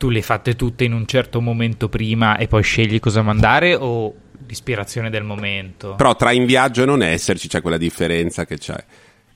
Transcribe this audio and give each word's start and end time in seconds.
tu 0.00 0.08
le 0.08 0.16
hai 0.16 0.24
fatte 0.24 0.56
tutte 0.56 0.84
in 0.84 0.94
un 0.94 1.04
certo 1.04 1.42
momento 1.42 1.90
prima 1.90 2.38
e 2.38 2.48
poi 2.48 2.62
scegli 2.62 2.98
cosa 3.00 3.20
mandare 3.20 3.74
o 3.74 4.14
l'ispirazione 4.46 5.10
del 5.10 5.24
momento? 5.24 5.94
Però 5.96 6.16
tra 6.16 6.32
in 6.32 6.46
viaggio 6.46 6.84
e 6.84 6.86
non 6.86 7.02
esserci 7.02 7.48
c'è 7.48 7.60
quella 7.60 7.76
differenza 7.76 8.46
che 8.46 8.56
c'è 8.56 8.82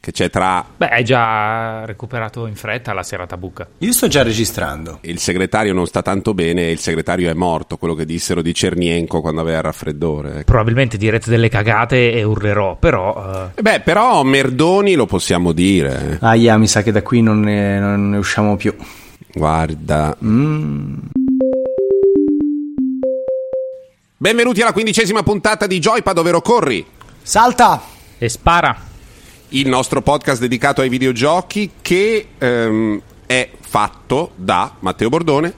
che 0.05 0.13
c'è 0.13 0.29
tra... 0.29 0.63
Beh, 0.77 0.89
hai 0.89 1.03
già 1.03 1.87
recuperato 1.87 2.47
in 2.47 2.57
fretta 2.57 2.93
la 2.93 3.03
serata 3.03 3.39
buca. 3.39 3.67
Io 3.79 3.93
sto 3.93 4.07
già 4.07 4.23
registrando. 4.23 4.99
Il 5.01 5.19
segretario 5.19 5.73
non 5.73 5.87
sta 5.87 6.03
tanto 6.03 6.35
bene 6.35 6.67
e 6.67 6.73
il 6.73 6.79
segretario 6.79 7.31
è 7.31 7.33
morto, 7.33 7.79
quello 7.79 7.95
che 7.95 8.05
dissero 8.05 8.43
di 8.43 8.53
Cernienko 8.53 9.23
quando 9.23 9.41
aveva 9.41 9.57
il 9.57 9.63
raffreddore. 9.63 10.29
Ecco. 10.33 10.45
Probabilmente 10.45 10.99
direte 10.99 11.31
delle 11.31 11.49
cagate 11.49 12.13
e 12.13 12.23
urlerò, 12.23 12.77
però... 12.77 13.51
Uh... 13.57 13.63
Beh, 13.63 13.81
però 13.81 14.23
Merdoni 14.25 14.93
lo 14.93 15.07
possiamo 15.07 15.53
dire. 15.53 16.19
Yeah, 16.21 16.59
mi 16.59 16.67
sa 16.67 16.83
che 16.83 16.93
da 16.93 17.01
qui 17.01 17.23
non 17.23 17.41
ne, 17.41 17.79
non 17.79 18.11
ne 18.11 18.19
usciamo 18.19 18.57
più. 18.57 18.75
Guarda... 19.35 20.17
Mm. 20.25 20.95
Benvenuti 24.17 24.63
alla 24.63 24.73
quindicesima 24.73 25.23
puntata 25.23 25.67
di 25.67 25.79
Joypad, 25.81 26.19
ovvero 26.19 26.41
Corri. 26.41 26.87
Salta! 27.21 27.83
E 28.17 28.29
spara 28.29 28.93
il 29.49 29.69
nostro 29.69 30.03
podcast 30.03 30.41
dedicato 30.41 30.81
ai 30.81 30.89
videogiochi 30.89 31.73
che 31.81 32.27
ehm, 32.39 33.01
è 33.27 33.51
fatto 33.61 34.33
da 34.37 34.75
Matteo 34.81 35.09
Bordone, 35.09 35.53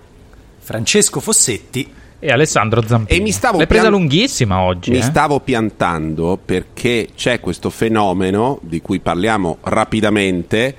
Francesco 0.58 1.20
Fossetti 1.20 1.88
e 2.18 2.30
Alessandro 2.30 2.82
Zampini. 2.86 3.18
E 3.18 3.22
mi 3.22 3.30
stavo 3.30 3.58
L'hai 3.58 3.66
presa 3.66 3.88
pian... 3.88 3.95
lunghissima 3.95 4.60
oggi. 4.60 4.90
Mi 4.90 4.98
eh? 4.98 5.02
stavo 5.02 5.40
piantando 5.40 6.38
perché 6.42 7.08
c'è 7.14 7.40
questo 7.40 7.70
fenomeno 7.70 8.58
di 8.62 8.82
cui 8.82 9.00
parliamo 9.00 9.58
rapidamente 9.62 10.74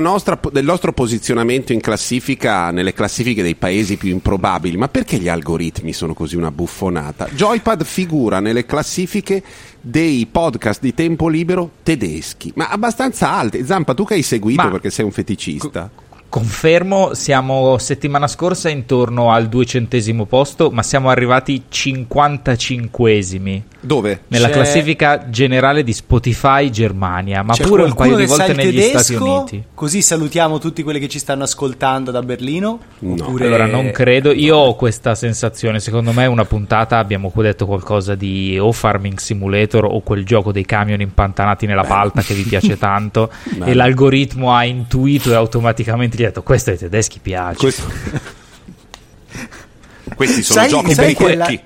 nostra, 0.00 0.38
del 0.52 0.64
nostro 0.64 0.92
posizionamento 0.92 1.72
in 1.72 1.80
classifica, 1.80 2.70
nelle 2.70 2.92
classifiche 2.92 3.42
dei 3.42 3.54
paesi 3.54 3.96
più 3.96 4.10
improbabili. 4.10 4.76
Ma 4.76 4.88
perché 4.88 5.18
gli 5.18 5.28
algoritmi 5.28 5.92
sono 5.92 6.14
così 6.14 6.36
una 6.36 6.50
buffonata? 6.50 7.28
Joypad 7.32 7.84
figura 7.84 8.40
nelle 8.40 8.66
classifiche 8.66 9.42
dei 9.80 10.26
podcast 10.30 10.80
di 10.80 10.94
tempo 10.94 11.28
libero 11.28 11.70
tedeschi, 11.82 12.52
ma 12.54 12.68
abbastanza 12.68 13.32
alte. 13.32 13.64
Zampa, 13.64 13.94
tu 13.94 14.04
che 14.04 14.14
hai 14.14 14.22
seguito 14.22 14.62
ma 14.62 14.70
perché 14.70 14.90
sei 14.90 15.04
un 15.04 15.12
feticista. 15.12 15.90
Confermo, 16.34 17.14
siamo 17.14 17.78
settimana 17.78 18.26
scorsa 18.26 18.68
intorno 18.68 19.30
al 19.30 19.46
duecentesimo 19.46 20.24
posto, 20.24 20.72
ma 20.72 20.82
siamo 20.82 21.08
arrivati 21.08 21.62
55esimi. 21.70 23.62
Dove? 23.78 24.22
Nella 24.28 24.48
C'è... 24.48 24.52
classifica 24.54 25.28
generale 25.28 25.84
di 25.84 25.92
Spotify 25.92 26.70
Germania, 26.70 27.42
ma 27.42 27.52
C'è 27.52 27.64
pure 27.64 27.84
un 27.84 27.94
paio 27.94 28.16
di 28.16 28.24
volte 28.26 28.52
negli 28.52 28.80
tedesco, 28.80 28.98
Stati 28.98 29.22
Uniti. 29.22 29.64
Così 29.74 30.02
salutiamo 30.02 30.58
tutti 30.58 30.82
quelli 30.82 30.98
che 30.98 31.06
ci 31.06 31.20
stanno 31.20 31.44
ascoltando 31.44 32.10
da 32.10 32.20
Berlino. 32.20 32.80
No. 33.00 33.12
Oppure... 33.12 33.46
Allora 33.46 33.66
non 33.66 33.92
credo, 33.92 34.32
io 34.32 34.56
ho 34.56 34.74
questa 34.74 35.14
sensazione, 35.14 35.78
secondo 35.78 36.12
me 36.12 36.26
una 36.26 36.44
puntata 36.44 36.98
abbiamo 36.98 37.30
detto 37.32 37.64
qualcosa 37.66 38.16
di 38.16 38.58
o 38.58 38.72
Farming 38.72 39.18
Simulator 39.18 39.84
o 39.84 40.00
quel 40.00 40.24
gioco 40.24 40.50
dei 40.50 40.64
camion 40.64 41.00
impantanati 41.00 41.66
nella 41.66 41.84
palta 41.84 42.22
che 42.22 42.34
vi 42.34 42.42
piace 42.42 42.76
tanto 42.78 43.30
e 43.64 43.72
l'algoritmo 43.74 44.52
ha 44.52 44.64
intuito 44.64 45.30
e 45.30 45.34
automaticamente 45.34 46.16
gli 46.16 46.23
detto 46.26 46.42
questo 46.42 46.70
ai 46.70 46.78
tedeschi 46.78 47.18
piace. 47.20 47.58
Questo... 47.58 47.82
Questi 50.14 50.42
sono 50.42 50.60
sai, 50.60 50.68
giochi 50.68 50.94
sai 50.94 51.14
per 51.16 51.50
i 51.50 51.60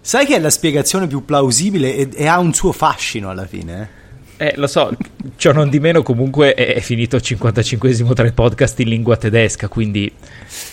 Sai 0.00 0.26
che 0.26 0.36
è 0.36 0.38
la 0.38 0.50
spiegazione 0.50 1.06
più 1.06 1.24
plausibile 1.24 1.94
e, 1.94 2.08
e 2.12 2.26
ha 2.26 2.38
un 2.38 2.52
suo 2.52 2.72
fascino 2.72 3.30
alla 3.30 3.46
fine? 3.46 3.82
Eh, 3.82 4.03
lo 4.56 4.66
so, 4.66 4.90
ciò 5.36 5.52
non 5.52 5.68
di 5.68 5.80
meno 5.80 6.02
comunque 6.02 6.54
è, 6.54 6.80
finito 6.80 7.16
55esimo 7.16 8.12
tra 8.12 8.26
i 8.26 8.32
podcast 8.32 8.78
in 8.80 8.88
lingua 8.88 9.16
tedesca, 9.16 9.68
quindi 9.68 10.12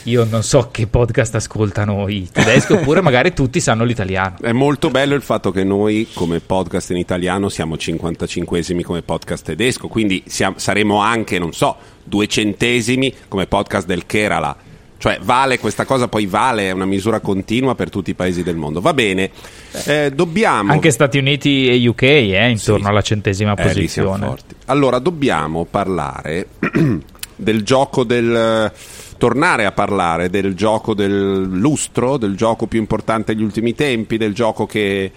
io 0.04 0.26
non 0.26 0.44
so 0.44 0.70
che 0.72 0.88
podcast 0.88 1.36
ascoltano 1.36 2.08
i 2.08 2.28
tedeschi 2.32 2.74
oppure 2.74 3.00
magari 3.02 3.34
tutti 3.34 3.60
sanno 3.60 3.84
l'italiano. 3.84 4.38
È 4.42 4.52
molto 4.52 4.90
bello 4.90 5.16
il 5.16 5.22
fatto 5.22 5.52
che 5.52 5.64
noi 5.64 6.08
come 6.14 6.40
podcast 6.40 6.92
in 6.92 6.98
italiano 6.98 7.50
siamo 7.50 7.76
55esimi 7.76 8.82
come 8.82 9.02
podcast 9.02 9.46
tedesco, 9.46 9.88
quindi 9.88 10.24
siamo, 10.26 10.58
saremo 10.58 11.00
anche, 11.00 11.40
non 11.40 11.54
so, 11.54 11.76
duecentesimi 12.04 13.14
come 13.28 13.48
podcast 13.48 13.86
del 13.88 14.06
Kerala 14.06 14.70
cioè 15.02 15.18
vale 15.20 15.58
questa 15.58 15.84
cosa, 15.84 16.08
poi 16.08 16.28
vale, 16.28 16.68
è 16.68 16.72
una 16.72 16.86
misura 16.86 17.20
continua 17.22 17.74
per 17.74 17.90
tutti 17.90 18.12
i 18.12 18.14
paesi 18.14 18.44
del 18.44 18.56
mondo. 18.56 18.82
Va 18.82 18.94
bene, 18.94 19.32
eh, 19.86 20.12
dobbiamo... 20.14 20.72
Anche 20.72 20.92
Stati 20.92 21.18
Uniti 21.18 21.68
e 21.70 21.88
UK, 21.88 22.04
eh, 22.04 22.50
intorno 22.52 22.84
sì, 22.84 22.90
alla 22.92 23.02
centesima 23.02 23.56
eh, 23.56 23.64
posizione. 23.64 24.36
Allora, 24.66 25.00
dobbiamo 25.00 25.66
parlare 25.66 26.50
del 27.36 27.64
gioco 27.64 28.04
del... 28.04 28.72
tornare 29.18 29.66
a 29.66 29.72
parlare 29.72 30.30
del 30.30 30.54
gioco 30.54 30.94
del 30.94 31.48
lustro, 31.50 32.18
del 32.18 32.36
gioco 32.36 32.68
più 32.68 32.80
importante 32.80 33.34
degli 33.34 33.44
ultimi 33.44 33.74
tempi, 33.74 34.18
del 34.18 34.36
gioco 34.36 34.68
che... 34.68 35.12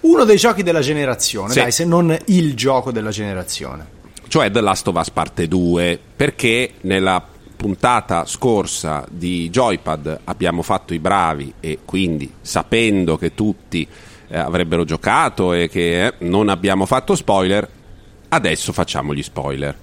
Uno 0.00 0.24
dei 0.24 0.38
giochi 0.38 0.62
della 0.62 0.80
generazione, 0.80 1.52
sì. 1.52 1.58
dai, 1.58 1.70
se 1.70 1.84
non 1.84 2.16
il 2.28 2.54
gioco 2.54 2.90
della 2.90 3.10
generazione. 3.10 3.96
Cioè 4.26 4.50
The 4.50 4.62
Last 4.62 4.88
of 4.88 4.96
Us 4.96 5.10
Parte 5.10 5.46
2, 5.46 5.98
perché 6.16 6.72
nella 6.80 7.36
puntata 7.58 8.24
scorsa 8.24 9.04
di 9.10 9.50
Joypad 9.50 10.20
abbiamo 10.24 10.62
fatto 10.62 10.94
i 10.94 11.00
bravi 11.00 11.52
e 11.58 11.80
quindi 11.84 12.32
sapendo 12.40 13.18
che 13.18 13.34
tutti 13.34 13.86
eh, 14.28 14.38
avrebbero 14.38 14.84
giocato 14.84 15.52
e 15.52 15.68
che 15.68 16.06
eh, 16.06 16.14
non 16.20 16.50
abbiamo 16.50 16.86
fatto 16.86 17.16
spoiler, 17.16 17.68
adesso 18.28 18.72
facciamo 18.72 19.12
gli 19.12 19.24
spoiler. 19.24 19.76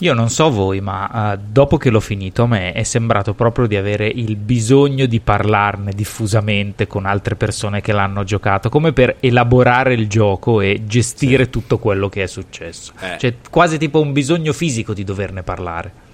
Io 0.00 0.12
non 0.12 0.28
so 0.28 0.50
voi, 0.50 0.80
ma 0.80 1.34
uh, 1.34 1.40
dopo 1.50 1.76
che 1.76 1.90
l'ho 1.90 2.00
finito 2.00 2.42
a 2.42 2.46
me 2.46 2.72
è 2.72 2.82
sembrato 2.82 3.34
proprio 3.34 3.66
di 3.66 3.76
avere 3.76 4.06
il 4.06 4.36
bisogno 4.36 5.06
di 5.06 5.20
parlarne 5.20 5.92
diffusamente 5.92 6.86
con 6.86 7.06
altre 7.06 7.36
persone 7.36 7.80
che 7.80 7.92
l'hanno 7.92 8.24
giocato, 8.24 8.68
come 8.68 8.92
per 8.92 9.16
elaborare 9.20 9.94
il 9.94 10.08
gioco 10.08 10.60
e 10.60 10.82
gestire 10.84 11.44
sì. 11.44 11.50
tutto 11.50 11.78
quello 11.78 12.08
che 12.08 12.24
è 12.24 12.26
successo. 12.26 12.92
Eh. 13.00 13.18
Cioè, 13.18 13.34
quasi 13.50 13.78
tipo 13.78 14.00
un 14.00 14.12
bisogno 14.12 14.52
fisico 14.52 14.92
di 14.92 15.04
doverne 15.04 15.42
parlare. 15.42 16.05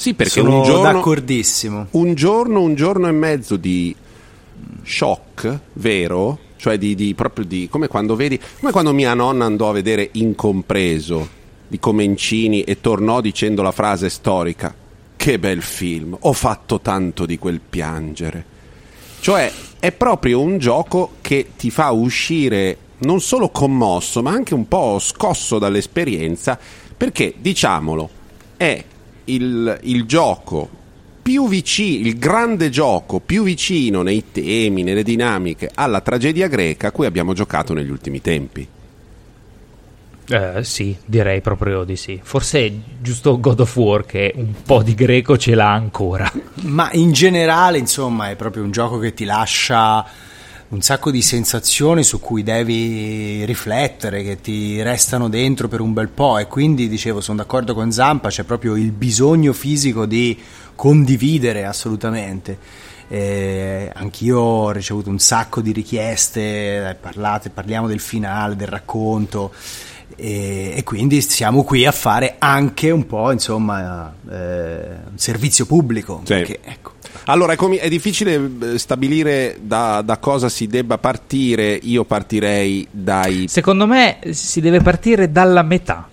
Sì, 0.00 0.14
perché 0.14 0.40
Sono 0.40 0.56
un 0.56 0.62
giorno, 0.62 0.92
d'accordissimo. 0.92 1.88
Un 1.90 2.14
giorno, 2.14 2.62
un 2.62 2.74
giorno 2.74 3.06
e 3.06 3.12
mezzo 3.12 3.56
di 3.56 3.94
shock 4.82 5.58
vero, 5.74 6.38
cioè 6.56 6.78
di, 6.78 6.94
di, 6.94 7.12
proprio 7.12 7.44
di 7.44 7.68
come 7.70 7.86
quando 7.86 8.16
vedi, 8.16 8.40
come 8.60 8.72
quando 8.72 8.94
mia 8.94 9.12
nonna 9.12 9.44
andò 9.44 9.68
a 9.68 9.72
vedere 9.72 10.08
Incompreso 10.12 11.28
di 11.68 11.78
Comencini 11.78 12.62
e 12.62 12.80
tornò 12.80 13.20
dicendo 13.20 13.60
la 13.60 13.72
frase 13.72 14.08
storica: 14.08 14.74
Che 15.16 15.38
bel 15.38 15.60
film, 15.60 16.16
ho 16.18 16.32
fatto 16.32 16.80
tanto 16.80 17.26
di 17.26 17.36
quel 17.36 17.60
piangere. 17.60 18.42
Cioè, 19.20 19.52
è 19.80 19.92
proprio 19.92 20.40
un 20.40 20.56
gioco 20.56 21.16
che 21.20 21.50
ti 21.58 21.70
fa 21.70 21.90
uscire 21.90 22.78
non 23.00 23.20
solo 23.20 23.50
commosso, 23.50 24.22
ma 24.22 24.30
anche 24.30 24.54
un 24.54 24.66
po' 24.66 24.98
scosso 24.98 25.58
dall'esperienza, 25.58 26.58
perché 26.96 27.34
diciamolo, 27.38 28.08
è 28.56 28.82
il, 29.24 29.78
il 29.82 30.04
gioco 30.04 30.68
più 31.22 31.48
vicino, 31.48 32.06
il 32.06 32.18
grande 32.18 32.70
gioco 32.70 33.20
più 33.20 33.42
vicino 33.42 34.02
nei 34.02 34.24
temi, 34.32 34.82
nelle 34.82 35.02
dinamiche 35.02 35.70
alla 35.74 36.00
tragedia 36.00 36.48
greca 36.48 36.88
a 36.88 36.92
cui 36.92 37.06
abbiamo 37.06 37.32
giocato 37.32 37.72
negli 37.72 37.90
ultimi 37.90 38.20
tempi. 38.20 38.66
Eh, 40.28 40.62
sì, 40.62 40.96
direi 41.04 41.40
proprio 41.40 41.82
di 41.82 41.96
sì. 41.96 42.20
Forse 42.22 42.66
è 42.66 42.72
giusto 43.00 43.40
God 43.40 43.60
of 43.60 43.76
War 43.76 44.06
che 44.06 44.32
un 44.36 44.54
po' 44.64 44.82
di 44.82 44.94
greco 44.94 45.36
ce 45.36 45.54
l'ha 45.54 45.72
ancora. 45.72 46.30
Ma 46.62 46.88
in 46.92 47.12
generale, 47.12 47.78
insomma, 47.78 48.30
è 48.30 48.36
proprio 48.36 48.62
un 48.62 48.70
gioco 48.70 48.98
che 48.98 49.12
ti 49.12 49.24
lascia 49.24 50.06
un 50.70 50.82
sacco 50.82 51.10
di 51.10 51.20
sensazioni 51.20 52.04
su 52.04 52.20
cui 52.20 52.42
devi 52.44 53.44
riflettere, 53.44 54.22
che 54.22 54.40
ti 54.40 54.80
restano 54.82 55.28
dentro 55.28 55.66
per 55.66 55.80
un 55.80 55.92
bel 55.92 56.08
po' 56.08 56.38
e 56.38 56.46
quindi 56.46 56.88
dicevo 56.88 57.20
sono 57.20 57.38
d'accordo 57.38 57.74
con 57.74 57.90
Zampa, 57.90 58.28
c'è 58.28 58.44
proprio 58.44 58.76
il 58.76 58.92
bisogno 58.92 59.52
fisico 59.52 60.06
di 60.06 60.38
condividere 60.76 61.64
assolutamente. 61.64 62.58
Eh, 63.08 63.90
anch'io 63.92 64.38
ho 64.38 64.70
ricevuto 64.70 65.10
un 65.10 65.18
sacco 65.18 65.60
di 65.60 65.72
richieste, 65.72 66.96
parlate, 67.00 67.50
parliamo 67.50 67.88
del 67.88 67.98
finale, 67.98 68.54
del 68.54 68.68
racconto 68.68 69.52
e, 70.14 70.74
e, 70.76 70.84
quindi 70.84 71.20
siamo 71.20 71.64
qui 71.64 71.86
a 71.86 71.92
fare 71.92 72.36
anche 72.38 72.90
un 72.90 73.06
po' 73.06 73.32
insomma 73.32 74.14
eh, 74.30 74.88
un 75.10 75.16
servizio 75.18 75.66
pubblico. 75.66 76.20
Sì. 76.24 76.34
Perché, 76.34 76.60
ecco, 76.62 76.92
allora, 77.24 77.54
è, 77.54 77.88
difficile 77.88 78.50
eh, 78.60 78.78
stabilire 78.78 79.58
da, 79.60 80.02
da, 80.02 80.18
cosa 80.18 80.48
si 80.48 80.66
debba 80.66 80.98
partire. 80.98 81.78
Io 81.82 82.04
partirei 82.04 82.86
dai. 82.90 83.46
Secondo 83.48 83.86
me 83.86 84.18
si 84.30 84.60
deve 84.60 84.80
partire 84.80 85.30
dalla 85.30 85.62
metà. 85.62 86.08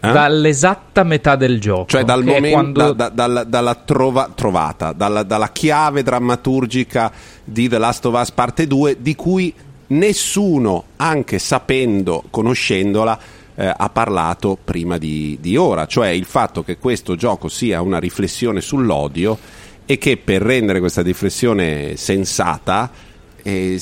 Eh? 0.00 0.12
Dall'esatta 0.12 1.02
metà 1.02 1.34
del 1.34 1.60
gioco, 1.60 1.86
cioè 1.86 2.04
dal 2.04 2.22
momento, 2.22 2.50
quando... 2.50 2.92
da, 2.92 2.92
da, 2.92 3.08
dalla, 3.08 3.42
dalla 3.42 3.74
trova, 3.74 4.30
trovata, 4.32 4.92
dalla, 4.92 5.24
dalla 5.24 5.50
chiave 5.50 6.04
drammaturgica 6.04 7.10
di 7.42 7.68
The 7.68 7.78
Last 7.78 8.06
of 8.06 8.20
Us 8.20 8.30
Parte 8.30 8.68
2, 8.68 8.98
di 9.00 9.16
cui 9.16 9.52
nessuno, 9.88 10.84
anche 10.96 11.40
sapendo, 11.40 12.22
conoscendola, 12.30 13.18
eh, 13.56 13.74
ha 13.76 13.88
parlato 13.88 14.56
prima 14.62 14.98
di, 14.98 15.36
di 15.40 15.56
ora, 15.56 15.86
cioè 15.86 16.10
il 16.10 16.26
fatto 16.26 16.62
che 16.62 16.78
questo 16.78 17.16
gioco 17.16 17.48
sia 17.48 17.82
una 17.82 17.98
riflessione 17.98 18.60
sull'odio 18.60 19.36
e 19.90 19.96
che 19.96 20.18
per 20.18 20.42
rendere 20.42 20.80
questa 20.80 21.00
riflessione 21.00 21.96
sensata 21.96 22.90
eh, 23.42 23.80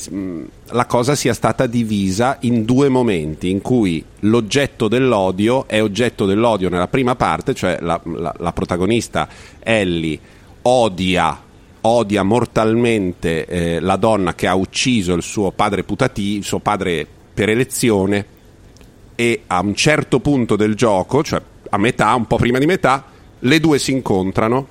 la 0.66 0.86
cosa 0.86 1.16
sia 1.16 1.34
stata 1.34 1.66
divisa 1.66 2.36
in 2.42 2.64
due 2.64 2.88
momenti 2.88 3.50
in 3.50 3.60
cui 3.60 4.04
l'oggetto 4.20 4.86
dell'odio 4.86 5.66
è 5.66 5.82
oggetto 5.82 6.24
dell'odio 6.24 6.68
nella 6.68 6.86
prima 6.86 7.16
parte, 7.16 7.54
cioè 7.54 7.78
la, 7.80 8.00
la, 8.04 8.32
la 8.38 8.52
protagonista 8.52 9.28
Ellie 9.58 10.16
odia 10.62 11.40
odia 11.80 12.22
mortalmente 12.22 13.44
eh, 13.46 13.80
la 13.80 13.96
donna 13.96 14.36
che 14.36 14.46
ha 14.46 14.54
ucciso 14.54 15.12
il 15.12 15.24
suo 15.24 15.50
padre 15.50 15.82
putativo, 15.82 16.38
il 16.38 16.44
suo 16.44 16.60
padre 16.60 17.04
per 17.34 17.48
elezione 17.48 18.26
e 19.16 19.42
a 19.48 19.58
un 19.58 19.74
certo 19.74 20.20
punto 20.20 20.54
del 20.54 20.76
gioco, 20.76 21.24
cioè 21.24 21.42
a 21.68 21.78
metà, 21.78 22.14
un 22.14 22.26
po' 22.28 22.36
prima 22.36 22.60
di 22.60 22.66
metà, 22.66 23.04
le 23.40 23.58
due 23.58 23.80
si 23.80 23.90
incontrano, 23.90 24.68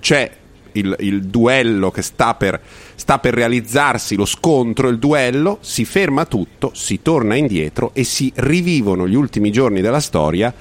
c'è 0.00 0.40
il, 0.72 0.94
il 1.00 1.22
duello 1.24 1.90
che 1.90 2.02
sta 2.02 2.34
per, 2.34 2.60
sta 2.94 3.18
per 3.18 3.34
realizzarsi, 3.34 4.16
lo 4.16 4.24
scontro, 4.24 4.88
il 4.88 4.98
duello, 4.98 5.58
si 5.60 5.84
ferma 5.84 6.24
tutto, 6.24 6.72
si 6.74 7.00
torna 7.02 7.34
indietro 7.34 7.90
e 7.94 8.04
si 8.04 8.32
rivivono 8.36 9.06
gli 9.08 9.14
ultimi 9.14 9.50
giorni 9.50 9.80
della 9.80 10.00
storia 10.00 10.52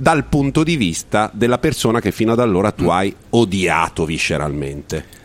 dal 0.00 0.26
punto 0.26 0.62
di 0.62 0.76
vista 0.76 1.28
della 1.34 1.58
persona 1.58 2.00
che 2.00 2.12
fino 2.12 2.32
ad 2.32 2.38
allora 2.38 2.70
tu 2.70 2.88
hai 2.88 3.12
odiato 3.30 4.04
visceralmente. 4.04 5.16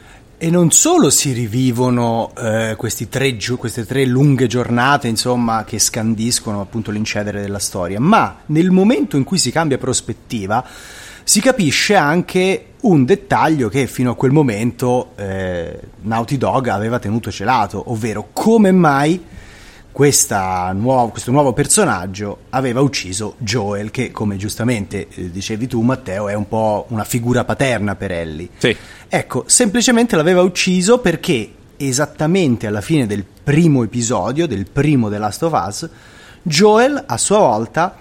E 0.43 0.49
non 0.49 0.71
solo 0.71 1.09
si 1.09 1.31
rivivono 1.31 2.33
eh, 2.35 2.75
tre, 3.09 3.37
queste 3.57 3.85
tre 3.85 4.03
lunghe 4.03 4.47
giornate, 4.47 5.07
insomma, 5.07 5.63
che 5.63 5.79
scandiscono 5.79 6.59
appunto 6.59 6.91
l'incedere 6.91 7.39
della 7.39 7.59
storia, 7.59 7.99
ma 7.99 8.41
nel 8.47 8.71
momento 8.71 9.15
in 9.15 9.23
cui 9.23 9.37
si 9.37 9.51
cambia 9.51 9.77
prospettiva 9.77 10.65
si 11.23 11.39
capisce 11.39 11.95
anche 11.95 12.72
un 12.83 13.05
dettaglio 13.05 13.69
che 13.69 13.87
fino 13.87 14.11
a 14.11 14.15
quel 14.15 14.31
momento 14.31 15.11
eh, 15.15 15.79
Naughty 16.01 16.37
Dog 16.37 16.67
aveva 16.67 16.99
tenuto 16.99 17.31
celato, 17.31 17.91
ovvero 17.91 18.29
come 18.33 18.71
mai 18.71 19.21
nuovo, 20.73 21.09
questo 21.09 21.31
nuovo 21.31 21.53
personaggio 21.53 22.39
aveva 22.49 22.81
ucciso 22.81 23.35
Joel, 23.37 23.91
che 23.91 24.11
come 24.11 24.37
giustamente 24.37 25.07
eh, 25.07 25.29
dicevi 25.29 25.67
tu 25.67 25.81
Matteo 25.81 26.27
è 26.27 26.33
un 26.33 26.47
po' 26.47 26.85
una 26.89 27.03
figura 27.03 27.45
paterna 27.45 27.95
per 27.95 28.11
Ellie. 28.11 28.49
Sì. 28.57 28.75
Ecco, 29.07 29.43
semplicemente 29.45 30.15
l'aveva 30.15 30.41
ucciso 30.41 30.99
perché 30.99 31.51
esattamente 31.77 32.67
alla 32.67 32.81
fine 32.81 33.05
del 33.05 33.23
primo 33.43 33.83
episodio, 33.83 34.47
del 34.47 34.65
primo 34.69 35.09
The 35.09 35.17
Last 35.17 35.43
of 35.43 35.63
Us, 35.67 35.89
Joel 36.41 37.01
a 37.05 37.17
sua 37.17 37.37
volta 37.37 37.97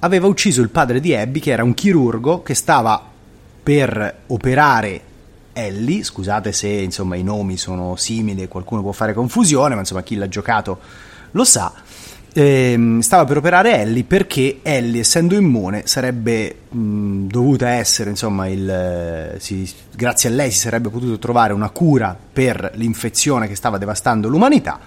aveva 0.00 0.26
ucciso 0.26 0.60
il 0.60 0.70
padre 0.70 1.00
di 1.00 1.14
Abby, 1.14 1.40
che 1.40 1.52
era 1.52 1.62
un 1.62 1.74
chirurgo 1.74 2.42
che 2.42 2.54
stava 2.54 3.12
per 3.64 4.14
operare 4.26 5.00
Ellie, 5.54 6.04
scusate 6.04 6.52
se 6.52 6.68
insomma 6.68 7.16
i 7.16 7.22
nomi 7.22 7.56
sono 7.56 7.96
simili 7.96 8.42
e 8.42 8.48
qualcuno 8.48 8.82
può 8.82 8.92
fare 8.92 9.14
confusione, 9.14 9.74
ma 9.74 9.80
insomma 9.80 10.02
chi 10.02 10.16
l'ha 10.16 10.28
giocato 10.28 10.78
lo 11.30 11.44
sa, 11.44 11.72
ehm, 12.34 13.00
stava 13.00 13.24
per 13.24 13.38
operare 13.38 13.80
Ellie 13.80 14.04
perché 14.04 14.58
Ellie, 14.62 15.00
essendo 15.00 15.34
immune, 15.34 15.86
sarebbe 15.86 16.56
mh, 16.68 17.26
dovuta 17.26 17.70
essere, 17.70 18.10
insomma, 18.10 18.48
il, 18.48 18.68
eh, 18.68 19.36
si, 19.38 19.68
grazie 19.96 20.28
a 20.28 20.32
lei 20.32 20.50
si 20.50 20.58
sarebbe 20.58 20.90
potuto 20.90 21.18
trovare 21.18 21.54
una 21.54 21.70
cura 21.70 22.14
per 22.32 22.72
l'infezione 22.74 23.48
che 23.48 23.54
stava 23.54 23.78
devastando 23.78 24.28
l'umanità, 24.28 24.78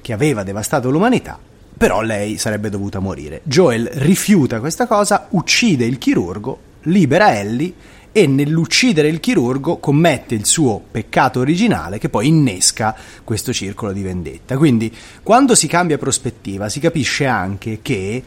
che 0.00 0.12
aveva 0.14 0.42
devastato 0.44 0.90
l'umanità, 0.90 1.38
però 1.76 2.00
lei 2.00 2.38
sarebbe 2.38 2.70
dovuta 2.70 3.00
morire. 3.00 3.42
Joel 3.42 3.86
rifiuta 3.92 4.60
questa 4.60 4.86
cosa, 4.86 5.26
uccide 5.30 5.84
il 5.84 5.98
chirurgo, 5.98 6.58
libera 6.84 7.36
Ellie 7.36 7.92
e 8.16 8.28
nell'uccidere 8.28 9.08
il 9.08 9.18
chirurgo 9.18 9.78
commette 9.78 10.36
il 10.36 10.46
suo 10.46 10.80
peccato 10.88 11.40
originale 11.40 11.98
che 11.98 12.08
poi 12.08 12.28
innesca 12.28 12.94
questo 13.24 13.52
circolo 13.52 13.90
di 13.90 14.02
vendetta. 14.02 14.56
Quindi 14.56 14.94
quando 15.20 15.56
si 15.56 15.66
cambia 15.66 15.98
prospettiva 15.98 16.68
si 16.68 16.78
capisce 16.78 17.26
anche 17.26 17.80
che 17.82 18.22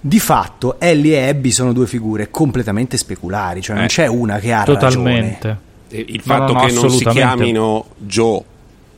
di 0.00 0.20
fatto 0.20 0.78
Ellie 0.78 1.18
e 1.18 1.28
Abby 1.30 1.50
sono 1.50 1.72
due 1.72 1.88
figure 1.88 2.30
completamente 2.30 2.96
speculari, 2.96 3.62
cioè 3.62 3.74
non 3.74 3.86
eh, 3.86 3.88
c'è 3.88 4.06
una 4.06 4.38
che 4.38 4.52
ha 4.52 4.62
totalmente. 4.62 5.58
ragione. 5.88 6.12
Il 6.12 6.20
fatto 6.20 6.52
no, 6.52 6.60
no, 6.60 6.66
che 6.66 6.72
non 6.72 6.90
si 6.90 7.04
chiamino 7.04 7.86
Joe 7.96 8.42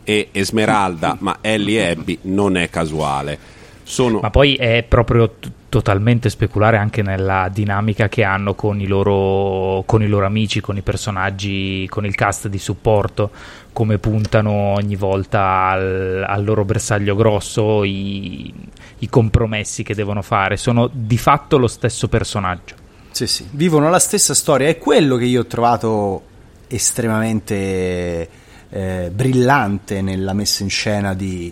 e 0.04 0.28
Esmeralda, 0.32 1.16
ma 1.20 1.38
Ellie 1.40 1.86
e 1.86 1.90
Abby 1.92 2.18
non 2.22 2.58
è 2.58 2.68
casuale. 2.68 3.38
Sono... 3.88 4.20
Ma 4.20 4.28
poi 4.28 4.54
è 4.56 4.84
proprio 4.86 5.30
t- 5.40 5.50
totalmente 5.70 6.28
speculare 6.28 6.76
anche 6.76 7.00
nella 7.00 7.48
dinamica 7.50 8.10
che 8.10 8.22
hanno 8.22 8.54
con 8.54 8.78
i, 8.82 8.86
loro, 8.86 9.82
con 9.86 10.02
i 10.02 10.06
loro 10.06 10.26
amici, 10.26 10.60
con 10.60 10.76
i 10.76 10.82
personaggi, 10.82 11.86
con 11.88 12.04
il 12.04 12.14
cast 12.14 12.48
di 12.48 12.58
supporto, 12.58 13.30
come 13.72 13.96
puntano 13.96 14.50
ogni 14.50 14.94
volta 14.94 15.68
al, 15.70 16.22
al 16.28 16.44
loro 16.44 16.66
bersaglio 16.66 17.16
grosso, 17.16 17.82
i, 17.82 18.52
i 18.98 19.08
compromessi 19.08 19.82
che 19.82 19.94
devono 19.94 20.20
fare. 20.20 20.58
Sono 20.58 20.90
di 20.92 21.16
fatto 21.16 21.56
lo 21.56 21.66
stesso 21.66 22.08
personaggio. 22.08 22.74
Sì, 23.10 23.26
sì, 23.26 23.48
vivono 23.52 23.88
la 23.88 23.98
stessa 23.98 24.34
storia. 24.34 24.68
È 24.68 24.76
quello 24.76 25.16
che 25.16 25.24
io 25.24 25.40
ho 25.40 25.46
trovato 25.46 26.22
estremamente 26.68 28.28
eh, 28.68 29.10
brillante 29.10 30.02
nella 30.02 30.34
messa 30.34 30.62
in 30.62 30.68
scena 30.68 31.14
di 31.14 31.50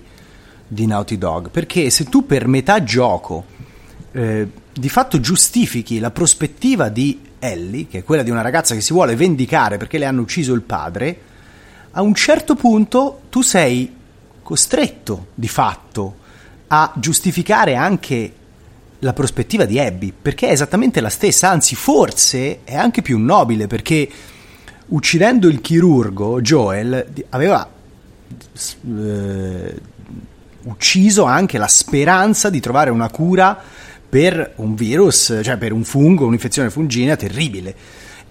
di 0.67 0.87
Naughty 0.87 1.19
Dog, 1.19 1.51
perché 1.51 1.91
se 1.91 2.05
tu 2.05 2.27
per 2.27 2.47
metà 2.47 2.83
gioco 2.83 3.45
eh, 4.13 4.49
di 4.73 4.89
fatto 4.89 5.21
giustifichi 5.21 5.99
la 5.99 6.11
prospettiva 6.11 6.89
di 6.89 7.21
Ellie, 7.39 7.87
che 7.87 7.99
è 7.99 8.05
quella 8.05 8.23
di 8.23 8.31
una 8.31 8.43
ragazza 8.43 8.75
che 8.75 8.81
si 8.81 8.93
vuole 8.93 9.17
vendicare 9.17 9.77
perché 9.77 9.99
le 9.99 10.07
hanno 10.07 10.23
ucciso 10.23 10.53
il 10.53 10.63
padre, 10.63 11.21
a 11.93 12.03
un 12.03 12.15
certo 12.15 12.55
punto 12.55 13.23
tu 13.31 13.43
sei 13.43 13.95
costretto 14.43 15.29
di 15.35 15.49
fatto 15.49 16.17
a 16.69 16.93
giustificare 16.97 17.75
anche 17.75 18.33
la 19.01 19.13
prospettiva 19.13 19.65
di 19.65 19.79
Abby, 19.79 20.13
perché 20.21 20.49
è 20.49 20.53
esattamente 20.53 21.01
la 21.01 21.09
stessa, 21.09 21.51
anzi 21.51 21.75
forse 21.75 22.65
è 22.65 22.75
anche 22.75 23.03
più 23.03 23.19
nobile 23.19 23.67
perché 23.67 24.09
uccidendo 24.89 25.49
il 25.49 25.61
chirurgo 25.61 26.41
Joel 26.41 27.07
aveva 27.31 27.69
eh, 28.89 29.81
ucciso 30.67 31.25
anche 31.25 31.59
la 31.59 31.69
speranza 31.69 32.51
di 32.51 32.61
trovare 32.61 32.91
una 32.91 33.09
cura 33.09 33.59
per 34.09 34.53
un 34.57 34.75
virus, 34.75 35.41
cioè 35.43 35.57
per 35.57 35.73
un 35.73 35.85
fungo, 35.85 36.27
un'infezione 36.27 36.71
fungina 36.71 37.17
terribile. 37.17 37.75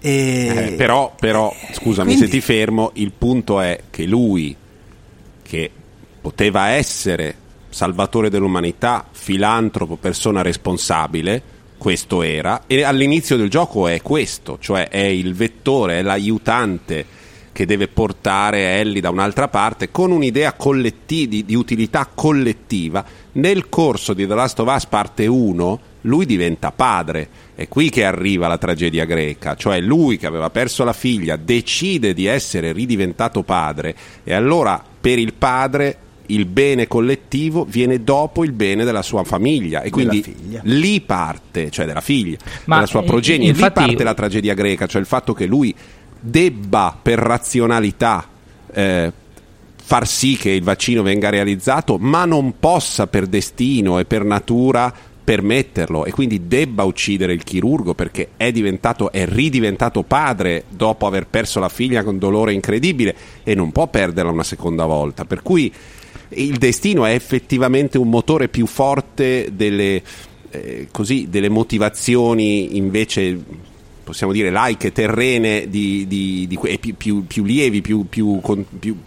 E... 0.00 0.70
Eh, 0.70 0.72
però, 0.72 1.14
però, 1.18 1.54
scusami 1.72 2.08
quindi... 2.14 2.26
se 2.26 2.30
ti 2.30 2.40
fermo, 2.40 2.90
il 2.94 3.12
punto 3.16 3.60
è 3.60 3.80
che 3.90 4.04
lui, 4.04 4.54
che 5.42 5.70
poteva 6.20 6.68
essere 6.68 7.34
salvatore 7.68 8.30
dell'umanità, 8.30 9.06
filantropo, 9.10 9.96
persona 9.96 10.42
responsabile, 10.42 11.42
questo 11.78 12.22
era, 12.22 12.62
e 12.66 12.82
all'inizio 12.82 13.36
del 13.36 13.50
gioco 13.50 13.86
è 13.86 14.00
questo, 14.00 14.58
cioè 14.60 14.88
è 14.88 15.04
il 15.04 15.34
vettore, 15.34 15.98
è 15.98 16.02
l'aiutante 16.02 17.04
che 17.56 17.64
deve 17.64 17.88
portare 17.88 18.78
Ellie 18.80 19.00
da 19.00 19.08
un'altra 19.08 19.48
parte 19.48 19.90
con 19.90 20.10
un'idea 20.10 20.52
collettiva, 20.52 21.30
di, 21.30 21.44
di, 21.46 21.54
utilità 21.54 22.06
collettiva. 22.14 23.02
Nel 23.32 23.70
corso 23.70 24.12
di 24.12 24.26
The 24.26 24.34
Last 24.34 24.60
of 24.60 24.70
Us 24.70 24.84
parte 24.84 25.26
1 25.26 25.80
lui 26.02 26.26
diventa 26.26 26.70
padre, 26.70 27.28
è 27.54 27.66
qui 27.66 27.88
che 27.88 28.04
arriva 28.04 28.46
la 28.46 28.58
tragedia 28.58 29.06
greca, 29.06 29.54
cioè 29.54 29.80
lui 29.80 30.18
che 30.18 30.26
aveva 30.26 30.50
perso 30.50 30.84
la 30.84 30.92
figlia 30.92 31.36
decide 31.36 32.12
di 32.12 32.26
essere 32.26 32.72
ridiventato 32.72 33.42
padre 33.42 33.96
e 34.22 34.34
allora 34.34 34.84
per 35.00 35.18
il 35.18 35.32
padre 35.32 35.98
il 36.26 36.44
bene 36.44 36.86
collettivo 36.86 37.64
viene 37.64 38.04
dopo 38.04 38.44
il 38.44 38.52
bene 38.52 38.84
della 38.84 39.02
sua 39.02 39.24
famiglia 39.24 39.80
e 39.80 39.88
quindi 39.88 40.60
lì 40.62 41.00
parte, 41.00 41.70
cioè 41.70 41.86
della 41.86 42.02
figlia, 42.02 42.36
Ma 42.66 42.74
della 42.76 42.86
sua 42.86 43.02
progenie, 43.02 43.48
infatti... 43.48 43.80
lì 43.80 43.86
parte 43.86 44.04
la 44.04 44.14
tragedia 44.14 44.52
greca, 44.52 44.86
cioè 44.86 45.00
il 45.00 45.06
fatto 45.06 45.32
che 45.32 45.46
lui 45.46 45.74
debba 46.20 46.96
per 47.00 47.18
razionalità 47.18 48.26
eh, 48.72 49.12
far 49.86 50.06
sì 50.06 50.36
che 50.36 50.50
il 50.50 50.62
vaccino 50.62 51.02
venga 51.02 51.28
realizzato, 51.28 51.96
ma 51.98 52.24
non 52.24 52.58
possa 52.58 53.06
per 53.06 53.26
destino 53.26 53.98
e 53.98 54.04
per 54.04 54.24
natura 54.24 54.92
permetterlo 55.26 56.04
e 56.04 56.12
quindi 56.12 56.46
debba 56.46 56.84
uccidere 56.84 57.32
il 57.32 57.42
chirurgo 57.42 57.94
perché 57.94 58.28
è 58.36 58.52
diventato 58.52 59.10
è 59.10 59.26
ridiventato 59.26 60.04
padre 60.04 60.62
dopo 60.68 61.04
aver 61.04 61.26
perso 61.26 61.58
la 61.58 61.68
figlia 61.68 62.04
con 62.04 62.16
dolore 62.16 62.52
incredibile 62.52 63.16
e 63.42 63.56
non 63.56 63.72
può 63.72 63.88
perderla 63.88 64.30
una 64.30 64.44
seconda 64.44 64.86
volta. 64.86 65.24
Per 65.24 65.42
cui 65.42 65.72
il 66.30 66.58
destino 66.58 67.04
è 67.04 67.12
effettivamente 67.12 67.98
un 67.98 68.08
motore 68.08 68.48
più 68.48 68.66
forte 68.66 69.50
delle, 69.52 70.02
eh, 70.50 70.88
così, 70.92 71.26
delle 71.28 71.48
motivazioni 71.48 72.76
invece 72.76 73.38
possiamo 74.06 74.32
dire 74.32 74.50
laiche, 74.50 74.92
terrene, 74.92 75.68
di, 75.68 76.06
di, 76.06 76.46
di, 76.46 76.56
più, 76.78 76.94
più, 76.94 77.26
più, 77.26 77.42
lievi, 77.42 77.80
più, 77.80 78.06
più, 78.08 78.40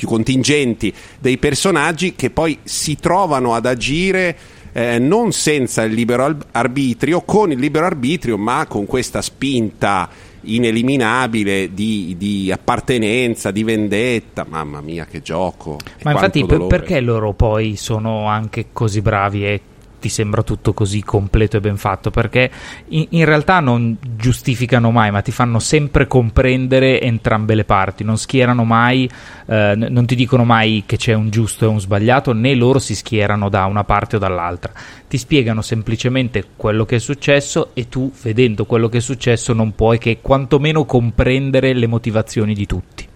contingenti 0.04 0.94
dei 1.20 1.38
personaggi 1.38 2.16
che 2.16 2.30
poi 2.32 2.60
si 2.64 2.98
trovano 2.98 3.54
ad 3.54 3.66
agire 3.66 4.38
eh, 4.74 5.00
non 5.00 5.32
senza 5.32 5.84
il 5.84 5.94
libero 5.94 6.36
arbitrio, 6.52 7.22
con 7.22 7.50
il 7.50 7.60
libero 7.60 7.86
arbitrio, 7.86 8.38
ma 8.38 8.66
con 8.68 8.86
questa 8.86 9.22
spinta 9.22 10.10
ineliminabile 10.42 11.74
di, 11.74 12.16
di, 12.18 12.52
appartenenza, 12.52 13.52
di 13.52 13.64
vendetta. 13.64 14.46
Mamma 14.50 14.82
mia, 14.82 15.06
che 15.06 15.22
gioco! 15.22 15.78
Ma 16.04 16.12
infatti, 16.12 16.46
per, 16.46 16.68
perché 16.68 17.00
loro 17.00 17.32
poi 17.32 17.78
sono 17.78 18.28
anche 18.28 18.68
così 18.74 19.02
bravi 19.02 19.46
e 19.46 19.62
ti 20.00 20.10
sembra 20.10 20.44
tutto 20.44 20.74
così 20.74 21.04
completo 21.04 21.58
e 21.58 21.60
ben 21.60 21.78
fatto? 21.78 22.10
Perché 22.10 22.50
in, 22.90 23.08
in, 23.10 23.26
realtà 23.26 23.60
non 23.60 23.98
giustificano 24.16 24.92
mai 24.92 25.12
ma 25.12 25.22
ti 25.22 25.32
fanno 25.32 25.60
sempre 25.60 26.08
comprendere 26.08 27.02
entrambe 27.02 27.56
le 27.56 27.66
parti. 27.66 28.04
Non 28.04 28.18
schierano 28.18 28.64
mai 28.64 29.10
eh, 29.46 29.74
non 29.76 30.06
ti 30.06 30.16
dicono 30.16 30.44
mai 30.46 30.84
che 30.86 30.98
c'è 30.98 31.14
un 31.14 31.30
giusto 31.30 31.66
e 31.66 31.68
un 31.68 31.80
sbagliato 31.80 32.34
né 32.34 32.54
loro 32.54 32.80
si 32.80 32.94
schierano 32.96 33.50
da 33.50 33.66
una 33.66 33.84
parte 33.84 34.18
o 34.18 34.20
dall'altra. 34.20 34.72
Ti 35.08 35.18
spiegano 35.18 35.62
semplicemente 35.62 36.46
quello 36.56 36.86
che 36.86 36.98
è 36.98 37.00
successo 37.00 37.72
e 37.74 37.90
tu 37.90 38.12
vedendo 38.22 38.66
quello 38.66 38.90
che 38.90 38.98
è 38.98 39.02
successo 39.02 39.54
non 39.54 39.74
puoi 39.74 39.98
che 39.98 40.20
quantomeno 40.22 40.86
comprendere 40.86 41.74
le 41.74 41.88
motivazioni 41.88 42.54
di 42.54 42.66
tutti 42.66 43.09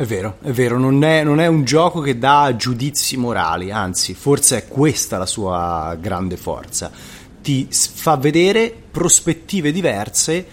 è 0.00 0.06
vero, 0.06 0.38
è 0.40 0.50
vero, 0.50 0.78
non 0.78 1.04
è, 1.04 1.22
non 1.22 1.40
è, 1.40 1.46
un 1.46 1.62
gioco 1.62 2.00
che 2.00 2.18
dà 2.18 2.56
giudizi 2.56 3.18
morali, 3.18 3.70
anzi, 3.70 4.14
forse 4.14 4.56
è 4.56 4.66
questa 4.66 5.18
la 5.18 5.26
sua 5.26 5.94
grande 6.00 6.38
forza. 6.38 6.90
Ti 7.42 7.68
fa 7.68 8.16
vedere 8.16 8.74
prospettive 8.90 9.70
diverse, 9.70 10.46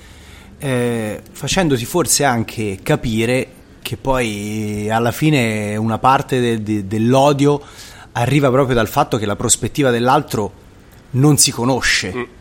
eh, 0.58 1.22
facendoti 1.32 1.86
forse 1.86 2.26
anche 2.26 2.80
capire 2.84 3.48
che 3.82 3.96
poi 3.96 4.90
alla 4.90 5.14
fine 5.14 5.78
una 5.78 5.98
parte 5.98 6.42
de, 6.42 6.62
de, 6.62 6.86
dell'odio 6.86 7.62
arriva 8.12 8.52
proprio 8.52 8.76
dal 8.76 8.90
fatto 8.90 9.16
che 9.16 9.26
la 9.26 9.38
prospettiva 9.38 9.92
dell'altro 9.92 10.52
non 11.12 11.38
si 11.38 11.52
conosce. 11.52 12.14
Mm 12.14 12.37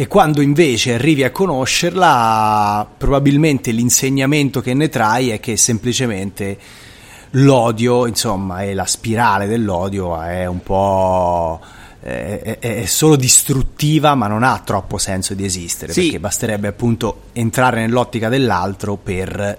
e 0.00 0.06
quando 0.06 0.42
invece 0.42 0.94
arrivi 0.94 1.24
a 1.24 1.32
conoscerla, 1.32 2.88
probabilmente 2.96 3.72
l'insegnamento 3.72 4.60
che 4.60 4.72
ne 4.72 4.88
trai 4.88 5.30
è 5.30 5.40
che 5.40 5.56
semplicemente 5.56 6.56
l'odio, 7.30 8.06
insomma, 8.06 8.62
e 8.62 8.74
la 8.74 8.86
spirale 8.86 9.48
dell'odio 9.48 10.16
è 10.22 10.46
un 10.46 10.62
po'. 10.62 11.60
È, 11.98 12.84
solo 12.86 13.16
distruttiva, 13.16 14.14
ma 14.14 14.28
non 14.28 14.44
ha 14.44 14.62
troppo 14.64 14.98
senso 14.98 15.34
di 15.34 15.44
esistere. 15.44 15.92
Sì. 15.92 16.02
Perché 16.02 16.20
basterebbe 16.20 16.68
appunto 16.68 17.22
entrare 17.32 17.80
nell'ottica 17.80 18.28
dell'altro 18.28 18.94
per 18.94 19.58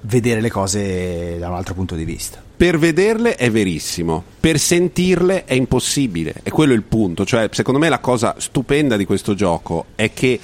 vedere 0.00 0.40
le 0.40 0.50
cose 0.50 1.36
da 1.38 1.50
un 1.50 1.56
altro 1.56 1.74
punto 1.74 1.96
di 1.96 2.06
vista. 2.06 2.42
Per 2.62 2.78
vederle 2.78 3.34
è 3.34 3.50
verissimo, 3.50 4.22
per 4.38 4.56
sentirle 4.56 5.46
è 5.46 5.54
impossibile. 5.54 6.34
E 6.44 6.52
quello 6.52 6.72
è 6.72 6.76
il 6.76 6.84
punto. 6.84 7.24
Cioè, 7.24 7.48
secondo 7.50 7.80
me 7.80 7.88
la 7.88 7.98
cosa 7.98 8.36
stupenda 8.38 8.96
di 8.96 9.04
questo 9.04 9.34
gioco 9.34 9.86
è 9.96 10.12
che 10.12 10.38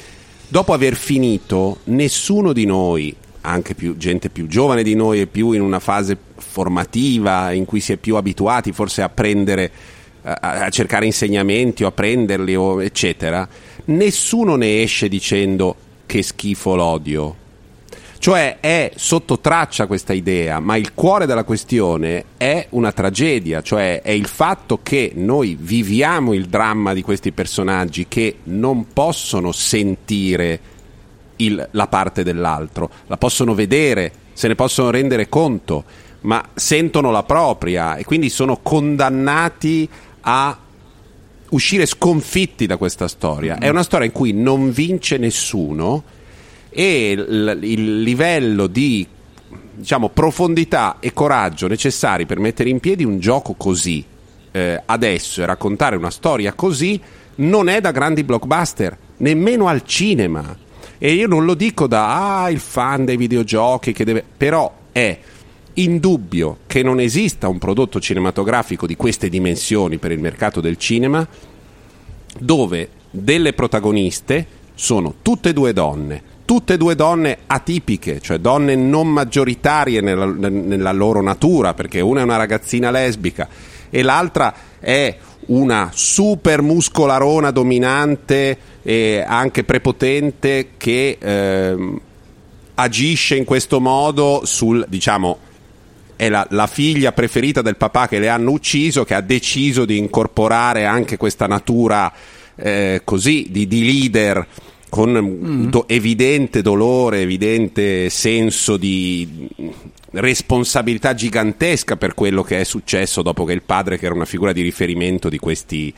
dopo 0.49 0.73
aver 0.73 0.97
finito, 0.97 1.79
nessuno 1.85 2.53
di 2.53 2.67
noi, 2.67 3.15
anche 3.43 3.77
più, 3.77 3.97
gente 3.97 4.31
più 4.31 4.49
giovane 4.49 4.83
di 4.83 4.97
noi 4.97 5.21
e 5.21 5.27
più 5.29 5.53
in 5.53 5.61
una 5.61 5.79
fase 5.79 6.19
formativa 6.35 7.53
in 7.53 7.65
cui 7.65 7.79
si 7.79 7.93
è 7.93 7.97
più 7.97 8.17
abituati 8.17 8.73
forse 8.73 9.03
a 9.03 9.09
prendere 9.09 9.71
a 10.23 10.69
cercare 10.71 11.07
insegnamenti 11.07 11.85
o 11.85 11.87
a 11.87 11.93
prenderli 11.93 12.57
o 12.57 12.83
eccetera 12.83 13.49
nessuno 13.87 14.57
ne 14.57 14.83
esce 14.83 15.09
dicendo 15.09 15.77
che 16.05 16.23
schifo 16.23 16.75
l'odio 16.75 17.47
cioè 18.19 18.59
è 18.61 18.91
sotto 18.97 19.39
traccia 19.39 19.87
questa 19.87 20.13
idea, 20.13 20.59
ma 20.59 20.77
il 20.77 20.93
cuore 20.93 21.25
della 21.25 21.45
questione 21.45 22.25
è 22.37 22.67
una 22.71 22.91
tragedia, 22.91 23.63
cioè 23.63 24.03
è 24.03 24.11
il 24.11 24.27
fatto 24.27 24.81
che 24.83 25.13
noi 25.15 25.57
viviamo 25.59 26.35
il 26.35 26.47
dramma 26.47 26.93
di 26.95 27.03
questi 27.03 27.31
personaggi 27.31 28.07
che 28.09 28.39
non 28.45 28.93
possono 28.93 29.53
sentire 29.53 30.61
il, 31.37 31.69
la 31.71 31.87
parte 31.87 32.25
dell'altro, 32.25 32.91
la 33.07 33.17
possono 33.17 33.55
vedere, 33.55 34.13
se 34.33 34.49
ne 34.49 34.57
possono 34.57 34.91
rendere 34.91 35.29
conto, 35.29 35.85
ma 36.23 36.45
sentono 36.55 37.13
la 37.13 37.23
propria 37.23 37.95
e 37.95 38.05
quindi 38.05 38.29
sono 38.31 38.59
condannati 38.61 39.89
a 40.23 40.59
uscire 41.51 41.87
sconfitti 41.87 42.67
da 42.67 42.77
questa 42.77 43.07
storia. 43.07 43.59
È 43.59 43.69
una 43.69 43.85
storia 43.85 44.07
in 44.07 44.13
cui 44.13 44.33
non 44.33 44.73
vince 44.73 45.19
nessuno 45.19 46.17
e 46.71 47.11
il, 47.11 47.59
il 47.63 48.03
livello 48.03 48.67
di 48.67 49.07
diciamo, 49.75 50.09
profondità 50.09 50.97
e 51.01 51.13
coraggio 51.13 51.69
necessari 51.69 52.27
per 52.27 52.39
mettere 52.39 52.69
in 52.69 52.81
piedi 52.81 53.05
un 53.05 53.19
gioco 53.19 53.55
così 53.55 54.05
eh, 54.51 54.83
adesso 54.85 55.43
e 55.43 55.47
raccontare 55.47 55.97
una 55.97 56.11
storia 56.11 56.53
così 56.53 57.01
non 57.37 57.69
è 57.69 57.81
da 57.81 57.93
grandi 57.93 58.25
blockbuster, 58.25 58.97
nemmeno 59.19 59.69
al 59.69 59.85
cinema. 59.85 60.57
E 60.99 61.13
io 61.13 61.29
non 61.29 61.45
lo 61.45 61.55
dico 61.55 61.87
da 61.87 62.43
ah, 62.43 62.51
il 62.51 62.59
fan 62.59 63.05
dei 63.05 63.17
videogiochi 63.17 63.93
che 63.93 64.05
deve. 64.05 64.25
però 64.37 64.73
è 64.91 65.17
indubbio 65.75 66.59
che 66.67 66.83
non 66.83 66.99
esista 66.99 67.47
un 67.47 67.59
prodotto 67.59 68.01
cinematografico 68.01 68.87
di 68.87 68.97
queste 68.97 69.29
dimensioni 69.29 69.99
per 69.99 70.11
il 70.11 70.19
mercato 70.19 70.61
del 70.61 70.77
cinema 70.77 71.27
dove 72.41 72.89
delle 73.11 73.53
protagoniste 73.53 74.47
sono 74.75 75.15
tutte 75.23 75.51
e 75.51 75.53
due 75.53 75.73
donne, 75.73 76.23
tutte 76.49 76.73
e 76.73 76.77
due 76.79 76.95
donne 76.95 77.41
atipiche, 77.47 78.23
cioè 78.23 78.39
donne 78.39 78.75
non 78.75 79.07
maggioritarie 79.07 80.01
nella, 80.01 80.25
nella 80.25 80.93
loro 80.93 81.21
natura, 81.21 81.75
perché 81.75 82.01
una 82.01 82.21
è 82.21 82.23
una 82.23 82.37
ragazzina 82.37 82.91
lesbica 82.91 83.47
e 83.91 84.03
l'altra 84.03 84.55
è 84.81 85.15
una 85.49 85.91
super 85.93 86.63
muscolarona 86.63 87.51
dominante 87.51 88.57
e 88.83 89.23
anche 89.27 89.63
prepotente 89.65 90.71
che 90.79 91.19
eh, 91.21 92.01
agisce 92.77 93.37
in 93.37 93.45
questo 93.45 93.79
modo 93.79 94.41
sul, 94.47 94.87
diciamo, 94.89 95.41
è 96.17 96.31
la, 96.31 96.47
la, 96.53 96.67
figlia 96.67 97.13
preferita 97.13 97.61
del 97.61 97.77
papà 97.77 98.09
che 98.09 98.19
le 98.19 98.31
hanno 98.31 98.53
ucciso, 98.53 99.05
che 99.05 99.13
ha 99.13 99.21
deciso 99.21 99.85
di 99.85 99.99
incorporare 99.99 100.87
anche 100.87 101.19
questa 101.19 101.47
natura 101.47 102.11
eh, 102.57 103.03
così 103.05 103.49
di, 103.51 103.67
di 103.67 103.85
leader 103.85 104.47
con 104.89 105.11
mm. 105.11 105.65
do- 105.67 105.89
evidente 105.89 106.63
dolore, 106.63 107.21
evidente 107.21 108.09
senso 108.11 108.77
di 108.77 109.49
responsabilità 110.11 111.15
gigantesca 111.15 111.97
per 111.97 112.15
quello 112.15 112.43
che 112.43 112.61
è 112.61 112.65
successo 112.65 113.23
dopo 113.23 113.45
che 113.45 113.53
il 113.53 113.63
padre, 113.63 113.99
che 113.99 114.07
era 114.07 114.15
una 114.15 114.25
figura 114.25 114.53
di 114.53 114.63
riferimento 114.63 115.29
di 115.29 115.39
questi 115.39 115.93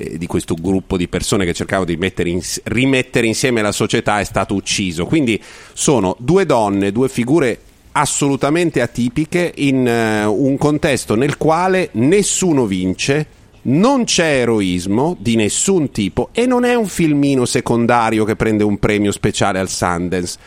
eh, 0.00 0.16
di 0.16 0.26
questo 0.26 0.54
gruppo 0.54 0.96
di 0.96 1.08
persone 1.08 1.44
che 1.44 1.52
cercavano 1.52 1.92
di 1.92 1.98
in, 2.30 2.40
rimettere 2.64 3.26
insieme 3.26 3.62
la 3.62 3.72
società 3.72 4.20
è 4.20 4.24
stato 4.24 4.54
ucciso. 4.54 5.06
Quindi 5.06 5.42
sono 5.72 6.14
due 6.20 6.46
donne, 6.46 6.92
due 6.92 7.08
figure 7.08 7.58
assolutamente 7.92 8.80
atipiche 8.80 9.52
in 9.56 9.78
uh, 9.78 10.30
un 10.32 10.56
contesto 10.56 11.16
nel 11.16 11.36
quale 11.36 11.88
nessuno 11.92 12.66
vince, 12.66 13.26
non 13.68 14.04
c'è 14.04 14.40
eroismo 14.40 15.16
di 15.18 15.36
nessun 15.36 15.90
tipo 15.90 16.30
e 16.32 16.46
non 16.46 16.64
è 16.64 16.74
un 16.74 16.86
filmino 16.86 17.44
secondario 17.44 18.24
che 18.24 18.36
prende 18.36 18.64
un 18.64 18.78
premio 18.78 19.12
speciale 19.12 19.58
al 19.58 19.68
Sundance. 19.68 20.38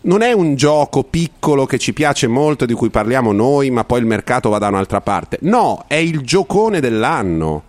Non 0.00 0.22
è 0.22 0.32
un 0.32 0.54
gioco 0.54 1.02
piccolo 1.02 1.66
che 1.66 1.78
ci 1.78 1.92
piace 1.92 2.26
molto, 2.26 2.66
di 2.66 2.74
cui 2.74 2.88
parliamo 2.88 3.32
noi, 3.32 3.70
ma 3.70 3.84
poi 3.84 4.00
il 4.00 4.06
mercato 4.06 4.48
va 4.48 4.58
da 4.58 4.68
un'altra 4.68 5.00
parte. 5.00 5.38
No, 5.42 5.84
è 5.86 5.96
il 5.96 6.20
giocone 6.20 6.80
dell'anno. 6.80 7.62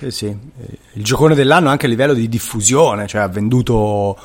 Eh 0.00 0.10
sì, 0.10 0.26
il 0.26 1.04
giocone 1.04 1.34
dell'anno 1.34 1.68
anche 1.68 1.86
a 1.86 1.88
livello 1.88 2.14
di 2.14 2.28
diffusione, 2.28 3.06
cioè 3.06 3.22
ha 3.22 3.28
venduto 3.28 4.16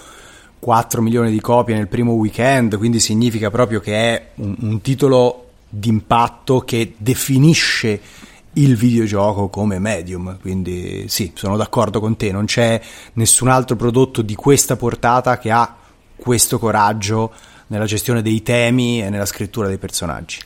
4 0.59 1.01
milioni 1.01 1.31
di 1.31 1.39
copie 1.41 1.75
nel 1.75 1.87
primo 1.87 2.13
weekend, 2.13 2.77
quindi 2.77 2.99
significa 2.99 3.49
proprio 3.49 3.79
che 3.79 3.93
è 3.93 4.25
un, 4.35 4.55
un 4.59 4.81
titolo 4.81 5.45
d'impatto 5.69 6.61
che 6.61 6.93
definisce 6.97 7.99
il 8.53 8.75
videogioco 8.75 9.49
come 9.49 9.79
medium, 9.79 10.39
quindi 10.39 11.05
sì, 11.07 11.31
sono 11.35 11.57
d'accordo 11.57 11.99
con 11.99 12.15
te, 12.17 12.31
non 12.31 12.45
c'è 12.45 12.81
nessun 13.13 13.47
altro 13.47 13.75
prodotto 13.75 14.21
di 14.21 14.35
questa 14.35 14.75
portata 14.75 15.37
che 15.37 15.51
ha 15.51 15.75
questo 16.15 16.59
coraggio 16.59 17.31
nella 17.67 17.85
gestione 17.85 18.21
dei 18.21 18.41
temi 18.41 19.01
e 19.01 19.09
nella 19.09 19.25
scrittura 19.25 19.67
dei 19.67 19.77
personaggi. 19.77 20.39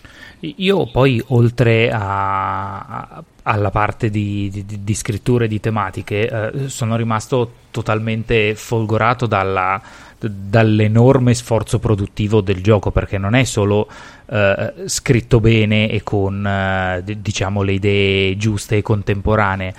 Io 0.57 0.89
poi, 0.91 1.23
oltre 1.27 1.89
a, 1.89 2.79
a, 2.79 3.23
alla 3.43 3.71
parte 3.71 4.09
di, 4.09 4.49
di, 4.51 4.83
di, 4.83 4.93
scrittura 4.93 5.45
e 5.45 5.47
di 5.47 5.61
tematiche, 5.61 6.27
eh, 6.27 6.69
sono 6.69 6.97
rimasto 6.97 7.53
totalmente 7.71 8.53
folgorato 8.53 9.25
dalla, 9.25 9.81
dall'enorme 10.29 11.33
sforzo 11.33 11.79
produttivo 11.79 12.41
del 12.41 12.61
gioco, 12.61 12.91
perché 12.91 13.17
non 13.17 13.35
è 13.35 13.43
solo 13.43 13.87
eh, 14.29 14.73
scritto 14.85 15.39
bene 15.39 15.89
e 15.89 16.03
con 16.03 16.45
eh, 16.45 17.03
diciamo 17.17 17.61
le 17.61 17.73
idee 17.73 18.37
giuste 18.37 18.77
e 18.77 18.81
contemporanee, 18.81 19.73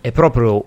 è 0.00 0.12
proprio 0.12 0.64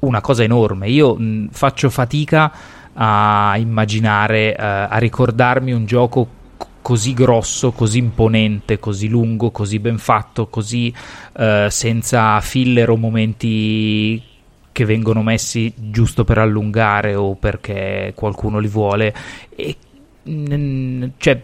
una 0.00 0.20
cosa 0.20 0.42
enorme. 0.42 0.88
Io 0.88 1.14
mh, 1.14 1.48
faccio 1.50 1.90
fatica 1.90 2.52
a 2.94 3.54
immaginare, 3.56 4.56
eh, 4.56 4.62
a 4.62 4.98
ricordarmi 4.98 5.72
un 5.72 5.86
gioco 5.86 6.40
così 6.82 7.14
grosso, 7.14 7.70
così 7.70 7.98
imponente, 7.98 8.78
così 8.78 9.08
lungo, 9.08 9.50
così 9.50 9.78
ben 9.78 9.98
fatto, 9.98 10.48
così 10.48 10.92
eh, 11.38 11.68
senza 11.70 12.40
filler 12.40 12.90
o 12.90 12.96
momenti 12.96 14.30
che 14.72 14.84
vengono 14.84 15.22
messi 15.22 15.72
giusto 15.76 16.24
per 16.24 16.38
allungare 16.38 17.14
o 17.14 17.34
perché 17.34 18.12
qualcuno 18.16 18.58
li 18.58 18.68
vuole. 18.68 19.14
E 19.54 19.76
cioè 21.16 21.42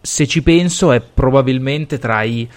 se 0.00 0.26
ci 0.26 0.42
penso 0.42 0.92
è 0.92 1.00
probabilmente 1.00 1.98
tra 1.98 2.22
i 2.22 2.48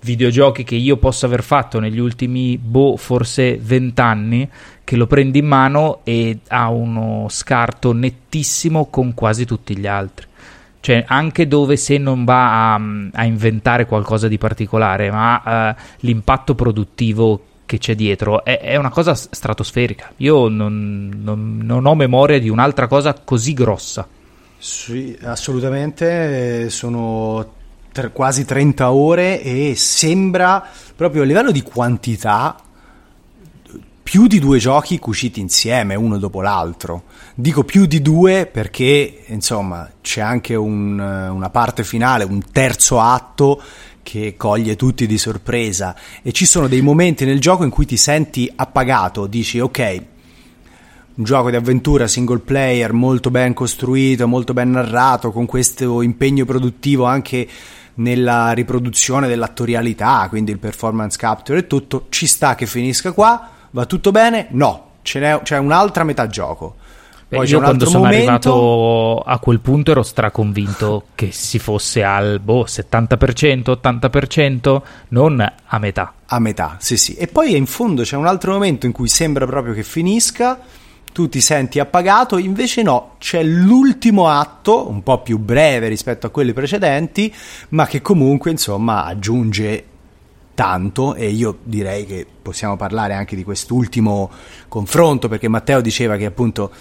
videogiochi 0.00 0.62
che 0.62 0.76
io 0.76 0.96
possa 0.98 1.26
aver 1.26 1.42
fatto 1.42 1.80
negli 1.80 1.98
ultimi 1.98 2.56
boh 2.58 2.96
forse 2.96 3.58
vent'anni 3.60 4.48
che 4.84 4.96
lo 4.96 5.06
prendi 5.06 5.40
in 5.40 5.46
mano 5.46 6.00
e 6.04 6.38
ha 6.48 6.70
uno 6.70 7.26
scarto 7.28 7.92
nettissimo 7.92 8.86
con 8.86 9.14
quasi 9.14 9.44
tutti 9.44 9.76
gli 9.76 9.86
altri. 9.86 10.26
Cioè 10.78 11.04
anche 11.08 11.48
dove 11.48 11.76
se 11.76 11.98
non 11.98 12.24
va 12.24 12.74
a, 12.74 12.80
a 13.12 13.24
inventare 13.24 13.86
qualcosa 13.86 14.28
di 14.28 14.38
particolare 14.38 15.10
ma 15.10 15.42
uh, 15.74 15.82
l'impatto 16.00 16.54
produttivo 16.54 17.42
che 17.66 17.78
c'è 17.78 17.94
dietro 17.94 18.44
è, 18.44 18.60
è 18.60 18.76
una 18.76 18.90
cosa 18.90 19.14
stratosferica. 19.14 20.12
Io 20.18 20.48
non, 20.48 21.10
non, 21.14 21.60
non, 21.62 21.84
ho 21.84 21.94
memoria 21.94 22.38
di 22.38 22.48
un'altra 22.48 22.86
cosa 22.86 23.12
così 23.12 23.52
grossa. 23.52 24.06
Sì, 24.56 25.18
assolutamente, 25.22 26.70
sono 26.70 27.52
tre, 27.92 28.10
quasi 28.12 28.44
30 28.44 28.90
ore 28.90 29.42
e 29.42 29.74
sembra 29.76 30.64
proprio 30.94 31.22
a 31.22 31.24
livello 31.26 31.50
di 31.50 31.62
quantità 31.62 32.56
più 34.02 34.28
di 34.28 34.38
due 34.38 34.58
giochi 34.58 35.00
cuciti 35.00 35.40
insieme 35.40 35.96
uno 35.96 36.16
dopo 36.16 36.40
l'altro. 36.40 37.02
Dico 37.34 37.64
più 37.64 37.86
di 37.86 38.00
due 38.00 38.46
perché 38.46 39.24
insomma 39.26 39.90
c'è 40.00 40.20
anche 40.20 40.54
un, 40.54 40.96
una 40.98 41.50
parte 41.50 41.82
finale, 41.82 42.22
un 42.22 42.40
terzo 42.52 43.00
atto 43.00 43.60
che 44.06 44.34
coglie 44.36 44.76
tutti 44.76 45.04
di 45.04 45.18
sorpresa 45.18 45.96
e 46.22 46.30
ci 46.30 46.46
sono 46.46 46.68
dei 46.68 46.80
momenti 46.80 47.24
nel 47.24 47.40
gioco 47.40 47.64
in 47.64 47.70
cui 47.70 47.86
ti 47.86 47.96
senti 47.96 48.48
appagato, 48.54 49.26
dici 49.26 49.58
ok, 49.58 50.02
un 51.16 51.24
gioco 51.24 51.50
di 51.50 51.56
avventura 51.56 52.06
single 52.06 52.38
player 52.38 52.92
molto 52.92 53.32
ben 53.32 53.52
costruito, 53.52 54.28
molto 54.28 54.52
ben 54.52 54.70
narrato, 54.70 55.32
con 55.32 55.44
questo 55.46 56.02
impegno 56.02 56.44
produttivo 56.44 57.04
anche 57.04 57.48
nella 57.94 58.52
riproduzione 58.52 59.26
dell'attorialità, 59.26 60.26
quindi 60.28 60.52
il 60.52 60.58
performance 60.58 61.18
capture 61.18 61.58
e 61.58 61.66
tutto, 61.66 62.06
ci 62.10 62.28
sta 62.28 62.54
che 62.54 62.66
finisca 62.66 63.10
qua, 63.10 63.50
va 63.72 63.86
tutto 63.86 64.12
bene? 64.12 64.46
No, 64.50 64.90
c'è 65.02 65.58
un'altra 65.58 66.04
metà 66.04 66.28
gioco 66.28 66.76
Beh, 67.28 67.44
io 67.44 67.60
quando 67.60 67.86
sono 67.86 68.04
momento... 68.04 68.16
arrivato 68.16 69.20
a 69.26 69.38
quel 69.40 69.58
punto 69.58 69.90
ero 69.90 70.04
straconvinto 70.04 71.06
che 71.16 71.32
si 71.32 71.58
fosse 71.58 72.04
al 72.04 72.38
boh, 72.38 72.64
70%, 72.64 73.78
80%, 73.82 74.82
non 75.08 75.52
a 75.66 75.78
metà. 75.78 76.14
A 76.26 76.38
metà, 76.38 76.76
sì 76.78 76.96
sì. 76.96 77.14
E 77.14 77.26
poi 77.26 77.56
in 77.56 77.66
fondo 77.66 78.02
c'è 78.02 78.14
un 78.14 78.26
altro 78.26 78.52
momento 78.52 78.86
in 78.86 78.92
cui 78.92 79.08
sembra 79.08 79.44
proprio 79.44 79.74
che 79.74 79.82
finisca, 79.82 80.60
tu 81.12 81.28
ti 81.28 81.40
senti 81.40 81.80
appagato, 81.80 82.38
invece 82.38 82.82
no, 82.82 83.14
c'è 83.18 83.42
l'ultimo 83.42 84.28
atto, 84.28 84.88
un 84.88 85.02
po' 85.02 85.22
più 85.22 85.38
breve 85.38 85.88
rispetto 85.88 86.28
a 86.28 86.30
quelli 86.30 86.52
precedenti, 86.52 87.34
ma 87.70 87.86
che 87.86 88.02
comunque 88.02 88.52
insomma 88.52 89.04
aggiunge 89.04 89.84
tanto 90.54 91.14
e 91.14 91.28
io 91.28 91.58
direi 91.64 92.06
che 92.06 92.24
possiamo 92.40 92.76
parlare 92.76 93.14
anche 93.14 93.36
di 93.36 93.44
quest'ultimo 93.44 94.30
confronto 94.68 95.28
perché 95.28 95.48
Matteo 95.48 95.82
diceva 95.82 96.16
che 96.16 96.24
appunto 96.24 96.72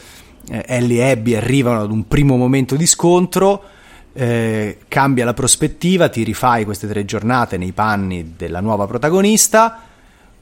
Ellie 0.49 1.07
e 1.07 1.11
Abby 1.11 1.35
arrivano 1.35 1.81
ad 1.81 1.91
un 1.91 2.07
primo 2.07 2.35
momento 2.37 2.75
di 2.75 2.85
scontro, 2.85 3.63
eh, 4.13 4.79
cambia 4.87 5.25
la 5.25 5.33
prospettiva, 5.33 6.09
ti 6.09 6.23
rifai 6.23 6.65
queste 6.65 6.87
tre 6.87 7.05
giornate 7.05 7.57
nei 7.57 7.71
panni 7.71 8.33
della 8.37 8.61
nuova 8.61 8.87
protagonista, 8.87 9.81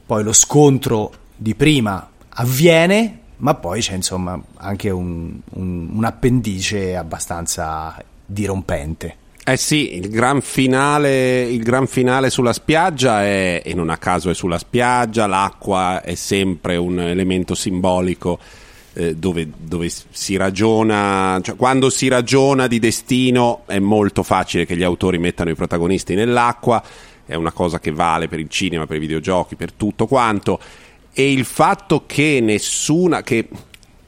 poi 0.05 0.23
lo 0.23 0.33
scontro 0.33 1.11
di 1.35 1.55
prima 1.55 2.09
avviene, 2.29 3.19
ma 3.37 3.55
poi 3.55 3.81
c'è 3.81 3.95
insomma 3.95 4.39
anche 4.57 4.89
un, 4.89 5.39
un, 5.51 5.89
un 5.93 6.03
appendice 6.03 6.95
abbastanza 6.95 8.01
dirompente. 8.25 9.17
Eh 9.45 9.57
sì, 9.57 9.95
il 9.97 10.09
gran, 10.09 10.39
finale, 10.39 11.41
il 11.41 11.63
gran 11.63 11.85
finale 11.85 12.29
sulla 12.29 12.53
spiaggia 12.53 13.23
è, 13.23 13.61
e 13.65 13.73
non 13.73 13.89
a 13.89 13.97
caso 13.97 14.29
è 14.29 14.33
sulla 14.33 14.57
spiaggia, 14.57 15.27
l'acqua 15.27 16.01
è 16.01 16.15
sempre 16.15 16.77
un 16.77 17.01
elemento 17.01 17.53
simbolico 17.53 18.39
eh, 18.93 19.15
dove, 19.15 19.49
dove, 19.57 19.91
si 20.09 20.35
ragiona, 20.35 21.39
cioè, 21.41 21.55
quando 21.55 21.89
si 21.89 22.07
ragiona 22.07 22.67
di 22.67 22.79
destino 22.79 23.63
è 23.65 23.79
molto 23.79 24.23
facile 24.23 24.65
che 24.65 24.77
gli 24.77 24.83
autori 24.83 25.17
mettano 25.17 25.49
i 25.49 25.55
protagonisti 25.55 26.15
nell'acqua, 26.15 26.83
è 27.25 27.35
una 27.35 27.51
cosa 27.51 27.79
che 27.79 27.91
vale 27.91 28.27
per 28.27 28.39
il 28.39 28.49
cinema, 28.49 28.85
per 28.85 28.97
i 28.97 28.99
videogiochi, 28.99 29.55
per 29.55 29.71
tutto 29.71 30.05
quanto. 30.07 30.59
E 31.11 31.31
il 31.31 31.45
fatto 31.45 32.03
che 32.05 32.39
nessuna, 32.41 33.21
che 33.21 33.47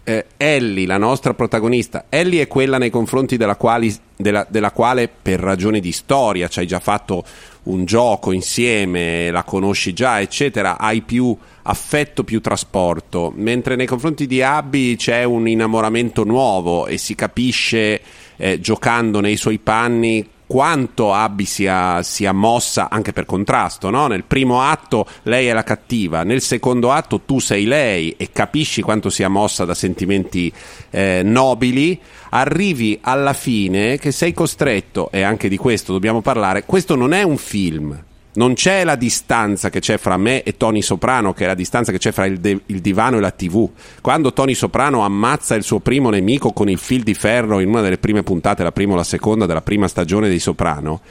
eh, 0.04 0.26
Ellie, 0.38 0.86
la 0.86 0.98
nostra 0.98 1.34
protagonista, 1.34 2.06
Ellie 2.10 2.43
è 2.43 2.48
quella 2.48 2.78
nei 2.78 2.89
confronti 2.89 3.38
della, 3.38 3.56
quali, 3.56 3.93
della, 4.15 4.45
della 4.48 4.71
quale 4.71 5.10
per 5.10 5.39
ragioni 5.39 5.80
di 5.80 5.91
storia 5.91 6.48
ci 6.48 6.60
hai 6.60 6.67
già 6.67 6.80
fatto 6.80 7.24
un 7.65 7.86
gioco 7.86 8.32
insieme, 8.32 9.32
la 9.32 9.43
conosci 9.43 9.93
già, 9.93 10.19
eccetera, 10.19 10.78
hai 10.78 11.01
più 11.01 11.36
affetto, 11.63 12.23
più 12.23 12.41
trasporto, 12.41 13.32
mentre 13.36 13.75
nei 13.75 13.86
confronti 13.86 14.28
di 14.28 14.41
Abby 14.41 14.95
c'è 14.95 15.23
un 15.23 15.47
innamoramento 15.47 16.23
nuovo 16.23 16.86
e 16.86 16.97
si 16.97 17.15
capisce 17.15 18.01
eh, 18.38 18.60
giocando 18.60 19.19
nei 19.19 19.36
suoi 19.36 19.60
panni 19.60 20.28
quanto 20.47 21.13
Abby 21.13 21.45
sia, 21.45 22.01
sia, 22.03 22.31
mossa 22.31 22.89
anche 22.89 23.13
per 23.13 23.25
contrasto. 23.25 23.89
No? 23.89 24.08
Nel 24.08 24.23
primo 24.23 24.62
atto 24.62 25.08
lei 25.23 25.47
è 25.47 25.53
la 25.53 25.63
cattiva, 25.63 26.23
nel 26.23 26.41
secondo 26.41 26.91
atto 26.91 27.21
tu 27.21 27.39
sei 27.39 27.65
lei 27.65 28.15
e 28.17 28.29
capisci 28.31 28.81
quanto 28.81 29.10
sia 29.10 29.27
mossa 29.27 29.65
da 29.65 29.73
sentimenti 29.73 30.51
eh, 30.89 31.21
nobili. 31.23 31.99
Arrivi 32.29 32.99
alla 33.01 33.34
fine 33.34 33.97
che 33.97 34.12
sei 34.12 34.34
costretto, 34.34 35.10
e 35.12 35.21
anche 35.21 35.47
di 35.47 35.58
questo 35.58 35.93
dobbiamo 35.93 36.21
parlare. 36.21 36.65
Questo 36.65 36.95
non 36.95 37.13
è 37.13 37.23
un 37.23 37.38
film, 37.38 38.03
non 38.36 38.54
c'è 38.54 38.84
la 38.84 38.95
distanza 38.95 39.69
che 39.69 39.80
c'è 39.80 39.98
fra 39.98 40.17
me 40.17 40.43
e 40.43 40.58
Tony 40.58 40.82
Soprano, 40.82 41.34
che 41.34 41.43
è 41.43 41.48
la 41.48 41.54
distanza 41.54 41.91
che 41.91 41.98
c'è 41.98 42.12
fra 42.12 42.26
il, 42.26 42.39
de- 42.39 42.62
il, 42.67 42.80
divano 42.80 43.17
e 43.17 43.19
la 43.19 43.32
TV. 43.32 43.69
Quando 44.02 44.34
Tony 44.34 44.54
Soprano 44.54 45.04
ammazza 45.04 45.56
il 45.56 45.63
suo 45.63 45.80
primo 45.80 46.10
nemico 46.10 46.52
con 46.52 46.69
il 46.69 46.78
fil 46.78 47.04
di 47.04 47.13
ferro 47.13 47.60
in 47.60 47.69
una 47.69 47.82
delle 47.82 47.98
prime 47.98 48.24
puntate, 48.24 48.63
la 48.63 48.71
prima 48.71 48.93
o 48.93 48.95
la 48.95 49.04
seconda 49.04 49.45
della 49.45 49.62
prima 49.62 49.88
stagione 49.88 50.28
dei 50.28 50.39
Soprano, 50.39 51.02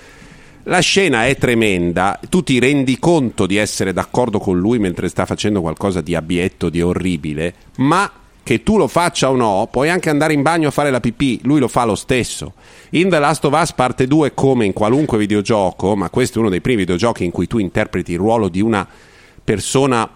la 0.65 0.81
scena 0.81 1.27
è 1.27 1.37
tremenda, 1.37 2.19
tu 2.31 2.43
ti 2.43 2.59
rendi 2.59 2.99
conto 2.99 3.47
di 3.47 3.57
essere 3.57 3.93
d'accordo 3.93 4.39
con 4.39 4.59
lui 4.59 4.79
mentre 4.79 5.09
sta 5.09 5.27
facendo 5.27 5.61
qualcosa 5.61 6.01
di 6.01 6.15
abietto, 6.15 6.71
di 6.71 6.81
orribile, 6.81 7.55
ma 7.77 8.11
che 8.45 8.63
tu 8.63 8.77
lo 8.77 8.87
faccia 8.87 9.31
o 9.31 9.35
no, 9.35 9.67
puoi 9.71 9.89
anche 9.89 10.11
andare 10.11 10.35
in 10.35 10.43
bagno 10.43 10.69
a 10.69 10.71
fare 10.71 10.91
la 10.91 11.01
pipì, 11.01 11.41
lui 11.43 11.59
lo 11.59 11.67
fa 11.67 11.85
lo 11.85 11.97
stesso. 11.97 12.53
In 12.91 13.09
The 13.09 13.19
Last 13.19 13.45
of 13.47 13.59
Us 13.59 13.73
parte 13.73 14.07
2, 14.07 14.35
come 14.35 14.67
in 14.67 14.73
qualunque 14.73 15.19
videogioco, 15.19 15.97
ma 15.97 16.11
questo 16.11 16.37
è 16.37 16.41
uno 16.43 16.51
dei 16.51 16.61
primi 16.61 16.81
videogiochi 16.81 17.25
in 17.25 17.33
cui 17.33 17.47
tu 17.49 17.59
interpreti 17.59 18.13
il 18.13 18.19
ruolo 18.19 18.49
di 18.49 18.61
una 18.61 18.87
persona 19.43 20.09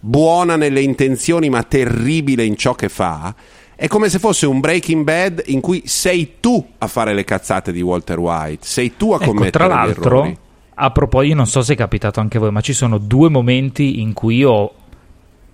buona 0.00 0.56
nelle 0.56 0.80
intenzioni 0.80 1.48
ma 1.50 1.62
terribile 1.62 2.44
in 2.44 2.56
ciò 2.56 2.74
che 2.74 2.88
fa, 2.88 3.34
è 3.74 3.88
come 3.88 4.08
se 4.08 4.18
fosse 4.18 4.46
un 4.46 4.60
Breaking 4.60 5.04
Bad 5.04 5.42
in 5.46 5.60
cui 5.60 5.82
sei 5.84 6.36
tu 6.40 6.64
a 6.78 6.86
fare 6.86 7.12
le 7.12 7.24
cazzate 7.24 7.72
di 7.72 7.82
Walter 7.82 8.18
White, 8.18 8.64
sei 8.66 8.96
tu 8.96 9.12
a 9.12 9.16
ecco, 9.16 9.26
commettere 9.26 9.66
tra 9.66 9.66
l'altro, 9.66 10.36
A 10.74 10.90
proposito, 10.90 11.34
non 11.34 11.46
so 11.46 11.60
se 11.60 11.74
è 11.74 11.76
capitato 11.76 12.20
anche 12.20 12.38
a 12.38 12.40
voi, 12.40 12.50
ma 12.50 12.62
ci 12.62 12.72
sono 12.72 12.96
due 12.96 13.28
momenti 13.28 14.00
in 14.00 14.14
cui 14.14 14.36
io 14.36 14.72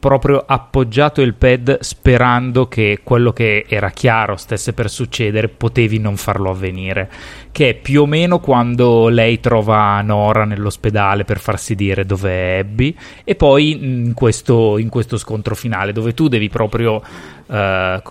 proprio 0.03 0.43
appoggiato 0.45 1.21
il 1.21 1.35
pad 1.35 1.79
sperando 1.79 2.67
che 2.67 3.03
quello 3.05 3.33
che 3.33 3.67
era 3.69 3.91
chiaro 3.91 4.35
stesse 4.35 4.73
per 4.73 4.91
succedere 4.91 5.47
potevi 5.47 6.01
non 6.01 6.17
farlo 6.17 6.51
avvenire 6.51 7.09
che 7.53 7.69
è 7.69 7.75
più 7.75 8.03
o 8.03 8.07
meno 8.07 8.41
quando 8.41 9.07
lei 9.07 9.38
trova 9.38 10.01
Nora 10.01 10.45
nell'ospedale 10.45 11.23
per 11.23 11.38
farsi 11.38 11.77
dire 11.77 12.05
dove 12.05 12.33
è 12.33 12.59
Abby 12.59 12.97
e 13.23 13.37
poi 13.37 13.71
in 13.71 14.12
questo, 14.12 14.77
in 14.79 14.88
questo 14.88 15.17
scontro 15.17 15.55
finale 15.55 15.93
dove 15.93 16.15
tu 16.15 16.27
devi 16.27 16.49
proprio 16.49 17.01
uh, 17.47 18.03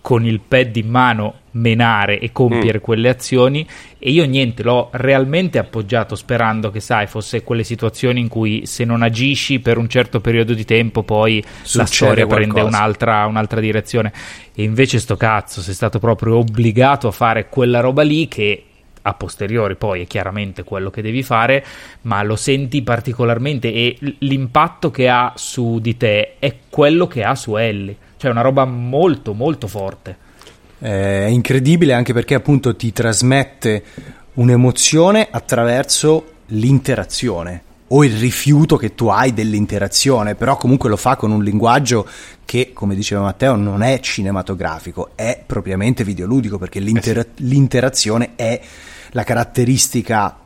con 0.00 0.24
il 0.24 0.40
pad 0.40 0.76
in 0.76 0.88
mano 0.88 1.34
menare 1.52 2.18
e 2.20 2.30
compiere 2.32 2.78
mm. 2.78 2.82
quelle 2.82 3.08
azioni 3.08 3.66
e 3.98 4.10
io 4.10 4.24
niente 4.24 4.62
l'ho 4.62 4.88
realmente 4.92 5.58
appoggiato 5.58 6.14
sperando 6.14 6.70
che 6.70 6.80
sai 6.80 7.06
fosse 7.06 7.42
quelle 7.42 7.64
situazioni 7.64 8.20
in 8.20 8.28
cui 8.28 8.66
se 8.66 8.84
non 8.84 9.02
agisci 9.02 9.58
per 9.60 9.76
un 9.76 9.88
certo 9.88 10.20
periodo 10.20 10.54
di 10.54 10.64
tempo 10.64 11.02
poi 11.02 11.42
Succede 11.62 11.78
la 11.78 11.86
storia 11.86 12.26
qualcosa. 12.26 12.52
prende 12.52 12.68
un'altra, 12.68 13.26
un'altra 13.26 13.60
direzione 13.60 14.12
e 14.54 14.62
invece 14.62 14.98
sto 15.00 15.16
cazzo 15.16 15.60
sei 15.60 15.74
stato 15.74 15.98
proprio 15.98 16.36
obbligato 16.36 17.08
a 17.08 17.12
fare 17.12 17.48
quella 17.48 17.80
roba 17.80 18.02
lì 18.02 18.28
che 18.28 18.64
a 19.02 19.14
posteriori 19.14 19.76
poi 19.76 20.02
è 20.02 20.06
chiaramente 20.06 20.62
quello 20.62 20.90
che 20.90 21.00
devi 21.00 21.22
fare, 21.22 21.64
ma 22.02 22.22
lo 22.22 22.36
senti 22.36 22.82
particolarmente 22.82 23.72
e 23.72 23.96
l'impatto 24.18 24.90
che 24.90 25.08
ha 25.08 25.32
su 25.36 25.78
di 25.80 25.96
te 25.96 26.34
è 26.38 26.54
quello 26.68 27.06
che 27.06 27.24
ha 27.24 27.34
su 27.34 27.56
Ellie 27.56 27.96
cioè 28.20 28.30
una 28.30 28.42
roba 28.42 28.66
molto 28.66 29.32
molto 29.32 29.66
forte. 29.66 30.14
È 30.78 31.26
incredibile 31.30 31.94
anche 31.94 32.12
perché 32.12 32.34
appunto 32.34 32.76
ti 32.76 32.92
trasmette 32.92 33.82
un'emozione 34.34 35.28
attraverso 35.30 36.32
l'interazione 36.48 37.62
o 37.88 38.04
il 38.04 38.18
rifiuto 38.18 38.76
che 38.76 38.94
tu 38.94 39.06
hai 39.08 39.32
dell'interazione, 39.32 40.34
però 40.34 40.58
comunque 40.58 40.90
lo 40.90 40.98
fa 40.98 41.16
con 41.16 41.30
un 41.30 41.42
linguaggio 41.42 42.06
che, 42.44 42.72
come 42.74 42.94
diceva 42.94 43.22
Matteo, 43.22 43.56
non 43.56 43.82
è 43.82 44.00
cinematografico, 44.00 45.12
è 45.14 45.42
propriamente 45.44 46.04
videoludico, 46.04 46.58
perché 46.58 46.78
l'intera- 46.78 47.22
eh 47.22 47.28
sì. 47.34 47.48
l'interazione 47.48 48.32
è 48.36 48.60
la 49.12 49.24
caratteristica 49.24 50.36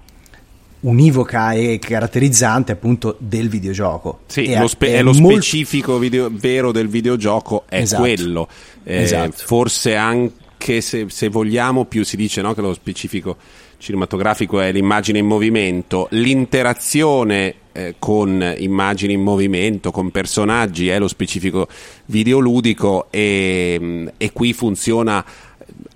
univoca 0.84 1.52
e 1.52 1.78
caratterizzante 1.78 2.72
appunto 2.72 3.16
del 3.18 3.48
videogioco. 3.48 4.20
Sì, 4.26 4.44
è, 4.44 4.66
spe- 4.66 4.88
è, 4.88 4.96
è 4.96 5.02
lo 5.02 5.12
molto... 5.12 5.40
specifico 5.40 5.98
video- 5.98 6.30
vero 6.32 6.72
del 6.72 6.88
videogioco 6.88 7.64
è 7.68 7.80
esatto. 7.80 8.02
quello. 8.02 8.48
Eh, 8.82 9.02
esatto. 9.02 9.34
Forse 9.36 9.94
anche 9.96 10.80
se, 10.80 11.06
se, 11.08 11.28
vogliamo 11.28 11.84
più 11.84 12.04
si 12.04 12.16
dice 12.16 12.42
no, 12.42 12.54
che 12.54 12.60
lo 12.60 12.74
specifico 12.74 13.36
cinematografico 13.78 14.60
è 14.60 14.72
l'immagine 14.72 15.18
in 15.18 15.26
movimento, 15.26 16.06
l'interazione 16.10 17.54
eh, 17.72 17.96
con 17.98 18.54
immagini 18.58 19.14
in 19.14 19.20
movimento, 19.22 19.90
con 19.90 20.10
personaggi 20.10 20.88
è 20.88 20.98
lo 20.98 21.08
specifico 21.08 21.68
videoludico 22.06 23.08
e, 23.10 24.10
e 24.16 24.32
qui 24.32 24.52
funziona 24.52 25.24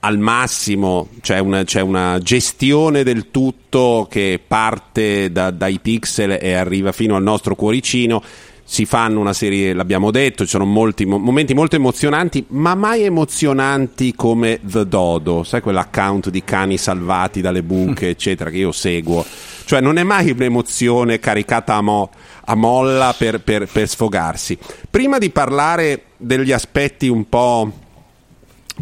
al 0.09 0.19
massimo, 0.19 1.09
c'è 1.21 1.39
una, 1.39 1.65
c'è 1.65 1.83
una, 1.83 2.19
gestione 2.19 3.03
del 3.03 3.31
tutto 3.31 4.07
che 4.11 4.41
parte 4.45 5.31
da, 5.31 5.51
dai 5.51 5.79
pixel 5.81 6.39
e 6.41 6.55
arriva 6.55 6.93
fino 6.93 7.15
al 7.15 7.23
nostro 7.23 7.55
cuoricino 7.55 8.23
si 8.71 8.85
fanno 8.85 9.19
una 9.19 9.33
serie, 9.33 9.73
l'abbiamo 9.73 10.11
detto, 10.11 10.45
ci 10.45 10.51
sono 10.51 10.67
molti 10.67 11.07
momenti 11.07 11.55
molto 11.55 11.77
emozionanti, 11.77 12.45
ma 12.49 12.75
mai 12.75 13.03
emozionanti 13.03 14.15
come 14.15 14.61
The 14.63 14.87
Dodo, 14.87 15.43
sai 15.43 15.63
quell'account 15.63 16.29
di 16.29 16.45
cani 16.45 16.77
salvati 16.77 17.41
dalle 17.41 17.63
buche, 17.63 18.11
eccetera, 18.13 18.51
che 18.51 18.59
io 18.59 18.73
seguo. 18.73 19.25
Cioè 19.65 19.81
non 19.81 19.97
è 19.97 20.03
mai 20.03 20.33
un'emozione 20.33 21.19
caricata 21.19 21.77
a, 21.77 21.81
mo- 21.81 22.11
a 22.45 22.55
molla 22.55 23.15
per, 23.17 23.41
per, 23.41 23.67
per 23.73 23.89
sfogarsi. 23.89 24.59
Prima 24.91 25.17
di 25.17 25.31
parlare 25.31 26.03
degli 26.19 26.53
aspetti 26.53 27.09
un 27.09 27.27
po' 27.27 27.73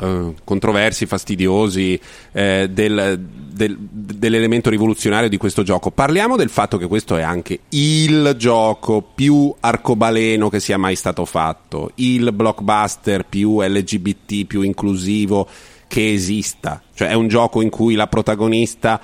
eh, 0.00 0.34
controversi, 0.44 1.06
fastidiosi 1.06 1.98
eh, 2.32 2.68
del, 2.70 3.18
del, 3.20 3.76
dell'elemento 3.78 4.70
rivoluzionario 4.70 5.28
di 5.28 5.36
questo 5.36 5.62
gioco. 5.62 5.90
Parliamo 5.90 6.36
del 6.36 6.50
fatto 6.50 6.78
che 6.78 6.86
questo 6.86 7.16
è 7.16 7.22
anche 7.22 7.60
il 7.70 8.34
gioco 8.38 9.02
più 9.14 9.54
arcobaleno 9.60 10.48
che 10.48 10.60
sia 10.60 10.78
mai 10.78 10.96
stato 10.96 11.24
fatto, 11.24 11.90
il 11.96 12.32
blockbuster 12.32 13.24
più 13.24 13.60
LGBT, 13.60 14.46
più 14.46 14.62
inclusivo 14.62 15.48
che 15.88 16.12
esista. 16.12 16.82
Cioè 16.94 17.08
è 17.08 17.14
un 17.14 17.28
gioco 17.28 17.62
in 17.62 17.70
cui 17.70 17.94
la 17.94 18.06
protagonista 18.06 19.00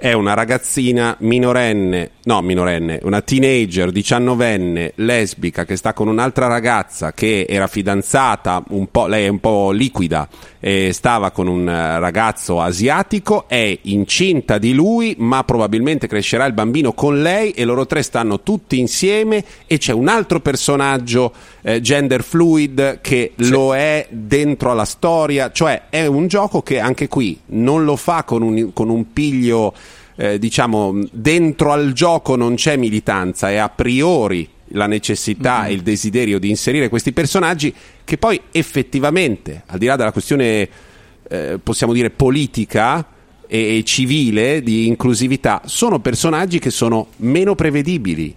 è 0.00 0.14
una 0.14 0.32
ragazzina 0.32 1.14
minorenne, 1.18 2.12
no 2.22 2.40
minorenne, 2.40 3.00
una 3.02 3.20
teenager 3.20 3.92
diciannovenne 3.92 4.92
lesbica 4.94 5.66
che 5.66 5.76
sta 5.76 5.92
con 5.92 6.08
un'altra 6.08 6.46
ragazza 6.46 7.12
che 7.12 7.44
era 7.46 7.66
fidanzata, 7.66 8.64
un 8.70 8.90
po', 8.90 9.06
lei 9.06 9.26
è 9.26 9.28
un 9.28 9.40
po' 9.40 9.70
liquida, 9.72 10.26
e 10.58 10.94
stava 10.94 11.30
con 11.32 11.48
un 11.48 11.66
ragazzo 11.66 12.62
asiatico, 12.62 13.46
è 13.46 13.78
incinta 13.82 14.56
di 14.56 14.72
lui, 14.72 15.14
ma 15.18 15.44
probabilmente 15.44 16.06
crescerà 16.06 16.46
il 16.46 16.54
bambino 16.54 16.94
con 16.94 17.20
lei 17.20 17.50
e 17.50 17.64
loro 17.64 17.84
tre 17.84 18.02
stanno 18.02 18.40
tutti 18.40 18.78
insieme 18.78 19.44
e 19.66 19.76
c'è 19.76 19.92
un 19.92 20.08
altro 20.08 20.40
personaggio 20.40 21.32
eh, 21.60 21.82
gender 21.82 22.22
fluid 22.22 23.00
che 23.02 23.32
sì. 23.36 23.50
lo 23.50 23.74
è 23.74 24.06
dentro 24.08 24.70
alla 24.70 24.86
storia, 24.86 25.52
cioè 25.52 25.82
è 25.90 26.06
un 26.06 26.26
gioco 26.26 26.62
che 26.62 26.78
anche 26.78 27.06
qui 27.06 27.38
non 27.46 27.84
lo 27.84 27.96
fa 27.96 28.24
con 28.24 28.40
un, 28.40 28.72
con 28.72 28.88
un 28.88 29.12
piglio 29.12 29.74
eh, 30.20 30.38
diciamo, 30.38 31.00
dentro 31.12 31.72
al 31.72 31.92
gioco 31.92 32.36
non 32.36 32.54
c'è 32.54 32.76
militanza, 32.76 33.48
è 33.48 33.56
a 33.56 33.70
priori 33.70 34.46
la 34.72 34.86
necessità 34.86 35.60
mm-hmm. 35.60 35.70
e 35.70 35.72
il 35.72 35.80
desiderio 35.80 36.38
di 36.38 36.50
inserire 36.50 36.90
questi 36.90 37.12
personaggi 37.12 37.72
che 38.04 38.18
poi 38.18 38.38
effettivamente, 38.50 39.62
al 39.64 39.78
di 39.78 39.86
là 39.86 39.96
della 39.96 40.12
questione, 40.12 40.68
eh, 41.26 41.58
possiamo 41.62 41.94
dire, 41.94 42.10
politica 42.10 43.06
e, 43.46 43.78
e 43.78 43.84
civile 43.84 44.62
di 44.62 44.86
inclusività, 44.88 45.62
sono 45.64 46.00
personaggi 46.00 46.58
che 46.58 46.70
sono 46.70 47.06
meno 47.16 47.54
prevedibili, 47.54 48.36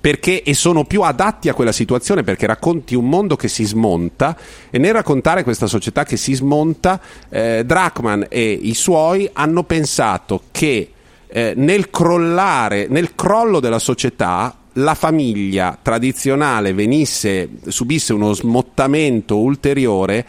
perché, 0.00 0.42
e 0.42 0.54
sono 0.54 0.84
più 0.84 1.02
adatti 1.02 1.50
a 1.50 1.54
quella 1.54 1.72
situazione 1.72 2.22
perché 2.22 2.46
racconti 2.46 2.94
un 2.94 3.06
mondo 3.06 3.36
che 3.36 3.48
si 3.48 3.64
smonta 3.64 4.34
e 4.70 4.78
nel 4.78 4.94
raccontare 4.94 5.42
questa 5.44 5.66
società 5.66 6.04
che 6.04 6.16
si 6.16 6.32
smonta 6.32 6.98
eh, 7.28 7.62
Drachman 7.66 8.24
e 8.30 8.52
i 8.52 8.72
suoi 8.72 9.28
hanno 9.34 9.64
pensato 9.64 10.44
che 10.50 10.92
eh, 11.32 11.52
nel 11.56 11.90
crollare, 11.90 12.86
nel 12.88 13.14
crollo 13.14 13.60
della 13.60 13.78
società, 13.78 14.54
la 14.74 14.94
famiglia 14.94 15.78
tradizionale 15.80 16.72
venisse, 16.72 17.48
subisse 17.68 18.12
uno 18.12 18.32
smottamento 18.32 19.38
ulteriore, 19.38 20.26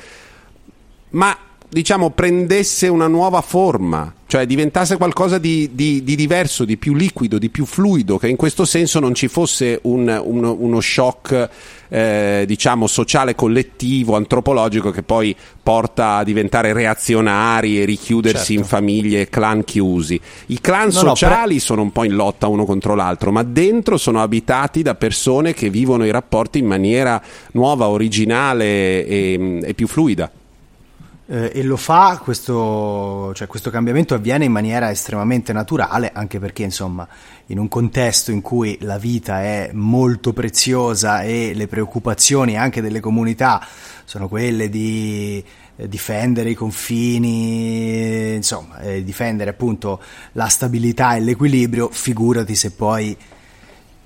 ma 1.12 1.36
diciamo 1.68 2.10
prendesse 2.12 2.88
una 2.88 3.08
nuova 3.08 3.42
forma, 3.42 4.14
cioè 4.32 4.46
diventasse 4.46 4.96
qualcosa 4.96 5.39
di, 5.39 5.72
di, 5.74 6.06
di, 6.06 6.15
diverso, 6.15 6.63
di 6.63 6.78
più 6.78 6.94
liquido, 6.94 7.38
di 7.38 7.50
più 7.50 7.65
fluido, 7.65 8.17
che 8.17 8.30
in 8.30 8.38
questo 8.38 8.63
senso 8.63 9.02
non 9.02 9.13
ci 9.13 9.28
fosse 9.28 9.78
un, 9.84 10.08
un, 10.24 10.46
uno 10.46 10.80
shock 10.80 11.50
eh, 11.89 12.46
diciamo 12.48 12.88
sociale 12.88 13.36
collettivo, 13.36 14.15
antropologico 14.15 14.89
che 14.89 15.04
poi 15.04 15.36
porta 15.62 16.15
a 16.15 16.24
diventare 16.24 16.72
reazionari 16.72 17.82
e 17.82 17.84
richiudersi 17.84 18.54
certo. 18.54 18.62
in 18.62 18.63
famiglie, 18.63 19.28
clan 19.28 19.65
chiusi. 19.65 20.17
I 20.46 20.62
clan 20.62 20.86
no, 20.86 20.91
sociali 20.91 21.56
no, 21.56 21.56
per... 21.56 21.60
sono 21.60 21.82
un 21.82 21.91
po' 21.91 22.06
in 22.06 22.13
lotta 22.13 22.48
uno 22.48 22.63
contro 22.63 22.96
l'altro, 22.96 23.34
ma 23.34 23.44
dentro 23.44 23.98
sono 23.98 24.22
abitati 24.22 24.82
da 24.82 24.96
persone 24.96 25.54
che 25.54 25.70
vivono 25.70 26.06
i 26.06 26.10
rapporti 26.10 26.58
in 26.58 26.67
maniera 26.67 27.22
nuova, 27.52 27.89
originale 27.89 29.06
e, 29.06 29.60
e 29.62 29.74
più 29.74 29.88
fluida 29.88 30.32
eh, 31.32 31.50
e 31.54 31.63
lo 31.63 31.78
fa, 31.78 32.20
questo, 32.22 33.32
cioè, 33.34 33.48
questo 33.48 33.70
cambiamento 33.70 34.13
avviene 34.13 34.44
in 34.44 34.52
maniera 34.52 34.91
estremamente 34.91 35.54
naturale, 35.54 36.12
anche 36.13 36.39
perché 36.39 36.63
insomma 36.63 37.08
in 37.48 37.58
un 37.58 37.70
contesto 37.70 38.32
in 38.32 38.41
cui 38.41 38.78
la 38.82 38.98
vita 38.98 39.41
è 39.41 39.70
molto 39.72 40.34
preziosa 40.34 41.22
e 41.22 41.54
le 41.56 41.67
preoccupazioni 41.67 42.58
anche 42.58 42.82
delle 42.82 43.00
comunità 43.00 43.65
sono 44.04 44.28
quelle 44.28 44.67
di 44.67 45.41
eh, 45.78 45.88
difendere 45.88 46.50
i 46.50 46.54
confini, 46.54 48.34
insomma, 48.36 48.82
eh, 48.82 49.02
difendere 49.02 49.52
appunto 49.52 50.02
la 50.34 50.48
stabilità 50.48 51.15
e 51.15 51.22
l'equilibrio, 51.22 51.88
figurati 51.89 52.56
se 52.56 52.72
poi 52.72 53.15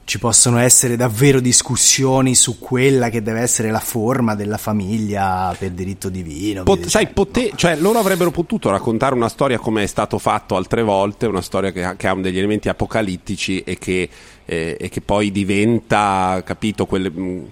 ci 0.05 0.19
possono 0.19 0.59
essere 0.59 0.95
davvero 0.95 1.39
discussioni 1.39 2.35
su 2.35 2.59
quella 2.59 3.09
che 3.09 3.23
deve 3.23 3.41
essere 3.41 3.71
la 3.71 3.79
forma 3.79 4.35
della 4.35 4.57
famiglia 4.57 5.53
per 5.57 5.71
diritto 5.71 6.09
divino. 6.09 6.61
Pot- 6.63 6.85
sai, 6.85 7.07
pote- 7.07 7.51
cioè, 7.55 7.75
loro 7.75 7.97
avrebbero 7.97 8.29
potuto 8.29 8.69
raccontare 8.69 9.15
una 9.15 9.29
storia 9.29 9.57
come 9.57 9.81
è 9.81 9.87
stato 9.87 10.19
fatto 10.19 10.55
altre 10.55 10.83
volte, 10.83 11.25
una 11.25 11.41
storia 11.41 11.71
che 11.71 11.83
ha, 11.83 11.95
che 11.95 12.07
ha 12.07 12.13
degli 12.15 12.37
elementi 12.37 12.69
apocalittici 12.69 13.61
e 13.61 13.79
che, 13.79 14.07
eh, 14.45 14.77
e 14.79 14.89
che 14.89 15.01
poi 15.01 15.31
diventa, 15.31 16.43
capito, 16.45 16.85
quelle, 16.85 17.09
mm, 17.09 17.45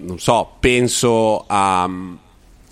non 0.00 0.18
so, 0.18 0.54
penso 0.58 1.44
a 1.46 1.88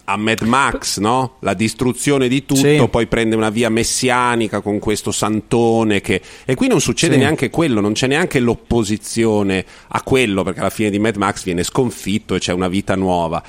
a 0.09 0.17
Mad 0.17 0.43
Max, 0.43 0.99
no? 0.99 1.37
La 1.41 1.55
distruzione 1.55 2.29
di 2.29 2.45
tutto, 2.45 2.61
sì. 2.61 2.87
poi 2.89 3.07
prende 3.07 3.35
una 3.35 3.51
via 3.51 3.69
messianica 3.69 4.61
con 4.61 4.79
questo 4.79 5.11
santone 5.11 6.01
che... 6.01 6.21
E 6.45 6.55
qui 6.55 6.69
non 6.69 6.81
succede 6.81 7.15
sì. 7.15 7.21
neanche 7.21 7.51
quello, 7.51 7.81
non 7.81 7.93
c'è 7.93 8.07
neanche 8.07 8.39
l'opposizione 8.39 9.65
a 9.89 10.03
quello, 10.03 10.43
perché 10.43 10.61
alla 10.61 10.71
fine 10.71 10.91
di 10.91 10.99
Mad 10.99 11.17
Max 11.17 11.43
viene 11.43 11.65
sconfitto 11.65 12.35
e 12.35 12.39
c'è 12.39 12.53
una 12.53 12.69
vita 12.69 12.95
nuova 12.95 13.43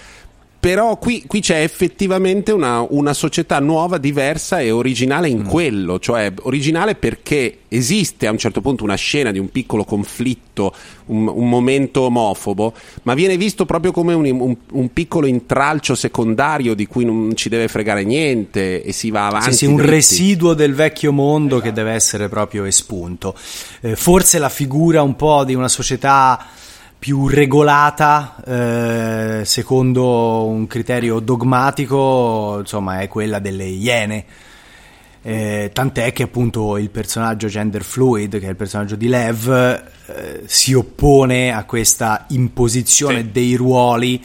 però 0.59 0.97
qui, 0.97 1.23
qui, 1.27 1.39
c'è 1.39 1.61
effettivamente 1.61 2.51
una, 2.51 2.85
una, 2.89 3.13
società 3.13 3.59
nuova, 3.59 3.97
diversa 3.97 4.59
e 4.59 4.71
originale 4.71 5.29
in 5.29 5.41
mm. 5.41 5.47
quello, 5.47 5.99
cioè 5.99 6.33
originale 6.41 6.95
perché 6.95 7.59
esiste 7.67 8.25
a 8.25 8.31
un 8.31 8.39
certo 8.39 8.59
punto 8.61 8.83
una 8.83 8.95
scena 8.95 9.31
di 9.31 9.37
un 9.37 9.49
piccolo 9.49 9.83
conflitto, 9.83 10.73
un, 11.05 11.27
un 11.27 11.47
momento 11.47 12.01
omofobo, 12.01 12.73
ma 13.03 13.13
viene 13.13 13.37
visto 13.37 13.65
proprio 13.65 13.91
come 13.91 14.13
un, 14.13 14.25
un, 14.25 14.55
un, 14.71 14.93
piccolo 14.93 15.27
intralcio 15.27 15.93
secondario 15.93 16.73
di 16.73 16.87
cui 16.87 17.05
non 17.05 17.35
ci 17.35 17.49
deve 17.49 17.67
fregare 17.67 18.03
niente 18.03 18.81
e 18.83 18.91
si 18.91 19.11
va 19.11 19.27
avanti. 19.27 19.51
Sì, 19.51 19.57
sì 19.57 19.65
un 19.65 19.79
residuo 19.79 20.53
del 20.55 20.73
vecchio 20.73 21.11
mondo 21.11 21.57
esatto. 21.57 21.69
che 21.69 21.75
deve 21.75 21.91
essere 21.91 22.29
proprio 22.29 22.65
espunto. 22.65 23.35
Eh, 23.81 23.95
forse 23.95 24.39
la 24.39 24.49
figura 24.49 25.03
un 25.03 25.15
po' 25.15 25.43
di 25.43 25.53
una 25.53 25.69
società 25.69 26.47
più 26.99 27.27
regolata 27.27 28.35
eh, 28.45 29.45
secondo 29.45 30.45
un 30.45 30.67
criterio 30.67 31.19
dogmatico, 31.19 32.57
insomma, 32.59 32.99
è 33.01 33.07
quella 33.07 33.39
delle 33.39 33.65
iene. 33.65 34.25
Eh, 35.21 35.71
tant'è 35.73 36.13
che 36.13 36.23
appunto 36.23 36.77
il 36.77 36.89
personaggio 36.89 37.47
gender 37.47 37.83
fluid, 37.83 38.39
che 38.39 38.47
è 38.47 38.49
il 38.49 38.55
personaggio 38.55 38.95
di 38.95 39.07
Lev, 39.07 39.49
eh, 40.07 40.43
si 40.45 40.73
oppone 40.73 41.53
a 41.53 41.65
questa 41.65 42.25
imposizione 42.29 43.21
sì. 43.21 43.31
dei 43.31 43.55
ruoli 43.55 44.23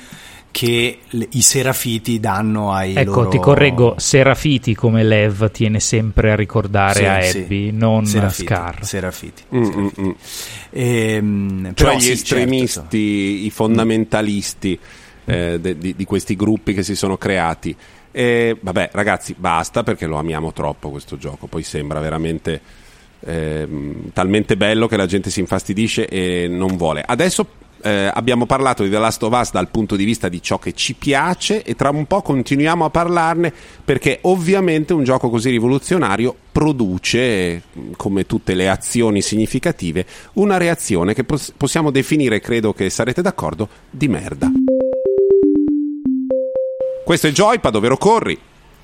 che 0.52 0.98
le, 1.08 1.28
i 1.32 1.40
serafiti 1.40 2.20
danno 2.20 2.72
ai 2.72 2.94
ecco, 2.94 3.22
loro... 3.22 3.28
ti 3.30 3.38
correggo, 3.38 3.94
serafiti 3.96 4.74
come 4.74 5.02
Lev 5.02 5.50
tiene 5.50 5.80
sempre 5.80 6.30
a 6.30 6.36
ricordare 6.36 6.94
sì, 6.94 7.04
a 7.04 7.16
Abby, 7.16 7.70
sì. 7.70 7.70
non 7.72 8.06
serafiti, 8.06 8.44
Scar. 8.44 8.84
Serafiti. 8.84 9.42
Mm, 9.56 9.64
mm, 9.64 9.88
mm. 10.00 10.10
Ehm, 10.70 11.74
cioè 11.74 11.96
gli 11.96 12.00
sì, 12.00 12.10
estremisti, 12.12 12.80
certo. 12.80 12.96
i 12.96 13.50
fondamentalisti 13.50 14.78
eh, 15.24 15.58
de, 15.58 15.78
di, 15.78 15.96
di, 15.96 16.04
questi 16.04 16.36
gruppi 16.36 16.74
che 16.74 16.82
si 16.82 16.94
sono 16.94 17.16
creati. 17.16 17.74
E, 18.12 18.56
vabbè, 18.60 18.90
ragazzi, 18.92 19.34
basta 19.36 19.82
perché 19.82 20.06
lo 20.06 20.18
amiamo 20.18 20.52
troppo 20.52 20.90
questo 20.90 21.16
gioco. 21.16 21.46
Poi 21.46 21.62
sembra 21.62 21.98
veramente 21.98 22.60
eh, 23.20 23.66
talmente 24.12 24.56
bello 24.58 24.86
che 24.86 24.98
la 24.98 25.06
gente 25.06 25.30
si 25.30 25.40
infastidisce 25.40 26.06
e 26.06 26.46
non 26.46 26.76
vuole. 26.76 27.02
Adesso 27.04 27.46
eh, 27.82 28.10
abbiamo 28.12 28.46
parlato 28.46 28.82
di 28.82 28.90
The 28.90 28.98
Last 28.98 29.22
of 29.22 29.38
Us 29.38 29.50
dal 29.50 29.68
punto 29.68 29.96
di 29.96 30.04
vista 30.04 30.28
di 30.28 30.40
ciò 30.40 30.58
che 30.58 30.72
ci 30.72 30.94
piace 30.94 31.62
e 31.62 31.74
tra 31.74 31.90
un 31.90 32.06
po' 32.06 32.22
continuiamo 32.22 32.84
a 32.84 32.90
parlarne 32.90 33.52
perché 33.84 34.18
ovviamente 34.22 34.92
un 34.92 35.04
gioco 35.04 35.28
così 35.28 35.50
rivoluzionario 35.50 36.34
produce, 36.52 37.62
come 37.96 38.26
tutte 38.26 38.54
le 38.54 38.68
azioni 38.68 39.20
significative, 39.20 40.06
una 40.34 40.56
reazione 40.56 41.14
che 41.14 41.24
pos- 41.24 41.52
possiamo 41.56 41.90
definire, 41.90 42.40
credo 42.40 42.72
che 42.72 42.88
sarete 42.90 43.22
d'accordo, 43.22 43.68
di 43.90 44.08
merda. 44.08 44.50
Questo 47.04 47.26
è 47.26 47.32
Joypad, 47.32 47.74
ovvero 47.74 47.96
corri, 47.96 48.38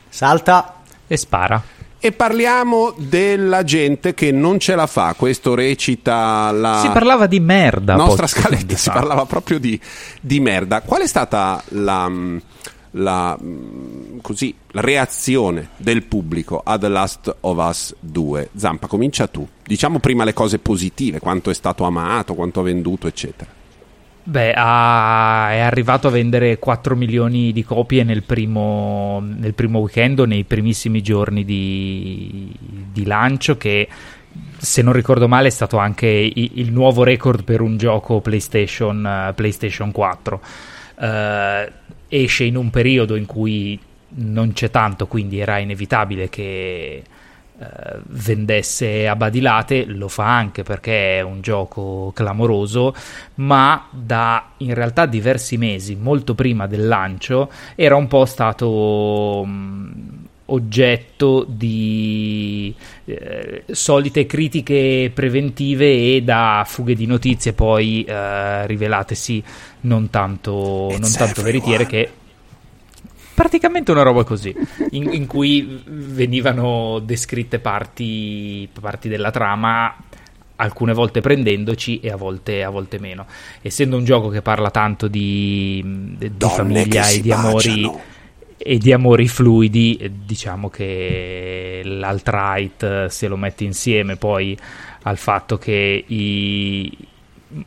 salta 0.08 0.82
e 1.06 1.16
spara. 1.16 1.77
E 2.00 2.12
parliamo 2.12 2.94
della 2.96 3.64
gente 3.64 4.14
che 4.14 4.30
non 4.30 4.60
ce 4.60 4.76
la 4.76 4.86
fa. 4.86 5.14
Questo 5.16 5.54
recita 5.54 6.50
la. 6.52 6.80
Si 6.80 6.90
parlava 6.90 7.26
di 7.26 7.40
merda. 7.40 7.96
Nostra 7.96 8.28
scaletta 8.28 8.76
si 8.76 8.88
parlava 8.88 9.26
proprio 9.26 9.58
di, 9.58 9.78
di, 10.20 10.38
merda. 10.38 10.80
Qual 10.82 11.02
è 11.02 11.06
stata 11.08 11.60
la, 11.70 12.08
la, 12.92 13.36
così, 14.22 14.54
la 14.70 14.80
reazione 14.80 15.70
del 15.76 16.04
pubblico 16.04 16.62
a 16.64 16.78
The 16.78 16.88
Last 16.88 17.36
of 17.40 17.68
Us 17.68 17.94
2? 17.98 18.50
Zampa, 18.54 18.86
comincia 18.86 19.26
tu. 19.26 19.46
Diciamo 19.64 19.98
prima 19.98 20.22
le 20.22 20.34
cose 20.34 20.60
positive: 20.60 21.18
quanto 21.18 21.50
è 21.50 21.54
stato 21.54 21.82
amato, 21.82 22.34
quanto 22.34 22.60
ha 22.60 22.62
venduto, 22.62 23.08
eccetera. 23.08 23.57
Beh, 24.28 24.52
ha, 24.54 25.48
è 25.52 25.60
arrivato 25.60 26.08
a 26.08 26.10
vendere 26.10 26.58
4 26.58 26.94
milioni 26.94 27.50
di 27.50 27.64
copie 27.64 28.04
nel 28.04 28.24
primo, 28.24 29.20
nel 29.22 29.54
primo 29.54 29.78
weekend 29.78 30.20
nei 30.20 30.44
primissimi 30.44 31.00
giorni 31.00 31.46
di, 31.46 32.54
di, 32.92 33.06
lancio, 33.06 33.56
che 33.56 33.88
se 34.58 34.82
non 34.82 34.92
ricordo 34.92 35.28
male 35.28 35.48
è 35.48 35.50
stato 35.50 35.78
anche 35.78 36.06
il, 36.08 36.50
il 36.56 36.70
nuovo 36.70 37.04
record 37.04 37.42
per 37.42 37.62
un 37.62 37.78
gioco 37.78 38.20
PlayStation, 38.20 39.32
PlayStation 39.34 39.92
4. 39.92 40.40
Uh, 40.96 41.04
eh, 41.04 41.72
esce 42.08 42.44
in 42.44 42.56
un 42.56 42.68
periodo 42.68 43.16
in 43.16 43.24
cui 43.24 43.80
non 44.08 44.52
c'è 44.52 44.70
tanto, 44.70 45.06
quindi 45.06 45.38
era 45.38 45.56
inevitabile 45.56 46.28
che 46.28 47.02
eh, 47.60 47.98
vendesse 48.06 49.08
a 49.08 49.16
badilate, 49.16 49.84
lo 49.84 50.06
fa 50.06 50.36
anche 50.36 50.62
perché 50.62 51.18
è 51.18 51.22
un 51.22 51.40
gioco 51.40 52.12
clamoroso, 52.14 52.94
ma 53.36 53.88
da 53.90 54.50
in 54.58 54.74
realtà 54.74 55.06
diversi 55.06 55.56
mesi, 55.56 55.96
molto 55.96 56.34
prima 56.34 56.68
del 56.68 56.86
lancio, 56.86 57.50
era 57.74 57.96
un 57.96 58.06
po' 58.06 58.26
stato 58.26 59.42
mh, 59.44 59.50
mm, 59.50 60.08
oggetto 60.46 61.44
di 61.48 62.72
eh, 63.04 63.64
solite 63.70 64.24
critiche 64.24 65.10
preventive 65.12 66.14
e 66.14 66.22
da 66.22 66.64
fughe 66.64 66.94
di 66.94 67.06
notizie 67.06 67.54
poi 67.54 68.04
eh, 68.04 68.66
rivelatesi 68.68 69.42
non 69.80 70.10
tanto, 70.10 70.94
non 70.96 71.12
tanto 71.12 71.42
veritiere 71.42 71.86
che 71.86 72.10
praticamente 73.38 73.92
una 73.92 74.02
roba 74.02 74.24
così, 74.24 74.52
in, 74.90 75.12
in 75.12 75.26
cui 75.28 75.80
venivano 75.86 76.98
descritte 76.98 77.60
parti, 77.60 78.68
parti, 78.80 79.08
della 79.08 79.30
trama, 79.30 79.94
alcune 80.56 80.92
volte 80.92 81.20
prendendoci 81.20 82.00
e 82.00 82.10
a 82.10 82.16
volte, 82.16 82.64
a 82.64 82.70
volte 82.70 82.98
meno. 82.98 83.26
Essendo 83.62 83.96
un 83.96 84.04
gioco 84.04 84.28
che 84.28 84.42
parla 84.42 84.72
tanto 84.72 85.06
di, 85.06 85.80
di 86.18 86.32
famiglia 86.40 87.08
e 87.08 87.20
di 87.20 87.30
amori 87.30 87.88
e 88.56 88.76
di 88.76 88.92
amori 88.92 89.28
fluidi, 89.28 90.10
diciamo 90.26 90.68
che 90.68 91.82
l'alt-right 91.84 93.06
se 93.06 93.28
lo 93.28 93.36
mette 93.36 93.62
insieme 93.62 94.16
poi 94.16 94.58
al 95.02 95.16
fatto 95.16 95.58
che 95.58 96.04
i, 96.04 96.92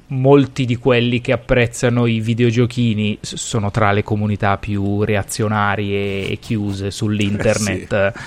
molti 0.08 0.66
di 0.66 0.76
quelli 0.76 1.22
che 1.22 1.32
apprezzano 1.32 2.06
i 2.06 2.20
videogiochini 2.20 3.18
sono 3.22 3.72
tra 3.72 3.92
le 3.92 4.04
comunità 4.04 4.58
più 4.58 5.04
reazionarie 5.04 6.28
e 6.28 6.38
chiuse 6.40 6.92
sull'internet 6.92 7.92
eh 7.92 8.12
sì. 8.14 8.22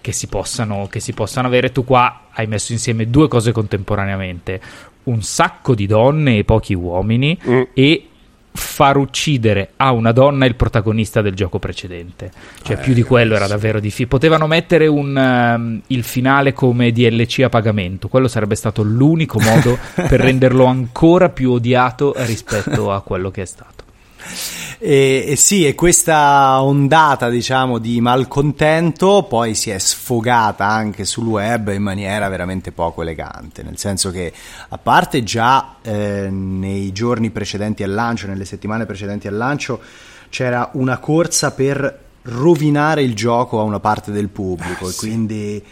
che, 0.00 0.12
si 0.12 0.26
possano, 0.26 0.88
che 0.90 1.00
si 1.00 1.12
possano 1.12 1.46
avere. 1.46 1.70
Tu 1.70 1.84
qua 1.84 2.28
hai 2.32 2.46
messo 2.46 2.72
insieme 2.72 3.08
due 3.08 3.28
cose 3.28 3.52
contemporaneamente: 3.52 4.60
un 5.04 5.22
sacco 5.22 5.74
di 5.74 5.86
donne 5.86 6.38
e 6.38 6.44
pochi 6.44 6.74
uomini 6.74 7.38
mm. 7.48 7.62
e 7.72 8.08
far 8.56 8.96
uccidere 8.96 9.70
a 9.76 9.92
una 9.92 10.12
donna 10.12 10.46
il 10.46 10.54
protagonista 10.54 11.22
del 11.22 11.34
gioco 11.34 11.58
precedente. 11.58 12.30
Cioè, 12.62 12.76
eh, 12.76 12.80
più 12.80 12.92
di 12.92 13.02
quello 13.02 13.34
era 13.34 13.46
davvero 13.46 13.78
difficile. 13.78 14.08
Potevano 14.08 14.46
mettere 14.46 14.86
un, 14.86 15.16
um, 15.16 15.80
il 15.88 16.02
finale 16.02 16.52
come 16.52 16.92
DLC 16.92 17.40
a 17.40 17.48
pagamento. 17.48 18.08
Quello 18.08 18.28
sarebbe 18.28 18.54
stato 18.54 18.82
l'unico 18.82 19.40
modo 19.40 19.78
per 19.94 20.20
renderlo 20.20 20.64
ancora 20.64 21.28
più 21.28 21.52
odiato 21.52 22.14
rispetto 22.16 22.92
a 22.92 23.00
quello 23.02 23.30
che 23.30 23.42
è 23.42 23.46
stato. 23.46 23.84
E, 24.78 25.24
e, 25.28 25.36
sì, 25.36 25.66
e 25.66 25.74
questa 25.74 26.62
ondata, 26.62 27.28
diciamo, 27.28 27.78
di 27.78 28.00
malcontento 28.00 29.24
poi 29.28 29.54
si 29.54 29.70
è 29.70 29.78
sfogata 29.78 30.66
anche 30.66 31.04
sul 31.04 31.26
web 31.26 31.72
in 31.72 31.82
maniera 31.82 32.28
veramente 32.28 32.72
poco 32.72 33.02
elegante, 33.02 33.62
nel 33.62 33.78
senso 33.78 34.10
che 34.10 34.32
a 34.68 34.78
parte 34.78 35.22
già 35.22 35.76
eh, 35.82 36.28
nei 36.30 36.92
giorni 36.92 37.30
precedenti 37.30 37.82
al 37.82 37.92
lancio, 37.92 38.26
nelle 38.26 38.44
settimane 38.44 38.86
precedenti 38.86 39.28
al 39.28 39.36
lancio, 39.36 39.80
c'era 40.28 40.70
una 40.74 40.98
corsa 40.98 41.52
per 41.52 42.04
rovinare 42.22 43.02
il 43.02 43.14
gioco 43.14 43.60
a 43.60 43.62
una 43.62 43.80
parte 43.80 44.10
del 44.10 44.28
pubblico 44.28 44.86
ah, 44.86 44.88
e 44.88 44.92
sì. 44.92 44.98
quindi 44.98 45.64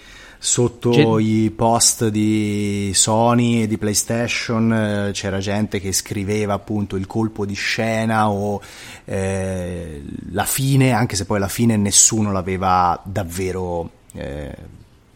sotto 0.44 0.90
Gen- 0.90 1.20
i 1.20 1.50
post 1.50 2.08
di 2.08 2.90
Sony 2.92 3.62
e 3.62 3.66
di 3.66 3.78
PlayStation 3.78 4.70
eh, 4.74 5.10
c'era 5.12 5.38
gente 5.38 5.80
che 5.80 5.90
scriveva 5.90 6.52
appunto 6.52 6.96
il 6.96 7.06
colpo 7.06 7.46
di 7.46 7.54
scena 7.54 8.28
o 8.28 8.60
eh, 9.06 10.02
la 10.32 10.44
fine, 10.44 10.92
anche 10.92 11.16
se 11.16 11.24
poi 11.24 11.38
la 11.38 11.48
fine 11.48 11.78
nessuno 11.78 12.30
l'aveva 12.30 13.00
davvero 13.04 13.90
eh, 14.12 14.54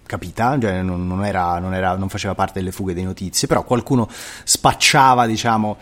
capita, 0.06 0.58
cioè 0.58 0.80
non, 0.80 1.06
non, 1.06 1.22
era, 1.22 1.58
non, 1.58 1.74
era, 1.74 1.94
non 1.94 2.08
faceva 2.08 2.34
parte 2.34 2.60
delle 2.60 2.72
fughe 2.72 2.94
di 2.94 3.02
notizie, 3.02 3.46
però 3.46 3.64
qualcuno 3.64 4.08
spacciava 4.44 5.26
diciamo 5.26 5.76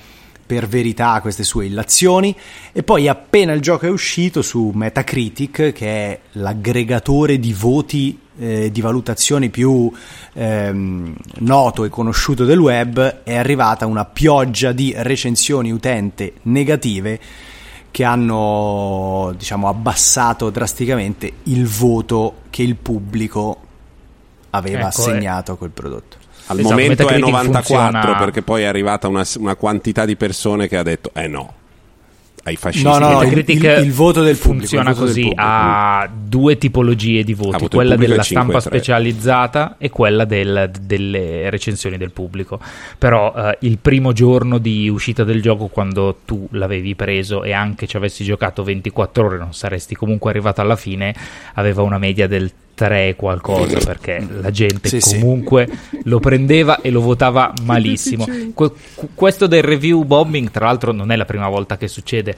per 0.46 0.68
verità 0.68 1.20
queste 1.20 1.42
sue 1.42 1.66
illazioni 1.66 2.34
e 2.72 2.82
poi 2.82 3.08
appena 3.08 3.52
il 3.52 3.60
gioco 3.60 3.86
è 3.86 3.90
uscito 3.90 4.42
su 4.42 4.70
Metacritic 4.72 5.72
che 5.72 5.86
è 5.86 6.20
l'aggregatore 6.32 7.38
di 7.40 7.52
voti 7.52 8.20
eh, 8.38 8.70
di 8.70 8.80
valutazioni 8.80 9.48
più 9.48 9.90
ehm, 10.34 11.14
noto 11.38 11.84
e 11.84 11.88
conosciuto 11.88 12.44
del 12.44 12.58
web 12.58 13.22
è 13.24 13.34
arrivata 13.34 13.86
una 13.86 14.04
pioggia 14.04 14.72
di 14.72 14.94
recensioni 14.96 15.72
utente 15.72 16.34
negative 16.42 17.18
che 17.90 18.04
hanno 18.04 19.32
diciamo 19.36 19.68
abbassato 19.68 20.50
drasticamente 20.50 21.32
il 21.44 21.66
voto 21.66 22.42
che 22.50 22.62
il 22.62 22.76
pubblico 22.76 23.60
aveva 24.50 24.78
ecco, 24.78 24.86
assegnato 24.88 25.50
eh. 25.50 25.54
a 25.54 25.56
quel 25.56 25.70
prodotto 25.70 26.24
al 26.46 26.58
esatto, 26.58 26.74
momento 26.74 27.08
è 27.08 27.18
94 27.18 27.62
funziona... 27.62 28.16
perché 28.16 28.42
poi 28.42 28.62
è 28.62 28.66
arrivata 28.66 29.08
una, 29.08 29.24
una 29.38 29.56
quantità 29.56 30.04
di 30.04 30.16
persone 30.16 30.68
che 30.68 30.76
ha 30.76 30.82
detto 30.82 31.10
eh 31.14 31.26
no 31.26 31.54
ai 32.46 32.56
fascisti. 32.56 32.86
No, 32.86 32.98
no, 32.98 33.22
il, 33.22 33.44
il, 33.46 33.64
il, 33.82 33.92
voto 33.92 34.22
del 34.22 34.36
funziona 34.36 34.92
pubblico, 34.92 35.06
così, 35.06 35.32
ha 35.34 36.08
due 36.12 36.56
tipologie 36.58 37.24
di 37.24 37.34
voti, 37.34 37.68
quella 37.68 37.96
della 37.96 38.22
stampa 38.22 38.60
specializzata 38.60 39.76
e 39.78 39.90
quella 39.90 40.24
del, 40.24 40.70
delle 40.80 41.50
recensioni 41.50 41.96
del 41.96 42.12
pubblico. 42.12 42.60
Però 42.98 43.34
eh, 43.34 43.58
il 43.62 43.78
primo 43.78 44.12
giorno 44.12 44.58
di 44.58 44.88
uscita 44.88 45.24
del 45.24 45.42
gioco, 45.42 45.66
quando 45.66 46.20
tu 46.24 46.46
l'avevi 46.52 46.94
preso 46.94 47.42
e 47.42 47.52
anche 47.52 47.86
ci 47.86 47.96
avessi 47.96 48.24
giocato 48.24 48.62
24 48.62 49.26
ore, 49.26 49.38
non 49.38 49.52
saresti 49.52 49.96
comunque 49.96 50.30
arrivato 50.30 50.60
alla 50.60 50.76
fine, 50.76 51.14
aveva 51.54 51.82
una 51.82 51.98
media 51.98 52.28
del 52.28 52.50
3 52.76 53.16
qualcosa 53.16 53.78
perché 53.78 54.24
la 54.38 54.50
gente 54.50 55.00
sì, 55.00 55.18
comunque 55.18 55.66
sì. 55.66 56.00
lo 56.04 56.20
prendeva 56.20 56.82
e 56.82 56.90
lo 56.90 57.00
votava 57.00 57.52
malissimo. 57.62 58.26
Que- 58.52 58.72
questo 59.14 59.46
del 59.46 59.62
review 59.62 60.04
bombing, 60.04 60.50
tra 60.50 60.66
l'altro, 60.66 60.92
non 60.92 61.10
è 61.10 61.16
la 61.16 61.24
prima 61.24 61.48
volta 61.48 61.78
che 61.78 61.88
succede. 61.88 62.36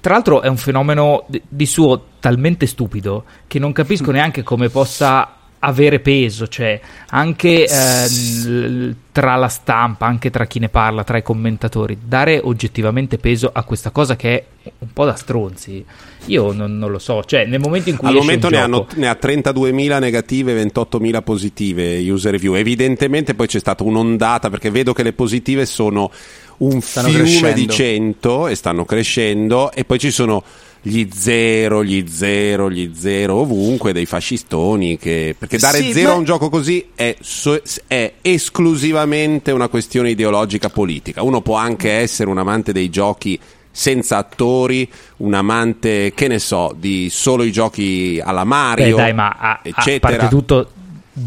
Tra 0.00 0.14
l'altro 0.14 0.40
è 0.40 0.48
un 0.48 0.56
fenomeno 0.56 1.26
di 1.46 1.66
suo 1.66 2.06
talmente 2.20 2.66
stupido 2.66 3.24
che 3.46 3.58
non 3.58 3.72
capisco 3.72 4.10
neanche 4.10 4.42
come 4.42 4.70
possa 4.70 5.30
avere 5.66 5.98
peso, 5.98 6.46
cioè 6.46 6.80
anche 7.10 7.66
eh, 7.66 8.94
tra 9.10 9.34
la 9.34 9.48
stampa, 9.48 10.06
anche 10.06 10.30
tra 10.30 10.46
chi 10.46 10.60
ne 10.60 10.68
parla, 10.68 11.02
tra 11.04 11.18
i 11.18 11.22
commentatori, 11.22 11.98
dare 12.02 12.40
oggettivamente 12.42 13.18
peso 13.18 13.50
a 13.52 13.64
questa 13.64 13.90
cosa 13.90 14.14
che 14.14 14.46
è 14.62 14.70
un 14.78 14.92
po' 14.92 15.04
da 15.04 15.14
stronzi. 15.16 15.84
Io 16.26 16.52
non, 16.52 16.78
non 16.78 16.90
lo 16.90 16.98
so, 16.98 17.24
cioè 17.24 17.44
nel 17.46 17.60
momento 17.60 17.90
in 17.90 17.96
cui... 17.96 18.08
Al 18.08 18.14
momento 18.14 18.48
ne, 18.48 18.56
gioco... 18.56 18.64
hanno, 18.64 18.86
ne, 18.94 19.08
ha 19.08 19.18
32.000 19.20 19.98
negative 19.98 20.60
e 20.60 20.64
28.000 20.64 21.22
positive 21.22 22.10
user 22.10 22.32
review. 22.32 22.54
Evidentemente 22.54 23.34
poi 23.34 23.46
c'è 23.48 23.58
stata 23.58 23.82
un'ondata 23.82 24.48
perché 24.48 24.70
vedo 24.70 24.92
che 24.92 25.02
le 25.02 25.12
positive 25.12 25.66
sono 25.66 26.10
un 26.58 26.80
stanno 26.80 27.08
fiume 27.08 27.22
crescendo. 27.24 27.60
di 27.60 27.68
100 27.68 28.48
e 28.48 28.54
stanno 28.54 28.84
crescendo 28.84 29.72
e 29.72 29.84
poi 29.84 29.98
ci 29.98 30.10
sono 30.10 30.42
gli 30.86 31.08
zero, 31.12 31.82
gli 31.82 32.06
zero, 32.08 32.70
gli 32.70 32.92
zero 32.94 33.34
ovunque 33.34 33.92
dei 33.92 34.06
fascistoni 34.06 34.96
che... 34.96 35.34
perché 35.36 35.58
dare 35.58 35.78
sì, 35.78 35.92
zero 35.92 36.10
ma... 36.10 36.14
a 36.14 36.18
un 36.18 36.24
gioco 36.24 36.48
così 36.48 36.90
è, 36.94 37.16
so... 37.20 37.60
è, 37.88 38.12
esclusivamente 38.22 39.50
una 39.50 39.66
questione 39.66 40.10
ideologica 40.10 40.68
politica 40.68 41.22
uno 41.24 41.40
può 41.40 41.56
anche 41.56 41.90
essere 41.90 42.30
un 42.30 42.38
amante 42.38 42.70
dei 42.72 42.88
giochi 42.88 43.38
senza 43.68 44.16
attori, 44.16 44.90
un 45.18 45.34
amante, 45.34 46.14
che 46.14 46.28
ne 46.28 46.38
so, 46.38 46.74
di 46.74 47.08
solo 47.10 47.42
i 47.42 47.52
giochi 47.52 48.18
alla 48.24 48.44
Mario, 48.44 48.96
Beh, 48.96 49.02
dai, 49.02 49.12
ma 49.12 49.36
a, 49.38 49.60
eccetera. 49.62 50.14
A 50.14 50.18
parte 50.18 50.34
tutto 50.34 50.70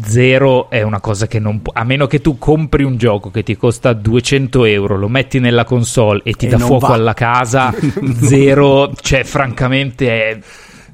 zero 0.04 0.70
è 0.70 0.82
una 0.82 1.00
cosa 1.00 1.26
che 1.26 1.38
non 1.38 1.62
può. 1.62 1.72
A 1.74 1.84
meno 1.84 2.06
che 2.06 2.20
tu 2.20 2.38
compri 2.38 2.84
un 2.84 2.96
gioco 2.96 3.30
che 3.30 3.42
ti 3.42 3.56
costa 3.56 3.92
200 3.92 4.64
euro, 4.64 4.96
lo 4.96 5.08
metti 5.08 5.38
nella 5.38 5.64
console 5.64 6.22
e 6.24 6.32
ti 6.32 6.46
e 6.46 6.50
dà 6.50 6.58
fuoco 6.58 6.88
va. 6.88 6.94
alla 6.94 7.14
casa, 7.14 7.74
zero, 8.22 8.92
cioè, 9.00 9.24
francamente 9.24 10.08
è. 10.08 10.38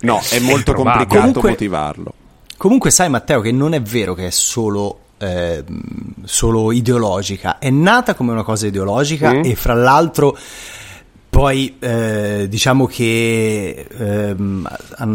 No, 0.01 0.21
è 0.31 0.39
molto 0.41 0.73
è 0.73 0.75
complicato 0.75 1.17
comunque, 1.17 1.51
motivarlo. 1.51 2.15
Comunque, 2.57 2.91
sai, 2.91 3.09
Matteo, 3.09 3.41
che 3.41 3.53
non 3.53 3.75
è 3.75 3.83
vero 3.83 4.15
che 4.15 4.27
è 4.27 4.31
solo. 4.31 5.01
Eh, 5.19 5.65
solo 6.25 6.73
ideologica 6.73 7.59
è 7.59 7.71
nata 7.71 8.13
come 8.13 8.33
una 8.33 8.43
cosa 8.43 8.67
ideologica 8.67 9.33
mm. 9.33 9.45
e 9.45 9.55
fra 9.55 9.73
l'altro 9.73 10.37
poi 11.37 11.77
eh, 11.81 12.47
diciamo 12.49 12.87
che 12.87 13.87
ehm, 13.91 14.67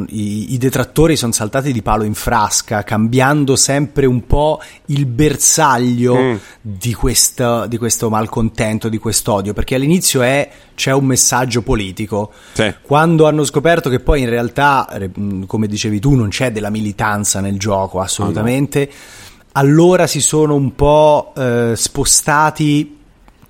i, 0.10 0.54
i, 0.54 0.58
detrattori 0.60 1.16
sono 1.16 1.32
saltati 1.32 1.74
di 1.74 1.82
palo 1.82 2.04
in 2.04 2.14
frasca, 2.14 2.84
cambiando 2.84 3.56
sempre 3.56 4.06
un 4.06 4.28
po' 4.28 4.62
il 4.86 5.08
bersaglio 5.08 6.16
mm. 6.16 6.36
di, 6.62 6.94
questa, 6.94 7.66
di, 7.66 7.80
questo 7.80 8.12
malcontento, 8.12 8.88
di 8.88 9.00
quest'odio, 9.00 9.54
perché 9.54 9.74
all'inizio 9.74 10.22
è, 10.22 10.48
c'è 10.76 10.92
un 10.92 11.06
messaggio 11.06 11.64
politico. 11.64 12.32
Sì. 12.54 12.72
Quando 12.84 13.26
hanno 13.26 13.44
scoperto 13.44 13.90
che 13.90 14.00
poi 14.00 14.22
in 14.22 14.30
realtà, 14.30 14.88
come 15.48 15.66
dicevi 15.66 16.00
tu, 16.00 16.14
non 16.14 16.30
c'è 16.30 16.52
della 16.52 16.70
militanza 16.70 17.40
nel 17.40 17.58
gioco, 17.58 18.00
assolutamente, 18.00 18.82
oh 18.84 18.94
no. 18.94 19.42
allora 19.54 20.06
si 20.06 20.22
sono 20.22 20.54
un 20.54 20.76
po' 20.76 21.34
eh, 21.36 21.74
spostati 21.76 23.00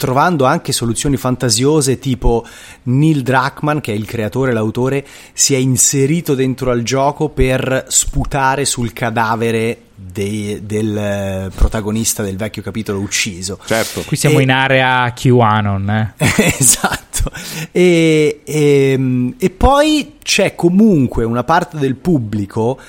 trovando 0.02 0.46
anche 0.46 0.72
soluzioni 0.72 1.16
fantasiose 1.16 2.00
tipo 2.00 2.44
Neil 2.86 3.22
Druckmann, 3.22 3.78
che 3.78 3.92
è 3.92 3.96
il 3.96 4.08
creatore, 4.08 4.52
l'autore, 4.52 5.06
si 5.32 5.54
è 5.54 5.58
inserito 5.58 6.34
dentro 6.34 6.72
al 6.72 6.82
gioco 6.82 7.30
per 7.30 7.86
sputare 7.88 8.66
sul 8.66 8.94
cadavere 8.94 9.90
dei, 9.94 10.62
del 10.66 10.98
eh, 10.98 11.52
protagonista 11.54 12.24
del 12.24 12.36
vecchio 12.36 12.64
capitolo 12.64 12.98
ucciso. 12.98 13.60
Certo. 13.64 14.02
Qui 14.02 14.18
siamo 14.18 14.40
e... 14.40 14.42
in 14.42 14.50
area 14.50 15.14
QAnon. 15.14 15.90
Eh? 15.92 16.14
esatto. 16.58 17.30
E, 17.72 18.42
e, 18.44 18.92
ehm, 18.94 19.36
e, 19.38 19.50
poi 19.52 20.16
c'è 20.24 20.56
comunque 20.56 21.26
una 21.26 21.44
parte 21.44 21.78
del 21.78 21.94
pubblico 21.94 22.80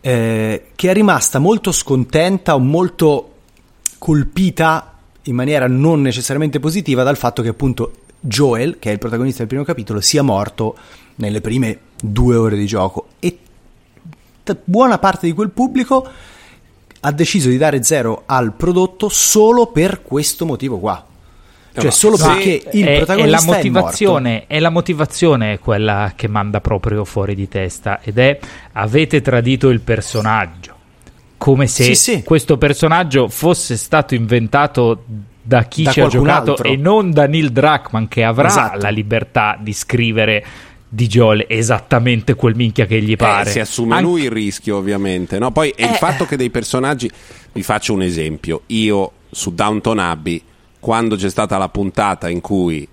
eh, 0.00 0.70
che 0.74 0.90
è 0.90 0.92
rimasta 0.92 1.38
molto 1.38 1.70
scontenta 1.70 2.56
o 2.56 2.58
molto 2.58 3.34
colpita 3.98 4.97
in 5.28 5.34
maniera 5.34 5.68
non 5.68 6.00
necessariamente 6.00 6.58
positiva 6.58 7.02
dal 7.02 7.16
fatto 7.16 7.42
che 7.42 7.48
appunto 7.48 7.92
Joel, 8.20 8.78
che 8.78 8.90
è 8.90 8.92
il 8.92 8.98
protagonista 8.98 9.38
del 9.38 9.48
primo 9.48 9.62
capitolo, 9.62 10.00
sia 10.00 10.22
morto 10.22 10.76
nelle 11.16 11.40
prime 11.40 11.78
due 12.00 12.34
ore 12.34 12.56
di 12.56 12.66
gioco. 12.66 13.08
E 13.20 13.38
t- 14.42 14.56
buona 14.64 14.98
parte 14.98 15.26
di 15.26 15.32
quel 15.32 15.50
pubblico 15.50 16.06
ha 17.00 17.12
deciso 17.12 17.48
di 17.48 17.58
dare 17.58 17.82
zero 17.84 18.24
al 18.26 18.54
prodotto 18.54 19.08
solo 19.08 19.66
per 19.66 20.02
questo 20.02 20.46
motivo 20.46 20.78
qua. 20.78 21.04
Cioè, 21.72 21.84
no, 21.84 21.90
solo 21.90 22.16
perché 22.16 22.62
il 22.72 22.86
è, 22.86 22.96
protagonista 22.96 23.36
è, 23.36 23.46
la 23.46 23.54
motivazione, 23.54 24.46
è, 24.46 24.54
è 24.54 24.58
la 24.58 24.70
motivazione 24.70 25.58
quella 25.60 26.12
che 26.16 26.26
manda 26.26 26.60
proprio 26.60 27.04
fuori 27.04 27.36
di 27.36 27.46
testa 27.46 28.00
ed 28.02 28.18
è 28.18 28.36
avete 28.72 29.20
tradito 29.20 29.68
il 29.68 29.80
personaggio 29.80 30.77
come 31.38 31.66
se 31.66 31.84
sì, 31.84 31.94
sì. 31.94 32.22
questo 32.22 32.58
personaggio 32.58 33.28
fosse 33.28 33.76
stato 33.76 34.14
inventato 34.14 35.04
da 35.40 35.62
chi 35.62 35.84
da 35.84 35.92
ci 35.92 36.00
ha 36.00 36.06
giocato 36.08 36.50
altro. 36.50 36.68
e 36.68 36.76
non 36.76 37.10
da 37.10 37.26
Neil 37.26 37.50
Druckmann 37.52 38.04
che 38.04 38.22
avrà 38.22 38.48
esatto. 38.48 38.78
la 38.80 38.90
libertà 38.90 39.56
di 39.58 39.72
scrivere 39.72 40.44
di 40.90 41.06
Joel 41.06 41.44
esattamente 41.48 42.34
quel 42.34 42.54
minchia 42.54 42.86
che 42.86 43.00
gli 43.00 43.12
eh, 43.12 43.16
pare. 43.16 43.48
Eh, 43.48 43.52
si 43.52 43.60
assume 43.60 43.94
Anche... 43.94 44.04
lui 44.04 44.22
il 44.22 44.30
rischio 44.30 44.76
ovviamente, 44.76 45.38
no? 45.38 45.50
Poi 45.50 45.70
eh. 45.70 45.84
il 45.84 45.94
fatto 45.94 46.26
che 46.26 46.36
dei 46.36 46.50
personaggi, 46.50 47.10
vi 47.52 47.62
faccio 47.62 47.94
un 47.94 48.02
esempio, 48.02 48.62
io 48.66 49.12
su 49.30 49.54
Downton 49.54 49.98
Abbey, 49.98 50.42
quando 50.80 51.16
c'è 51.16 51.30
stata 51.30 51.56
la 51.56 51.68
puntata 51.68 52.28
in 52.28 52.40
cui 52.40 52.86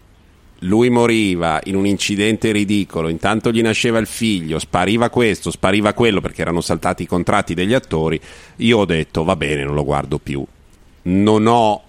lui 0.60 0.90
moriva 0.90 1.60
in 1.66 1.76
un 1.76 1.86
incidente 1.86 2.52
ridicolo, 2.52 3.10
intanto 3.10 3.52
gli 3.52 3.62
nasceva 3.62 4.00
il 4.00 4.08
figlio, 4.08 4.60
spariva 4.60 5.10
questo, 5.10 5.52
spariva 5.52 5.94
quello 5.94 6.22
perché 6.22 6.42
erano 6.42 6.62
saltati 6.62 7.04
i 7.04 7.08
contratti 7.08 7.54
degli 7.54 7.74
attori, 7.74 8.20
io 8.58 8.80
ho 8.80 8.86
detto 8.86 9.24
va 9.24 9.36
bene, 9.36 9.64
non 9.64 9.76
lo 9.76 9.84
guardo 9.84 10.18
più. 10.18 10.46
Non 11.04 11.46
ho 11.46 11.82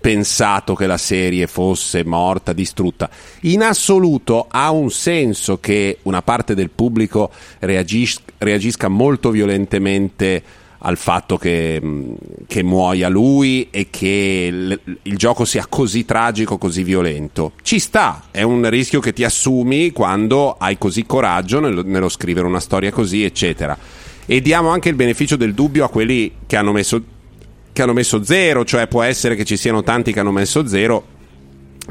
pensato 0.00 0.74
che 0.74 0.86
la 0.86 0.96
serie 0.96 1.46
fosse 1.46 2.04
morta, 2.04 2.52
distrutta. 2.52 3.10
In 3.42 3.62
assoluto 3.62 4.46
ha 4.48 4.70
un 4.70 4.90
senso 4.90 5.58
che 5.58 5.98
una 6.02 6.22
parte 6.22 6.54
del 6.54 6.70
pubblico 6.70 7.30
reagis- 7.58 8.22
reagisca 8.38 8.88
molto 8.88 9.30
violentemente 9.30 10.42
al 10.82 10.96
fatto 10.96 11.36
che, 11.36 11.80
mm, 11.82 12.12
che 12.46 12.62
muoia 12.62 13.08
lui 13.08 13.68
e 13.70 13.88
che 13.90 14.48
il, 14.50 14.80
il, 15.02 15.16
gioco 15.16 15.44
sia 15.44 15.66
così 15.68 16.04
tragico, 16.04 16.58
così 16.58 16.82
violento. 16.82 17.52
Ci 17.62 17.78
sta, 17.78 18.24
è 18.30 18.42
un 18.42 18.68
rischio 18.68 19.00
che 19.00 19.12
ti 19.12 19.24
assumi 19.24 19.90
quando 19.90 20.56
hai 20.58 20.78
così 20.78 21.04
coraggio 21.04 21.60
nello, 21.60 21.82
nello 21.82 22.08
scrivere 22.08 22.46
una 22.46 22.60
storia 22.60 22.90
così, 22.90 23.24
eccetera. 23.24 23.76
E 24.24 24.40
diamo 24.40 24.68
anche 24.68 24.88
il 24.88 24.94
beneficio 24.94 25.36
del 25.36 25.54
dubbio 25.54 25.84
a 25.84 25.88
quelli 25.88 26.32
che 26.46 26.56
hanno 26.56 26.72
messo, 26.72 27.02
che 27.72 27.82
hanno 27.82 27.92
messo 27.92 28.22
zero, 28.24 28.64
cioè 28.64 28.86
può 28.86 29.02
essere 29.02 29.34
che 29.34 29.44
ci 29.44 29.56
siano 29.56 29.82
tanti 29.82 30.12
che 30.12 30.20
hanno 30.20 30.32
messo 30.32 30.66
zero 30.66 31.18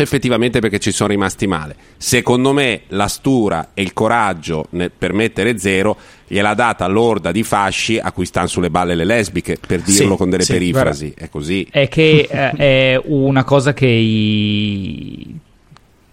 effettivamente 0.02 0.60
perché 0.60 0.80
ci 0.80 0.92
sono 0.92 1.10
rimasti 1.10 1.46
male. 1.46 1.76
Secondo 1.98 2.54
me 2.54 2.82
l'astura 2.88 3.70
e 3.74 3.82
il 3.82 3.94
coraggio 3.94 4.68
per 4.98 5.14
mettere 5.14 5.58
zero 5.58 5.98
gliel'ha 6.28 6.54
data 6.54 6.88
l'orda 6.88 7.32
di 7.32 7.44
fasci 7.44 8.00
a 8.00 8.12
cui 8.12 8.26
stanno 8.26 8.48
sulle 8.48 8.70
balle 8.70 8.96
le 8.96 9.04
lesbiche, 9.04 9.58
per 9.66 9.82
dirlo 9.82 10.12
sì, 10.12 10.18
con 10.18 10.30
delle 10.30 10.44
sì, 10.44 10.54
perifrasi. 10.54 11.06
Guarda, 11.08 11.26
è 11.26 11.30
così. 11.30 11.68
È 11.70 11.88
che 11.90 12.28
eh, 12.30 12.52
è 12.52 13.02
una 13.06 13.44
cosa 13.44 13.74
che, 13.74 13.88
i... 13.88 15.38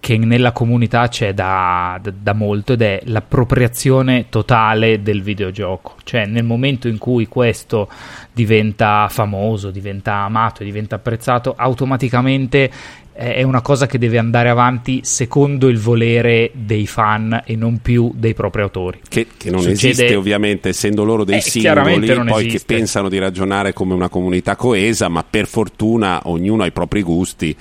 che 0.01 0.17
nella 0.17 0.53
comunità 0.53 1.07
c'è 1.09 1.33
da, 1.33 2.01
da, 2.03 2.13
da, 2.19 2.33
molto 2.33 2.73
ed 2.73 2.83
è 2.83 3.03
l'appropriazione 3.05 4.27
totale 4.31 5.03
del 5.03 5.23
videogioco. 5.23 5.97
Cioè 6.03 6.27
nel 6.27 6.45
momento 6.45 6.89
in 6.89 6.99
cui 6.99 7.29
questo 7.29 7.89
diventa 8.33 9.07
famoso, 9.11 9.71
diventa 9.71 10.15
amato 10.15 10.63
e 10.63 10.65
diventa 10.65 10.97
apprezzato, 10.97 11.55
automaticamente 11.57 12.71
è 13.17 13.43
una 13.43 13.63
cosa 13.63 13.87
che 13.87 13.97
deve 13.97 14.19
andare 14.19 14.51
avanti 14.51 15.01
secondo 15.03 15.69
il 15.69 15.79
volere 15.79 16.51
dei 16.53 16.87
fan 16.87 17.43
e 17.47 17.57
non 17.57 17.79
più 17.81 18.13
dei 18.15 18.35
propri 18.35 18.61
autori. 18.61 19.01
Che, 19.09 19.27
che 19.39 19.51
non 19.51 19.63
Succede... 19.63 19.89
esiste 19.89 20.15
ovviamente, 20.15 20.69
essendo 20.69 21.03
loro 21.03 21.25
dei 21.25 21.39
eh, 21.39 21.41
singoli, 21.41 22.13
poi 22.13 22.47
esiste. 22.47 22.59
che 22.59 22.75
pensano 22.75 23.09
di 23.09 23.19
ragionare 23.19 23.73
come 23.73 23.95
una 23.95 24.11
comunità 24.11 24.55
coesa, 24.55 25.09
ma 25.09 25.25
per 25.29 25.47
fortuna 25.47 26.21
ognuno 26.25 26.63
ha 26.63 26.67
i 26.67 26.73
propri 26.73 27.03
gusti. 27.03 27.57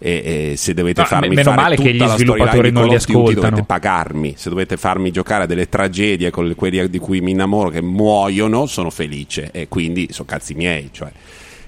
E, 0.00 0.50
e 0.52 0.56
se 0.56 0.74
dovete 0.74 1.00
no, 1.00 1.06
farmi 1.08 1.34
meno 1.34 1.50
fare 1.50 1.60
male 1.60 1.74
che 1.74 1.92
gli 1.92 2.06
sviluppatori 2.06 2.70
non 2.70 2.86
li 2.86 2.94
ascoltano 2.94 3.48
dovete 3.48 3.64
pagarmi 3.64 4.34
se 4.36 4.48
dovete 4.48 4.76
farmi 4.76 5.10
giocare 5.10 5.42
a 5.42 5.46
delle 5.46 5.68
tragedie 5.68 6.30
con 6.30 6.54
quelli 6.54 6.88
di 6.88 6.98
cui 7.00 7.20
mi 7.20 7.32
innamoro 7.32 7.68
che 7.70 7.82
muoiono 7.82 8.66
sono 8.66 8.90
felice 8.90 9.48
e 9.50 9.66
quindi 9.66 10.06
sono 10.12 10.28
cazzi 10.28 10.54
miei 10.54 10.90
cioè. 10.92 11.10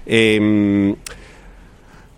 e, 0.04 0.34
ehm, 0.34 0.96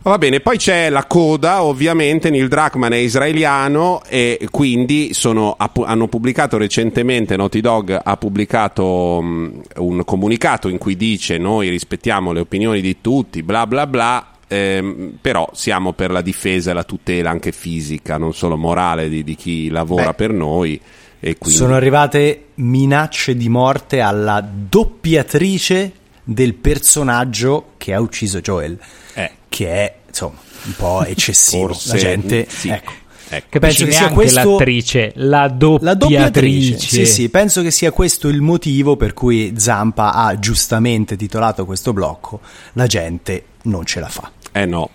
Va 0.04 0.18
bene, 0.18 0.40
poi 0.40 0.56
c'è 0.56 0.90
la 0.90 1.04
coda, 1.04 1.62
ovviamente 1.62 2.28
Neil 2.28 2.48
Druckmann 2.48 2.90
è 2.90 2.96
israeliano 2.96 4.02
e 4.08 4.48
quindi 4.50 5.14
sono, 5.14 5.57
hanno 5.57 6.09
pubblicato 6.09 6.57
recentemente, 6.57 7.36
Naughty 7.36 7.61
Dog 7.61 8.00
ha 8.03 8.16
pubblicato 8.16 9.18
un 9.18 10.03
comunicato 10.05 10.66
in 10.66 10.78
cui 10.78 10.96
dice 10.96 11.38
noi 11.38 11.68
rispettiamo 11.68 12.32
le 12.32 12.40
opinioni 12.40 12.80
di 12.80 13.00
tutti, 13.00 13.44
bla 13.44 13.64
bla 13.68 13.86
bla, 13.86 14.26
ehm, 14.48 15.18
però 15.20 15.48
siamo 15.53 15.92
per 15.92 16.11
la 16.11 16.20
difesa 16.20 16.72
e 16.72 16.74
la 16.74 16.84
tutela 16.84 17.30
anche 17.30 17.53
fisica, 17.53 18.18
non 18.18 18.34
solo 18.34 18.57
morale 18.57 19.09
di, 19.09 19.22
di 19.22 19.36
chi 19.36 19.68
lavora 19.68 20.07
Beh. 20.07 20.14
per 20.14 20.32
noi. 20.32 20.80
Quindi... 21.20 21.50
Sono 21.50 21.76
arrivate 21.76 22.46
minacce 22.55 23.36
di 23.36 23.48
morte 23.48 24.00
alla 24.00 24.44
doppiatrice 24.44 25.92
del 26.25 26.55
personaggio 26.55 27.73
che 27.79 27.93
ha 27.95 28.01
ucciso 28.01 28.41
Joel, 28.41 28.79
Eh. 29.14 29.31
che 29.49 29.68
è 29.68 29.95
insomma 30.09 30.39
un 30.64 30.75
po' 30.77 31.05
eccessivo. 31.07 31.68
Forse, 31.68 31.93
la 31.95 31.99
gente, 31.99 32.47
sì. 32.49 32.68
ecco. 32.68 32.93
Ecco. 33.29 33.47
Che 33.49 33.59
Penso 33.61 33.85
che 33.87 33.91
sia 33.93 34.01
neanche 34.01 34.14
questo- 34.14 34.51
l'attrice, 34.51 35.12
la 35.14 35.49
doppiatrice. 35.49 35.85
La 35.85 35.95
doppiatrice. 35.95 36.79
Sì, 36.79 37.07
sì, 37.07 37.29
penso 37.31 37.62
che 37.62 37.70
sia 37.70 37.91
questo 37.91 38.29
il 38.29 38.43
motivo 38.43 38.97
per 38.97 39.14
cui 39.14 39.55
Zampa 39.57 40.12
ha 40.12 40.39
giustamente 40.39 41.16
titolato 41.16 41.64
questo 41.64 41.95
blocco 41.95 42.41
La 42.75 42.87
gente 42.87 43.45
non 43.62 43.87
ce 43.87 44.01
la 44.01 44.09
fa. 44.11 44.31
Eh 44.53 44.66
no. 44.66 44.91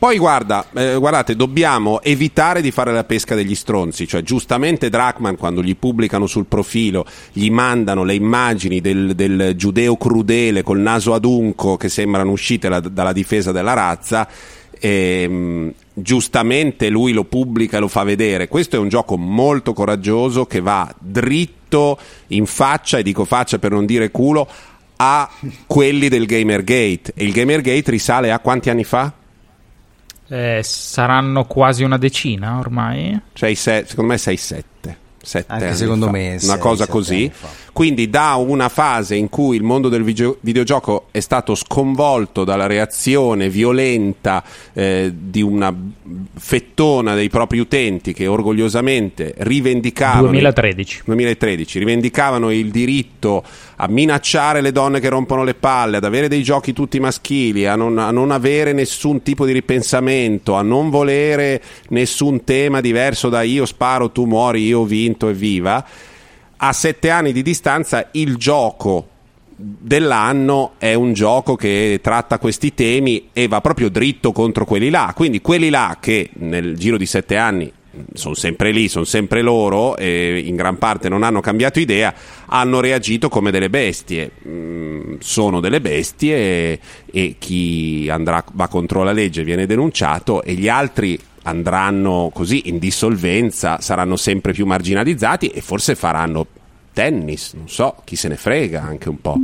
Poi 0.00 0.16
guarda, 0.16 0.64
eh, 0.72 0.94
guardate, 0.96 1.36
dobbiamo 1.36 2.00
evitare 2.00 2.62
di 2.62 2.70
fare 2.70 2.90
la 2.90 3.04
pesca 3.04 3.34
degli 3.34 3.54
stronzi, 3.54 4.08
cioè 4.08 4.22
giustamente 4.22 4.88
Drachman 4.88 5.36
quando 5.36 5.62
gli 5.62 5.76
pubblicano 5.76 6.26
sul 6.26 6.46
profilo, 6.46 7.04
gli 7.32 7.50
mandano 7.50 8.02
le 8.02 8.14
immagini 8.14 8.80
del, 8.80 9.14
del 9.14 9.52
giudeo 9.56 9.98
crudele 9.98 10.62
col 10.62 10.78
naso 10.78 11.12
adunco 11.12 11.76
che 11.76 11.90
sembrano 11.90 12.30
uscite 12.30 12.70
la- 12.70 12.80
dalla 12.80 13.12
difesa 13.12 13.52
della 13.52 13.74
razza, 13.74 14.26
ehm, 14.78 15.70
giustamente 15.92 16.88
lui 16.88 17.12
lo 17.12 17.24
pubblica 17.24 17.76
e 17.76 17.80
lo 17.80 17.88
fa 17.88 18.02
vedere. 18.02 18.48
Questo 18.48 18.76
è 18.76 18.78
un 18.78 18.88
gioco 18.88 19.18
molto 19.18 19.74
coraggioso 19.74 20.46
che 20.46 20.60
va 20.60 20.90
dritto 20.98 21.98
in 22.28 22.46
faccia, 22.46 22.96
e 22.96 23.02
dico 23.02 23.26
faccia 23.26 23.58
per 23.58 23.72
non 23.72 23.84
dire 23.84 24.10
culo, 24.10 24.48
a 24.96 25.28
quelli 25.66 26.08
del 26.08 26.24
Gamergate. 26.24 27.12
E 27.14 27.22
il 27.22 27.32
Gamergate 27.32 27.90
risale 27.90 28.32
a 28.32 28.38
quanti 28.38 28.70
anni 28.70 28.84
fa? 28.84 29.12
Eh, 30.32 30.60
saranno 30.62 31.44
quasi 31.44 31.82
una 31.82 31.98
decina 31.98 32.58
ormai. 32.58 33.18
Sei 33.34 33.54
se- 33.56 33.84
secondo 33.86 34.12
me 34.12 34.16
6-7. 34.18 34.62
Sette 35.22 35.52
Anche 35.52 35.74
secondo 35.74 36.06
fa. 36.06 36.12
me 36.12 36.28
una 36.30 36.38
sei, 36.38 36.58
cosa 36.58 36.86
così. 36.86 37.30
Quindi 37.74 38.08
da 38.08 38.34
una 38.36 38.70
fase 38.70 39.16
in 39.16 39.28
cui 39.28 39.56
il 39.56 39.62
mondo 39.62 39.90
del 39.90 40.02
vigio- 40.02 40.38
videogioco 40.40 41.08
è 41.10 41.20
stato 41.20 41.54
sconvolto 41.54 42.42
dalla 42.44 42.66
reazione 42.66 43.50
violenta 43.50 44.42
eh, 44.72 45.12
di 45.14 45.42
una 45.42 45.74
fettona 46.36 47.14
dei 47.14 47.28
propri 47.28 47.58
utenti 47.58 48.12
che 48.14 48.26
orgogliosamente 48.26 49.34
rivendicavano 49.38 50.28
2013. 50.28 51.02
2013 51.04 51.78
rivendicavano 51.78 52.50
il 52.50 52.70
diritto 52.70 53.44
a 53.82 53.88
minacciare 53.88 54.60
le 54.60 54.72
donne 54.72 55.00
che 55.00 55.08
rompono 55.08 55.42
le 55.42 55.54
palle, 55.54 55.96
ad 55.96 56.04
avere 56.04 56.28
dei 56.28 56.42
giochi 56.42 56.74
tutti 56.74 57.00
maschili, 57.00 57.66
a 57.66 57.76
non, 57.76 57.96
a 57.96 58.10
non 58.10 58.30
avere 58.30 58.74
nessun 58.74 59.22
tipo 59.22 59.46
di 59.46 59.52
ripensamento, 59.52 60.52
a 60.52 60.60
non 60.60 60.90
volere 60.90 61.62
nessun 61.88 62.44
tema 62.44 62.82
diverso 62.82 63.30
da 63.30 63.40
io 63.40 63.64
sparo, 63.64 64.10
tu 64.10 64.26
muori, 64.26 64.66
io 64.66 64.80
ho 64.80 64.84
vinto 64.84 65.30
e 65.30 65.32
viva. 65.32 65.82
A 66.58 66.72
sette 66.74 67.08
anni 67.08 67.32
di 67.32 67.40
distanza 67.40 68.08
il 68.12 68.36
gioco 68.36 69.08
dell'anno 69.56 70.72
è 70.76 70.92
un 70.92 71.14
gioco 71.14 71.56
che 71.56 72.00
tratta 72.02 72.38
questi 72.38 72.74
temi 72.74 73.30
e 73.32 73.48
va 73.48 73.62
proprio 73.62 73.88
dritto 73.88 74.32
contro 74.32 74.66
quelli 74.66 74.90
là. 74.90 75.14
Quindi 75.16 75.40
quelli 75.40 75.70
là 75.70 75.96
che 75.98 76.28
nel 76.34 76.76
giro 76.76 76.98
di 76.98 77.06
sette 77.06 77.38
anni 77.38 77.72
sono 78.14 78.34
sempre 78.34 78.70
lì, 78.70 78.88
sono 78.88 79.04
sempre 79.04 79.42
loro 79.42 79.96
e 79.96 80.38
in 80.44 80.56
gran 80.56 80.78
parte 80.78 81.08
non 81.08 81.22
hanno 81.22 81.40
cambiato 81.40 81.80
idea, 81.80 82.14
hanno 82.46 82.80
reagito 82.80 83.28
come 83.28 83.50
delle 83.50 83.70
bestie. 83.70 84.30
Mm, 84.46 85.16
sono 85.18 85.60
delle 85.60 85.80
bestie 85.80 86.36
e, 86.36 86.80
e 87.10 87.36
chi 87.38 88.08
andrà, 88.10 88.44
va 88.52 88.68
contro 88.68 89.02
la 89.02 89.12
legge 89.12 89.44
viene 89.44 89.66
denunciato 89.66 90.42
e 90.42 90.54
gli 90.54 90.68
altri 90.68 91.18
andranno 91.42 92.30
così 92.32 92.68
in 92.68 92.78
dissolvenza, 92.78 93.80
saranno 93.80 94.16
sempre 94.16 94.52
più 94.52 94.66
marginalizzati 94.66 95.48
e 95.48 95.60
forse 95.60 95.94
faranno 95.94 96.46
tennis, 96.92 97.52
non 97.54 97.68
so, 97.68 97.96
chi 98.04 98.16
se 98.16 98.28
ne 98.28 98.36
frega 98.36 98.82
anche 98.82 99.08
un 99.08 99.20
po'. 99.20 99.36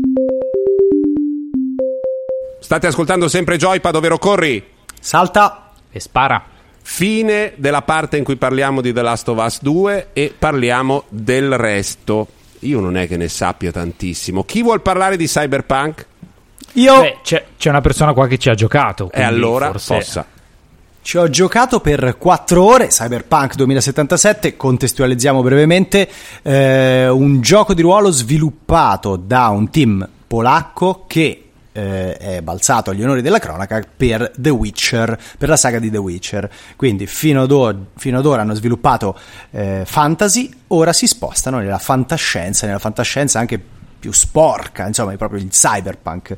State 2.60 2.86
ascoltando 2.86 3.28
sempre 3.28 3.56
Joypad, 3.56 3.94
ovvero 3.94 4.18
corri. 4.18 4.64
Salta! 5.00 5.70
E 5.90 6.00
spara. 6.00 6.55
Fine 6.88 7.54
della 7.56 7.82
parte 7.82 8.16
in 8.16 8.22
cui 8.22 8.36
parliamo 8.36 8.80
di 8.80 8.92
The 8.92 9.02
Last 9.02 9.28
of 9.28 9.44
Us 9.44 9.60
2 9.60 10.10
e 10.12 10.32
parliamo 10.38 11.02
del 11.08 11.58
resto. 11.58 12.28
Io 12.60 12.78
non 12.78 12.96
è 12.96 13.08
che 13.08 13.16
ne 13.16 13.28
sappia 13.28 13.72
tantissimo. 13.72 14.44
Chi 14.44 14.62
vuol 14.62 14.80
parlare 14.80 15.16
di 15.16 15.26
Cyberpunk? 15.26 16.06
Io 16.74 17.00
Beh, 17.00 17.18
c'è, 17.22 17.44
c'è 17.58 17.70
una 17.70 17.80
persona 17.80 18.12
qua 18.12 18.28
che 18.28 18.38
ci 18.38 18.50
ha 18.50 18.54
giocato. 18.54 19.10
E 19.12 19.20
allora 19.22 19.72
forse... 19.72 19.94
possa. 19.94 20.26
ci 21.02 21.18
ho 21.18 21.28
giocato 21.28 21.80
per 21.80 22.16
4 22.16 22.64
ore, 22.64 22.86
Cyberpunk 22.86 23.56
2077, 23.56 24.56
contestualizziamo 24.56 25.42
brevemente, 25.42 26.08
eh, 26.42 27.08
un 27.08 27.40
gioco 27.40 27.74
di 27.74 27.82
ruolo 27.82 28.10
sviluppato 28.10 29.16
da 29.16 29.48
un 29.48 29.68
team 29.70 30.08
polacco 30.26 31.04
che 31.08 31.45
eh, 31.76 32.16
è 32.16 32.40
balzato 32.40 32.90
agli 32.90 33.02
onori 33.02 33.20
della 33.20 33.38
cronaca 33.38 33.82
per 33.94 34.32
The 34.34 34.48
Witcher, 34.48 35.18
per 35.36 35.48
la 35.50 35.56
saga 35.56 35.78
di 35.78 35.90
The 35.90 35.98
Witcher. 35.98 36.50
Quindi 36.74 37.06
fino 37.06 37.42
ad, 37.42 37.50
or- 37.50 37.86
fino 37.96 38.18
ad 38.18 38.24
ora 38.24 38.42
hanno 38.42 38.54
sviluppato 38.54 39.18
eh, 39.50 39.82
fantasy, 39.84 40.50
ora 40.68 40.94
si 40.94 41.06
spostano 41.06 41.58
nella 41.58 41.78
fantascienza, 41.78 42.66
nella 42.66 42.78
fantascienza 42.78 43.38
anche 43.38 43.62
più 43.98 44.12
sporca, 44.12 44.86
insomma, 44.86 45.12
è 45.12 45.16
proprio 45.16 45.40
il 45.40 45.48
cyberpunk. 45.48 46.36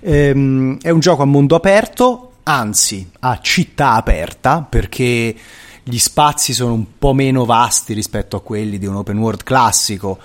Ehm, 0.00 0.78
è 0.80 0.90
un 0.90 1.00
gioco 1.00 1.22
a 1.22 1.26
mondo 1.26 1.54
aperto, 1.54 2.32
anzi 2.42 3.08
a 3.20 3.38
città 3.40 3.92
aperta, 3.92 4.66
perché 4.68 5.36
gli 5.82 5.98
spazi 5.98 6.52
sono 6.52 6.72
un 6.72 6.98
po' 6.98 7.12
meno 7.12 7.44
vasti 7.44 7.94
rispetto 7.94 8.36
a 8.36 8.42
quelli 8.42 8.78
di 8.78 8.86
un 8.86 8.96
open 8.96 9.18
world 9.18 9.42
classico 9.42 10.18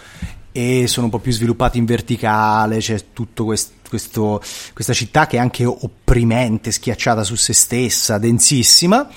e 0.58 0.88
sono 0.88 1.08
un 1.08 1.12
po' 1.12 1.20
più 1.20 1.34
sviluppati 1.34 1.78
in 1.78 1.84
verticale, 1.84 2.78
c'è 2.78 3.08
tutto 3.12 3.44
quest- 3.44 3.74
questo, 3.96 4.42
questa 4.74 4.94
città 4.94 5.26
che 5.28 5.38
è 5.38 5.40
anche 5.40 5.66
opprimente, 5.66 6.72
schiacciata 6.72 7.24
su 7.24 7.36
se 7.36 7.54
stessa, 7.54 8.18
densissima. 8.18 9.08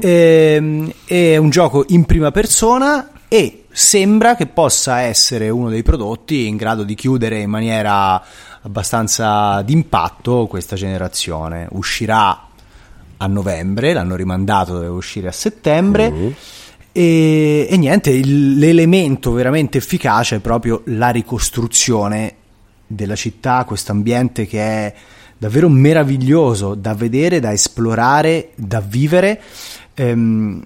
Ehm, 0.00 0.92
è 1.04 1.36
un 1.36 1.50
gioco 1.50 1.84
in 1.88 2.04
prima 2.04 2.30
persona 2.30 3.10
e 3.28 3.64
sembra 3.70 4.36
che 4.36 4.46
possa 4.46 5.00
essere 5.00 5.48
uno 5.50 5.68
dei 5.68 5.82
prodotti 5.82 6.46
in 6.46 6.56
grado 6.56 6.84
di 6.84 6.94
chiudere 6.94 7.40
in 7.40 7.50
maniera 7.50 8.22
abbastanza 8.62 9.60
d'impatto 9.62 10.46
questa 10.46 10.76
generazione. 10.76 11.68
Uscirà 11.72 12.48
a 13.16 13.26
novembre, 13.26 13.92
l'hanno 13.92 14.16
rimandato, 14.16 14.74
deve 14.78 14.88
uscire 14.88 15.28
a 15.28 15.32
settembre. 15.32 16.10
E, 16.92 17.66
e 17.68 17.76
niente, 17.76 18.10
il- 18.10 18.56
l'elemento 18.58 19.32
veramente 19.32 19.78
efficace 19.78 20.36
è 20.36 20.38
proprio 20.38 20.82
la 20.86 21.10
ricostruzione 21.10 22.34
della 22.94 23.16
città, 23.16 23.64
questo 23.64 23.92
ambiente 23.92 24.46
che 24.46 24.60
è 24.60 24.94
davvero 25.36 25.68
meraviglioso 25.68 26.74
da 26.74 26.94
vedere, 26.94 27.40
da 27.40 27.52
esplorare, 27.52 28.50
da 28.54 28.80
vivere. 28.80 29.40
Ehm, 29.94 30.62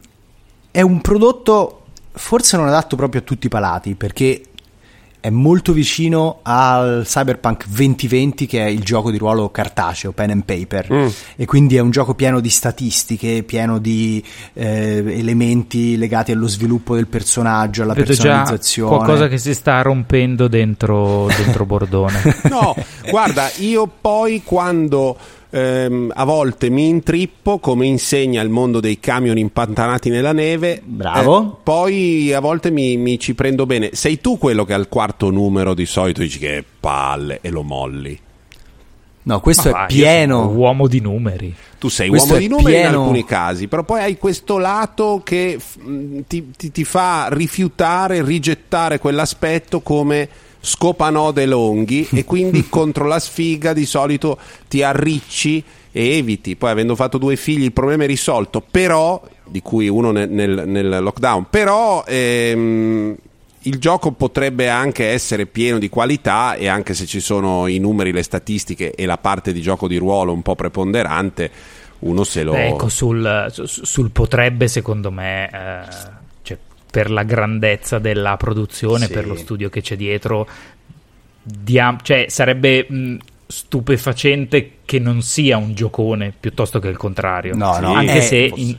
è 0.70 0.81
un 0.81 1.01
prodotto 1.01 1.83
forse 2.12 2.57
non 2.57 2.66
adatto 2.66 2.97
proprio 2.97 3.20
a 3.20 3.24
tutti 3.24 3.47
i 3.47 3.51
palati 3.51 3.95
perché 3.95 4.43
è 5.29 5.31
molto 5.31 5.72
vicino 5.72 6.39
al 6.43 7.03
Cyberpunk 7.05 7.66
2020 7.68 8.47
che 8.47 8.64
è 8.64 8.68
il 8.68 8.83
gioco 8.83 9.11
di 9.11 9.18
ruolo 9.18 9.51
cartaceo, 9.51 10.12
pen 10.12 10.31
and 10.31 10.45
paper 10.45 11.12
e 11.37 11.45
quindi 11.45 11.76
è 11.76 11.81
un 11.81 11.91
gioco 11.91 12.14
pieno 12.14 12.41
di 12.41 12.49
statistiche, 12.49 13.43
pieno 13.43 13.79
di 13.79 14.24
eh, 14.55 15.05
elementi 15.07 15.99
legati 15.99 16.33
allo 16.33 16.49
sviluppo 16.49 16.95
del 16.95 17.07
personaggio, 17.07 17.83
alla 17.83 17.93
Vedo 17.93 18.12
già 18.12 18.22
personalizzazione. 18.22 18.97
qualcosa 18.97 19.29
che 19.29 19.37
si 19.39 19.53
sta 19.53 19.83
rompendo 19.83 20.49
dentro, 20.49 21.26
dentro 21.37 21.64
Bordone. 21.66 22.37
No, 22.49 22.74
guarda, 23.11 23.51
io 23.59 23.91
poi 24.01 24.43
quando 24.43 25.16
ehm, 25.51 26.12
a 26.14 26.24
volte 26.24 26.68
mi 26.70 26.88
intrippo, 26.88 27.59
come 27.59 27.86
insegna 27.86 28.42
il 28.42 28.49
mondo 28.49 28.80
dei 28.80 28.99
camion 29.01 29.38
impantanati 29.38 30.11
nella 30.11 30.32
neve, 30.32 30.80
Bravo. 30.84 31.42
eh, 31.42 31.57
poi 31.62 32.32
a 32.32 32.40
volte 32.40 32.70
mi, 32.70 32.96
mi 32.96 33.18
ci 33.18 33.34
prendo 33.34 33.66
bene. 33.66 33.90
Sei 33.92 34.20
tu 34.20 34.38
quello 34.38 34.64
che 34.64 34.74
al 34.74 34.88
quarto 34.88 35.30
numero 35.30 35.74
di 35.74 35.86
solito 35.86 36.20
dici 36.20 36.38
che 36.38 36.64
palle 36.80 37.38
e 37.42 37.51
lo 37.51 37.62
molli. 37.62 38.18
No, 39.20 39.40
questo 39.40 39.70
Ma 39.70 39.84
è 39.86 39.90
sono 39.90 40.01
pieno. 40.03 40.46
uomo 40.49 40.86
di 40.88 41.01
numeri. 41.01 41.55
Tu 41.78 41.88
sei 41.88 42.09
Questo 42.09 42.28
uomo 42.28 42.40
di 42.40 42.49
numeri 42.49 42.74
in 42.76 42.80
pieno- 42.82 43.01
alcuni 43.03 43.24
casi, 43.26 43.68
però 43.68 43.82
poi 43.84 44.01
hai 44.01 44.16
questo 44.16 44.57
lato 44.57 45.20
che 45.22 45.57
f- 45.61 45.76
mh, 45.76 46.20
ti, 46.26 46.51
ti- 46.57 46.72
ti 46.72 46.84
fa 46.84 47.28
rifiutare, 47.30 48.24
rigettare 48.24 48.99
quell'aspetto 48.99 49.80
come 49.80 50.28
scopanode 50.61 51.46
longhi 51.46 52.09
e 52.12 52.24
quindi 52.24 52.66
contro 52.70 53.06
la 53.06 53.18
sfiga 53.18 53.72
di 53.72 53.86
solito 53.86 54.38
ti 54.68 54.82
arricci 54.82 55.62
e 55.90 56.16
eviti. 56.16 56.56
Poi 56.56 56.70
avendo 56.70 56.94
fatto 56.94 57.18
due 57.18 57.36
figli 57.36 57.64
il 57.64 57.72
problema 57.72 58.04
è 58.04 58.06
risolto, 58.06 58.62
però, 58.68 59.20
di 59.44 59.62
cui 59.62 59.88
uno 59.88 60.11
nel, 60.11 60.28
nel- 60.30 60.64
nel 60.66 60.98
lockdown, 61.02 61.46
però... 61.50 62.04
ehm, 62.06 63.16
il 63.62 63.78
gioco 63.78 64.12
potrebbe 64.12 64.68
anche 64.68 65.09
essere 65.09 65.44
pieno 65.44 65.78
di 65.78 65.88
qualità 65.88 66.54
e 66.54 66.68
anche 66.68 66.94
se 66.94 67.04
ci 67.06 67.20
sono 67.20 67.66
i 67.66 67.78
numeri, 67.78 68.12
le 68.12 68.22
statistiche 68.22 68.94
e 68.94 69.04
la 69.04 69.18
parte 69.18 69.52
di 69.52 69.61
gioco 69.61 69.88
di 69.88 69.96
ruolo 69.96 70.32
un 70.32 70.42
po' 70.42 70.54
preponderante, 70.54 71.50
uno 71.98 72.24
se 72.24 72.44
lo... 72.44 72.54
Ecco, 72.54 72.88
sul, 72.88 73.48
su- 73.50 73.66
sul 73.66 74.11
potrebbe, 74.11 74.68
secondo 74.68 75.11
me, 75.11 75.50
eh, 75.50 76.17
per 76.91 77.11
la 77.11 77.22
grandezza 77.22 77.99
della 77.99 78.36
produzione, 78.36 79.07
Sì. 79.07 79.12
per 79.12 79.26
lo 79.26 79.34
studio 79.36 79.68
che 79.68 79.80
c'è 79.82 79.97
dietro, 79.97 80.47
diam- 81.43 82.01
cioè, 82.03 82.26
sarebbe 82.28 82.86
mh, 82.89 83.16
stupefacente 83.47 84.72
che 84.84 84.99
non 84.99 85.22
sia 85.22 85.57
un 85.57 85.74
giocone 85.74 86.32
piuttosto 86.39 86.78
che 86.78 86.89
il 86.89 86.97
contrario. 86.97 87.55
No, 87.55 87.78
no, 87.78 87.93
anche 87.95 88.16
eh, 88.18 88.22
se 88.22 88.49
forse. 88.49 88.64
in- 88.64 88.78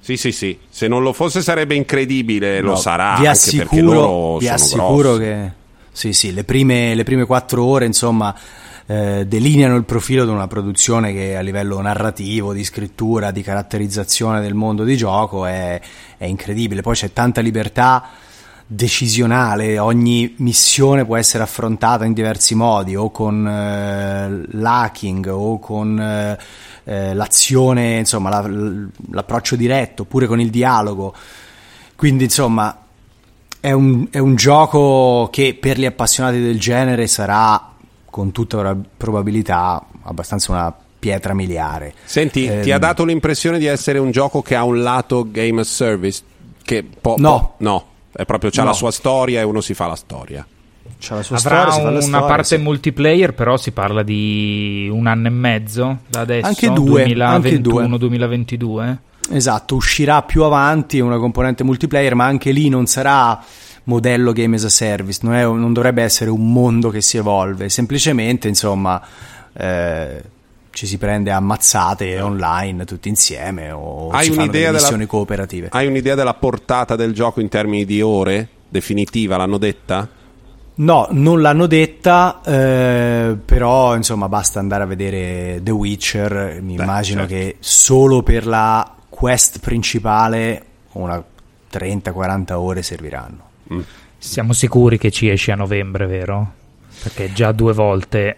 Sì, 0.00 0.16
sì, 0.16 0.32
sì. 0.32 0.58
Se 0.68 0.88
non 0.88 1.02
lo 1.02 1.12
fosse 1.12 1.42
sarebbe 1.42 1.74
incredibile, 1.74 2.60
lo 2.60 2.70
No, 2.70 2.76
sarà. 2.76 3.16
Vi 3.20 3.26
anche 3.26 3.38
perché 3.56 3.60
assicuro, 3.60 3.92
loro 3.92 4.38
vi 4.38 4.44
sono 4.46 4.54
assicuro 4.56 5.16
che 5.16 5.50
sì, 5.92 6.12
sì, 6.12 6.32
le 6.34 6.42
prime, 6.44 6.94
le 6.94 7.04
prime 7.04 7.24
quattro 7.24 7.64
ore, 7.64 7.84
insomma, 7.86 8.34
eh, 8.86 9.24
delineano 9.26 9.76
il 9.76 9.84
profilo 9.84 10.24
di 10.24 10.30
una 10.30 10.46
produzione 10.46 11.12
che 11.12 11.36
a 11.36 11.40
livello 11.40 11.80
narrativo, 11.80 12.52
di 12.52 12.64
scrittura, 12.64 13.30
di 13.30 13.42
caratterizzazione 13.42 14.40
del 14.40 14.54
mondo 14.54 14.84
di 14.84 14.96
gioco 14.96 15.46
è, 15.46 15.80
è 16.16 16.24
incredibile. 16.24 16.82
Poi 16.82 16.94
c'è 16.94 17.12
tanta 17.12 17.40
libertà 17.40 18.08
decisionale, 18.66 19.78
ogni 19.78 20.34
missione 20.38 21.04
può 21.04 21.16
essere 21.16 21.42
affrontata 21.42 22.04
in 22.04 22.14
diversi 22.14 22.54
modi, 22.54 22.96
o 22.96 23.10
con 23.10 23.46
eh, 23.46 24.46
l'hacking, 24.50 25.26
o 25.26 25.58
con 25.58 26.00
eh, 26.00 26.38
eh, 26.84 27.14
l'azione, 27.14 27.98
insomma, 27.98 28.30
la- 28.30 28.50
l'approccio 29.10 29.56
diretto, 29.56 30.02
oppure 30.02 30.26
con 30.26 30.40
il 30.40 30.48
dialogo. 30.50 31.14
Quindi, 31.96 32.24
insomma, 32.24 32.78
è 33.60 33.72
un, 33.72 34.08
è 34.10 34.18
un 34.18 34.34
gioco 34.36 35.28
che 35.30 35.56
per 35.60 35.78
gli 35.78 35.84
appassionati 35.84 36.40
del 36.40 36.58
genere 36.58 37.06
sarà 37.06 37.71
con 38.12 38.30
tutta 38.30 38.58
pro- 38.58 38.80
probabilità 38.94 39.82
abbastanza 40.02 40.52
una 40.52 40.74
pietra 40.98 41.32
miliare. 41.32 41.94
Senti, 42.04 42.42
ti 42.42 42.68
Ehm, 42.68 42.76
ha 42.76 42.78
dato 42.78 43.04
l'impressione 43.06 43.58
di 43.58 43.64
essere 43.64 43.98
un 43.98 44.10
gioco 44.10 44.42
che 44.42 44.54
ha 44.54 44.64
un 44.64 44.82
lato 44.82 45.26
game 45.30 45.62
as 45.62 45.68
service? 45.74 46.20
Che 46.62 46.84
po- 47.00 47.14
No. 47.18 47.38
po- 47.38 47.54
no, 47.64 47.84
è 48.12 48.24
proprio 48.26 48.50
c'ha 48.50 48.62
No. 48.62 48.68
la 48.68 48.74
sua 48.74 48.90
storia 48.90 49.40
e 49.40 49.44
uno 49.44 49.62
si 49.62 49.72
fa 49.72 49.86
la 49.86 49.96
storia. 49.96 50.46
C'ha 51.00 51.14
la 51.16 51.22
sua 51.22 51.36
avrà 51.38 51.70
storia, 51.70 51.84
la 51.84 51.90
una 51.90 52.00
storia, 52.02 52.26
parte 52.26 52.44
sì. 52.44 52.56
multiplayer, 52.58 53.34
però 53.34 53.56
si 53.56 53.70
parla 53.72 54.02
di 54.04 54.88
un 54.92 55.06
anno 55.08 55.26
e 55.26 55.30
mezzo 55.30 55.98
da 56.06 56.20
adesso, 56.20 56.46
Anche 56.46 56.70
due, 56.70 57.02
anche 57.20 57.60
due. 57.60 57.82
2021-2022. 57.88 58.96
Esatto, 59.30 59.74
uscirà 59.76 60.22
più 60.22 60.42
avanti 60.42 61.00
una 61.00 61.16
componente 61.18 61.64
multiplayer, 61.64 62.14
ma 62.14 62.26
anche 62.26 62.50
lì 62.52 62.68
non 62.68 62.86
sarà 62.86 63.42
modello 63.84 64.32
game 64.32 64.56
as 64.56 64.64
a 64.64 64.68
service, 64.68 65.20
non, 65.22 65.34
è- 65.34 65.44
non 65.44 65.72
dovrebbe 65.72 66.02
essere 66.02 66.30
un 66.30 66.52
mondo 66.52 66.90
che 66.90 67.00
si 67.00 67.16
evolve, 67.16 67.68
semplicemente 67.68 68.48
insomma 68.48 69.00
eh, 69.52 70.22
ci 70.70 70.86
si 70.86 70.96
prende 70.98 71.30
a 71.30 71.40
mazzate 71.40 72.20
online 72.20 72.84
tutti 72.84 73.08
insieme 73.08 73.70
o 73.70 74.08
Hai 74.10 74.24
si 74.24 74.32
fanno 74.32 74.50
delle 74.50 74.64
della- 74.66 74.78
missioni 74.78 75.06
cooperative. 75.06 75.68
Hai 75.72 75.86
un'idea 75.86 76.14
della 76.14 76.34
portata 76.34 76.96
del 76.96 77.12
gioco 77.12 77.40
in 77.40 77.48
termini 77.48 77.84
di 77.84 78.00
ore? 78.00 78.48
Definitiva, 78.68 79.36
l'hanno 79.36 79.58
detta? 79.58 80.08
No, 80.74 81.06
non 81.10 81.42
l'hanno 81.42 81.66
detta, 81.66 82.40
eh, 82.42 83.36
però 83.44 83.94
insomma 83.94 84.28
basta 84.30 84.58
andare 84.58 84.84
a 84.84 84.86
vedere 84.86 85.60
The 85.62 85.70
Witcher, 85.70 86.60
mi 86.62 86.76
Beh, 86.76 86.82
immagino 86.82 87.20
certo. 87.26 87.34
che 87.34 87.56
solo 87.60 88.22
per 88.22 88.46
la 88.46 88.94
quest 89.10 89.58
principale 89.58 90.64
una 90.92 91.22
30-40 91.70 92.52
ore 92.54 92.82
serviranno. 92.82 93.50
Siamo 94.18 94.52
sicuri 94.52 94.98
che 94.98 95.10
ci 95.10 95.28
esce 95.28 95.52
a 95.52 95.56
novembre, 95.56 96.06
vero? 96.06 96.52
Perché 97.02 97.32
già 97.32 97.52
due 97.52 97.72
volte 97.72 98.36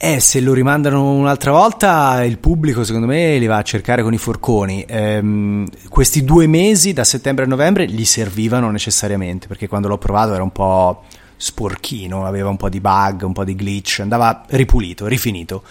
Eh, 0.00 0.20
se 0.20 0.40
lo 0.40 0.52
rimandano 0.52 1.10
un'altra 1.14 1.50
volta, 1.50 2.22
il 2.22 2.38
pubblico 2.38 2.84
secondo 2.84 3.08
me 3.08 3.36
li 3.36 3.46
va 3.46 3.56
a 3.56 3.62
cercare 3.62 4.04
con 4.04 4.12
i 4.14 4.18
forconi. 4.18 4.84
Ehm, 4.86 5.66
questi 5.88 6.22
due 6.22 6.46
mesi, 6.46 6.92
da 6.92 7.02
settembre 7.02 7.46
a 7.46 7.48
novembre, 7.48 7.84
gli 7.86 8.04
servivano 8.04 8.70
necessariamente, 8.70 9.48
perché 9.48 9.66
quando 9.66 9.88
l'ho 9.88 9.98
provato 9.98 10.34
era 10.34 10.44
un 10.44 10.52
po' 10.52 11.02
sporchino, 11.36 12.24
aveva 12.26 12.48
un 12.48 12.56
po' 12.56 12.68
di 12.68 12.78
bug, 12.78 13.22
un 13.22 13.32
po' 13.32 13.42
di 13.42 13.56
glitch, 13.56 13.98
andava 13.98 14.44
ripulito, 14.50 15.08
rifinito. 15.08 15.64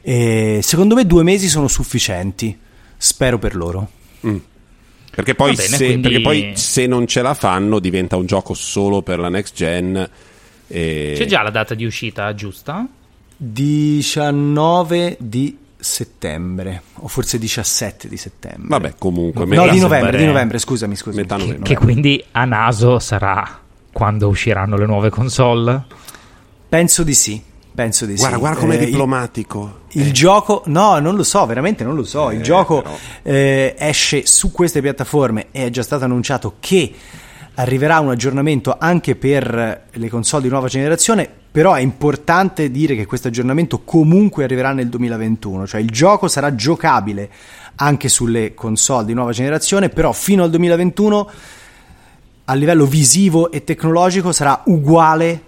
E 0.00 0.58
secondo 0.60 0.96
me 0.96 1.06
due 1.06 1.22
mesi 1.22 1.46
sono 1.46 1.68
sufficienti, 1.68 2.58
spero 2.96 3.38
per 3.38 3.54
loro. 3.54 3.88
Perché 5.18 5.34
poi, 5.34 5.52
bene, 5.56 5.76
se, 5.76 5.84
quindi- 5.86 6.00
perché 6.02 6.20
poi 6.20 6.52
se 6.54 6.86
non 6.86 7.04
ce 7.08 7.22
la 7.22 7.34
fanno 7.34 7.80
diventa 7.80 8.14
un 8.14 8.24
gioco 8.24 8.54
solo 8.54 9.02
per 9.02 9.18
la 9.18 9.28
next 9.28 9.52
gen. 9.52 10.08
E... 10.68 11.14
c'è 11.16 11.24
già 11.26 11.42
la 11.42 11.50
data 11.50 11.74
di 11.74 11.84
uscita 11.84 12.32
giusta? 12.34 12.86
19 13.36 15.16
di 15.18 15.58
settembre, 15.76 16.82
o 16.94 17.08
forse 17.08 17.36
17 17.36 18.06
di 18.06 18.16
settembre. 18.16 18.68
Vabbè, 18.68 18.94
comunque. 18.96 19.40
No, 19.40 19.46
metà- 19.48 19.72
di 19.72 19.80
novembre, 19.80 20.18
di 20.18 20.24
novembre, 20.24 20.58
scusami, 20.58 20.94
scusami. 20.94 21.22
Metà 21.22 21.36
novembre. 21.36 21.64
Che 21.64 21.74
quindi 21.76 22.24
a 22.30 22.44
naso 22.44 23.00
sarà 23.00 23.60
quando 23.90 24.28
usciranno 24.28 24.76
le 24.76 24.86
nuove 24.86 25.10
console? 25.10 25.84
Penso 26.68 27.02
di 27.02 27.14
sì. 27.14 27.42
Penso 27.78 28.06
di 28.06 28.16
Guarda, 28.16 28.34
sì. 28.34 28.40
guarda 28.40 28.58
com'è 28.58 28.74
Eh, 28.74 28.86
diplomatico. 28.86 29.78
Il, 29.90 30.06
il 30.06 30.12
gioco, 30.12 30.62
no, 30.66 30.98
non 30.98 31.14
lo 31.14 31.22
so, 31.22 31.46
veramente 31.46 31.84
non 31.84 31.94
lo 31.94 32.02
so. 32.02 32.32
Il 32.32 32.40
Eh, 32.40 32.42
gioco 32.42 32.82
eh, 33.22 33.76
esce 33.78 34.26
su 34.26 34.50
queste 34.50 34.80
piattaforme 34.80 35.46
e 35.52 35.66
è 35.66 35.70
già 35.70 35.84
stato 35.84 36.02
annunciato 36.02 36.56
che 36.58 36.92
arriverà 37.54 38.00
un 38.00 38.10
aggiornamento 38.10 38.74
anche 38.76 39.14
per 39.14 39.84
le 39.92 40.08
console 40.08 40.42
di 40.42 40.48
nuova 40.48 40.66
generazione. 40.66 41.30
Però 41.52 41.74
è 41.74 41.80
importante 41.80 42.72
dire 42.72 42.96
che 42.96 43.06
questo 43.06 43.28
aggiornamento 43.28 43.82
comunque 43.84 44.42
arriverà 44.42 44.72
nel 44.72 44.88
2021, 44.88 45.64
cioè 45.68 45.80
il 45.80 45.90
gioco 45.90 46.26
sarà 46.26 46.56
giocabile 46.56 47.30
anche 47.76 48.08
sulle 48.08 48.54
console 48.54 49.04
di 49.06 49.14
nuova 49.14 49.30
generazione, 49.30 49.88
però 49.88 50.10
fino 50.10 50.42
al 50.42 50.50
2021 50.50 51.30
a 52.46 52.54
livello 52.54 52.86
visivo 52.86 53.52
e 53.52 53.62
tecnologico 53.62 54.32
sarà 54.32 54.62
uguale 54.64 55.42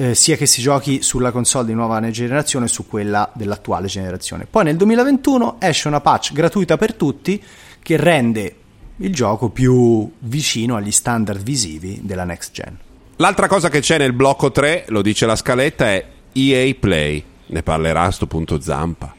eh, 0.00 0.14
sia 0.14 0.34
che 0.36 0.46
si 0.46 0.62
giochi 0.62 1.02
sulla 1.02 1.30
console 1.30 1.66
di 1.66 1.74
nuova 1.74 2.00
generazione 2.10 2.68
su 2.68 2.86
quella 2.86 3.30
dell'attuale 3.34 3.86
generazione. 3.86 4.46
Poi 4.48 4.64
nel 4.64 4.76
2021 4.76 5.56
esce 5.58 5.88
una 5.88 6.00
patch 6.00 6.32
gratuita 6.32 6.78
per 6.78 6.94
tutti 6.94 7.42
che 7.82 7.96
rende 7.98 8.54
il 8.96 9.12
gioco 9.12 9.50
più 9.50 10.10
vicino 10.20 10.76
agli 10.76 10.90
standard 10.90 11.42
visivi 11.42 12.00
della 12.02 12.24
next 12.24 12.52
gen. 12.52 12.78
L'altra 13.16 13.46
cosa 13.46 13.68
che 13.68 13.80
c'è 13.80 13.98
nel 13.98 14.14
blocco 14.14 14.50
3, 14.50 14.86
lo 14.88 15.02
dice 15.02 15.26
la 15.26 15.36
scaletta, 15.36 15.88
è 15.88 16.06
EA 16.32 16.74
Play. 16.80 17.22
Ne 17.48 17.62
parlerà 17.62 18.04
a 18.04 18.10
sto 18.10 18.26
punto 18.26 18.58
Zampa. 18.58 19.14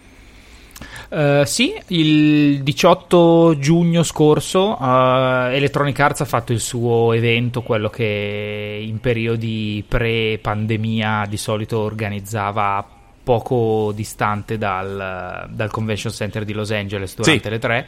Eh, 1.13 1.43
sì, 1.45 1.73
il 1.87 2.63
18 2.63 3.57
giugno 3.59 4.01
scorso 4.01 4.77
eh, 4.79 5.49
Electronic 5.57 5.99
Arts 5.99 6.21
ha 6.21 6.25
fatto 6.25 6.53
il 6.53 6.61
suo 6.61 7.11
evento, 7.11 7.63
quello 7.63 7.89
che 7.89 8.79
in 8.81 8.99
periodi 9.01 9.83
pre-pandemia 9.85 11.25
di 11.27 11.35
solito 11.35 11.79
organizzava 11.79 12.87
poco 13.23 13.91
distante 13.93 14.57
dal, 14.57 15.47
dal 15.49 15.69
Convention 15.69 16.13
Center 16.13 16.45
di 16.45 16.53
Los 16.53 16.71
Angeles 16.71 17.15
durante 17.15 17.43
Sì. 17.43 17.49
le 17.49 17.59
tre 17.59 17.87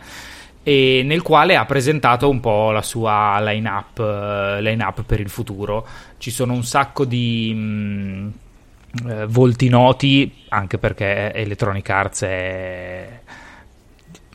e 0.65 1.01
nel 1.05 1.21
quale 1.21 1.55
ha 1.55 1.65
presentato 1.65 2.29
un 2.29 2.39
po' 2.41 2.71
la 2.71 2.81
sua 2.81 3.37
line-up, 3.41 3.99
eh, 3.99 4.61
line-up 4.61 5.03
per 5.03 5.19
il 5.21 5.29
futuro. 5.29 5.85
Ci 6.17 6.29
sono 6.29 6.53
un 6.53 6.63
sacco 6.63 7.03
di 7.05 7.53
mh, 7.53 8.31
eh, 9.07 9.25
volti 9.27 9.69
noti, 9.69 10.31
anche 10.49 10.77
perché 10.77 11.33
Electronic 11.33 11.89
Arts 11.89 12.21
è 12.23 13.07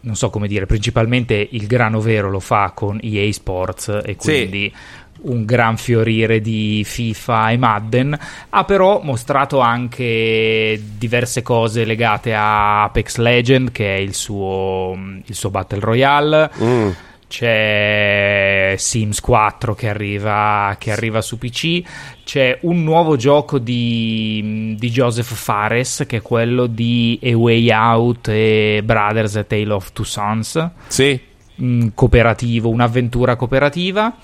non 0.01 0.15
so 0.15 0.31
come 0.31 0.47
dire, 0.49 0.65
principalmente 0.65 1.49
il 1.51 1.67
grano 1.67 2.01
vero 2.01 2.31
lo 2.31 2.41
fa 2.41 2.71
con 2.75 2.99
EA 3.03 3.31
Sports 3.33 3.89
e 4.05 4.17
Sì. 4.19 4.31
quindi 4.31 4.73
un 5.21 5.45
gran 5.45 5.77
fiorire 5.77 6.41
di 6.41 6.83
FIFA 6.87 7.51
e 7.51 7.57
Madden, 7.57 8.19
ha 8.51 8.65
però 8.65 9.01
mostrato 9.03 9.59
anche 9.59 10.81
diverse 10.97 11.43
cose 11.43 11.85
legate 11.85 12.35
a 12.35 12.85
Apex 12.85 13.17
Legend, 13.17 13.73
che 13.73 13.97
è 13.97 13.99
il 13.99 14.15
suo, 14.15 14.97
il 15.25 15.35
suo 15.35 15.51
Battle 15.51 15.81
Royale. 15.81 16.51
Mm. 16.63 16.89
C'è 17.29 18.75
Sims 18.79 19.21
4 19.21 19.75
che 19.75 19.89
arriva, 19.89 20.75
che 20.79 20.91
arriva 20.91 21.21
su 21.21 21.37
PC. 21.39 21.83
C'è 22.25 22.59
un 22.63 22.83
nuovo 22.83 23.17
gioco 23.17 23.59
di, 23.59 24.75
di 24.79 24.91
Joseph 24.91 25.35
Fares 25.35 26.05
che 26.07 26.17
è 26.17 26.23
quello 26.23 26.67
di 26.67 27.21
A 27.23 27.37
Way 27.37 27.71
Out 27.71 28.29
e 28.29 28.81
Brothers 28.83 29.37
A 29.37 29.45
Tale 29.45 29.73
of 29.73 29.93
Two 29.93 30.05
Sons 30.05 30.71
Sì, 30.87 31.21
mm, 31.63 31.89
cooperativo, 31.95 32.71
un'avventura 32.71 33.37
cooperativa. 33.37 34.17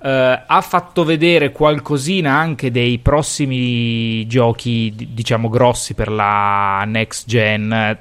Eh, 0.00 0.42
ha 0.46 0.60
fatto 0.60 1.04
vedere 1.04 1.52
qualcosina 1.52 2.32
anche 2.34 2.70
dei 2.70 2.98
prossimi 2.98 4.26
giochi, 4.26 4.94
diciamo 5.12 5.48
grossi 5.48 5.92
per 5.92 6.10
la 6.10 6.84
next 6.86 7.26
gen, 7.26 7.98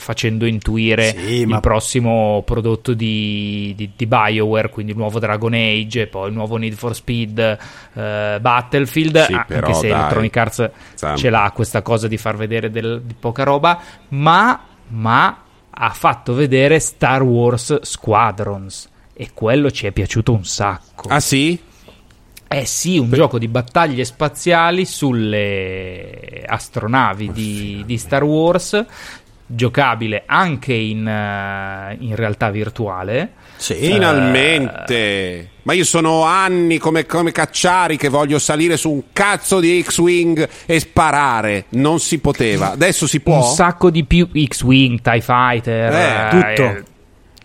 facendo 0.00 0.46
intuire 0.46 1.14
Sì, 1.16 1.34
il 1.40 1.46
ma- 1.46 1.60
prossimo 1.60 2.42
prodotto 2.44 2.92
di, 2.94 3.72
di- 3.76 3.90
di 3.94 4.06
BioWare, 4.06 4.68
quindi 4.70 4.92
il 4.92 4.98
nuovo 4.98 5.18
Dragon 5.20 5.52
Age, 5.54 6.06
poi 6.08 6.28
il 6.28 6.34
nuovo 6.34 6.56
Need 6.56 6.74
for 6.74 6.94
Speed, 6.94 7.38
eh, 7.38 8.38
Battlefield, 8.40 9.24
Sì, 9.24 9.32
ah, 9.32 9.44
però, 9.46 9.66
anche 9.68 9.78
se 9.78 9.88
dai. 9.88 9.98
Electronic 9.98 10.36
Arts 10.36 10.70
Sam. 10.94 11.16
ce 11.16 11.30
l'ha 11.30 11.52
questa 11.54 11.82
cosa 11.82 12.08
di 12.08 12.16
far 12.16 12.36
vedere 12.36 12.70
del- 12.70 13.02
di 13.04 13.14
poca 13.18 13.44
roba, 13.44 13.80
ma, 14.08 14.60
ma 14.88 15.42
ha 15.70 15.90
fatto 15.90 16.34
vedere 16.34 16.80
Star 16.80 17.22
Wars 17.22 17.80
Squadrons 17.82 18.88
e 19.14 19.30
quello 19.34 19.70
ci 19.70 19.86
è 19.86 19.92
piaciuto 19.92 20.32
un 20.32 20.44
sacco. 20.44 21.08
ah 21.08 21.20
sì? 21.20 21.58
Eh 22.52 22.64
sì, 22.66 22.98
un 22.98 23.08
Beh. 23.08 23.16
gioco 23.16 23.38
di 23.38 23.46
battaglie 23.46 24.04
spaziali 24.04 24.84
sulle 24.84 26.42
astronavi 26.46 27.30
di, 27.32 27.82
di 27.86 27.96
Star 27.96 28.24
Wars, 28.24 28.84
giocabile 29.52 30.22
anche 30.26 30.72
in, 30.72 30.98
uh, 31.00 32.02
in 32.02 32.14
realtà 32.14 32.50
virtuale. 32.50 33.32
Sì. 33.56 33.74
Finalmente! 33.74 35.50
Uh, 35.50 35.58
Ma 35.62 35.72
io 35.74 35.84
sono 35.84 36.22
anni 36.24 36.78
come, 36.78 37.04
come, 37.04 37.32
Cacciari 37.32 37.96
che 37.96 38.08
voglio 38.08 38.38
salire 38.38 38.76
su 38.76 38.90
un 38.90 39.02
cazzo 39.12 39.60
di 39.60 39.82
X-Wing 39.82 40.48
e 40.66 40.80
sparare. 40.80 41.66
Non 41.70 42.00
si 42.00 42.18
poteva. 42.18 42.72
Adesso 42.72 43.06
si 43.06 43.20
può. 43.20 43.36
Un 43.36 43.54
sacco 43.54 43.90
di 43.90 44.04
più 44.04 44.28
X-Wing, 44.32 45.00
TIE 45.00 45.20
Fighter. 45.20 45.92
Eh, 45.92 46.28
tutto. 46.30 46.62
Eh, 46.62 46.82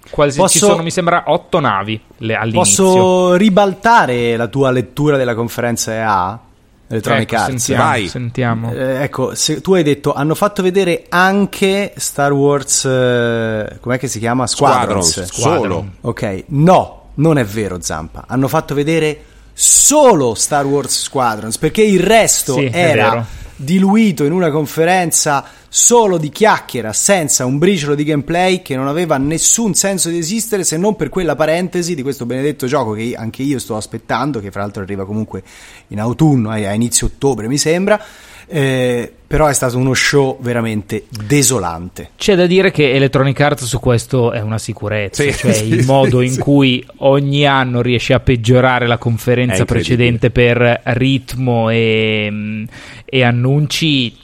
Quasi, 0.10 0.38
posso, 0.38 0.54
ci 0.54 0.60
sono, 0.60 0.84
mi 0.84 0.92
sembra, 0.92 1.24
otto 1.28 1.60
navi 1.60 2.00
le, 2.20 2.36
all'inizio. 2.36 2.84
Posso 2.86 3.36
ribaltare 3.36 4.38
la 4.38 4.48
tua 4.48 4.72
lettura 4.72 5.18
della 5.18 5.34
conferenza 5.34 5.94
EA? 5.94 6.40
Electronic 6.88 7.32
ecco, 7.32 7.42
Arts. 7.42 7.64
Sentiamo. 7.64 7.84
Vai. 7.84 8.08
sentiamo. 8.08 8.72
Eh, 8.74 9.04
ecco, 9.04 9.34
tu 9.62 9.74
hai 9.74 9.84
detto 9.84 10.14
hanno 10.14 10.36
fatto 10.36 10.62
vedere 10.62 11.06
anche 11.10 11.94
Star 11.98 12.32
Wars. 12.32 12.86
Eh, 12.86 13.78
com'è 13.80 13.98
che 13.98 14.08
si 14.08 14.20
chiama? 14.20 14.48
Squadrons. 14.48 15.24
Squadrons. 15.24 15.60
Solo. 15.60 15.90
Ok, 16.02 16.44
no, 16.48 17.10
non 17.16 17.38
è 17.38 17.44
vero, 17.44 17.82
Zampa. 17.82 18.26
Hanno 18.28 18.48
fatto 18.48 18.74
vedere 18.74 19.20
solo 19.54 20.36
Star 20.36 20.66
Wars 20.66 21.04
Squadrons 21.04 21.58
perché 21.58 21.82
il 21.82 22.02
resto 22.02 22.56
sì, 22.56 22.70
era 22.72 23.26
diluito 23.56 24.24
in 24.24 24.32
una 24.32 24.50
conferenza 24.50 25.46
solo 25.70 26.18
di 26.18 26.30
chiacchiera, 26.30 26.94
senza 26.94 27.46
un 27.46 27.58
briciolo 27.58 27.96
di 27.96 28.04
gameplay 28.04 28.62
che 28.62 28.76
non 28.76 28.88
aveva 28.88 29.18
nessun 29.18 29.74
senso 29.74 30.10
di 30.10 30.18
esistere 30.18 30.64
se 30.64 30.78
non 30.78 30.96
per 30.96 31.10
quella 31.10 31.36
parentesi 31.36 31.96
di 31.96 32.02
questo 32.02 32.26
benedetto 32.26 32.68
gioco 32.68 32.94
che 32.94 33.14
anche 33.18 33.44
io 33.44 33.60
sto 33.60 33.76
aspettando, 33.76 34.40
che 34.40 34.52
fra 34.52 34.62
l'altro 34.62 34.84
arriva 34.84 35.06
comunque 35.06 35.44
in 35.88 36.00
autunno, 36.00 36.50
a 36.50 36.74
inizio 36.74 37.08
ottobre 37.08 37.48
mi 37.48 37.58
sembra. 37.58 38.02
Eh, 38.48 39.12
però 39.28 39.48
è 39.48 39.54
stato 39.54 39.78
uno 39.78 39.94
show 39.94 40.38
veramente 40.40 41.06
desolante. 41.10 42.12
C'è 42.16 42.36
da 42.36 42.46
dire 42.46 42.72
che 42.72 42.94
Electronic 42.94 43.40
Arts 43.40 43.66
su 43.66 43.80
questo 43.80 44.32
è 44.32 44.40
una 44.42 44.60
sicurezza, 44.60 45.24
sì, 45.24 45.34
cioè 45.34 45.52
sì, 45.54 45.68
il 45.68 45.86
modo 45.86 46.20
sì, 46.20 46.28
in 46.28 46.40
cui 46.40 46.86
ogni 46.98 47.46
anno 47.46 47.82
riesce 47.82 48.14
a 48.14 48.20
peggiorare 48.20 48.88
la 48.88 48.98
conferenza 48.98 49.66
precedente 49.66 50.30
per 50.30 50.82
ritmo 50.84 51.70
e, 51.70 52.66
e 53.04 53.24
annunci 53.24 54.24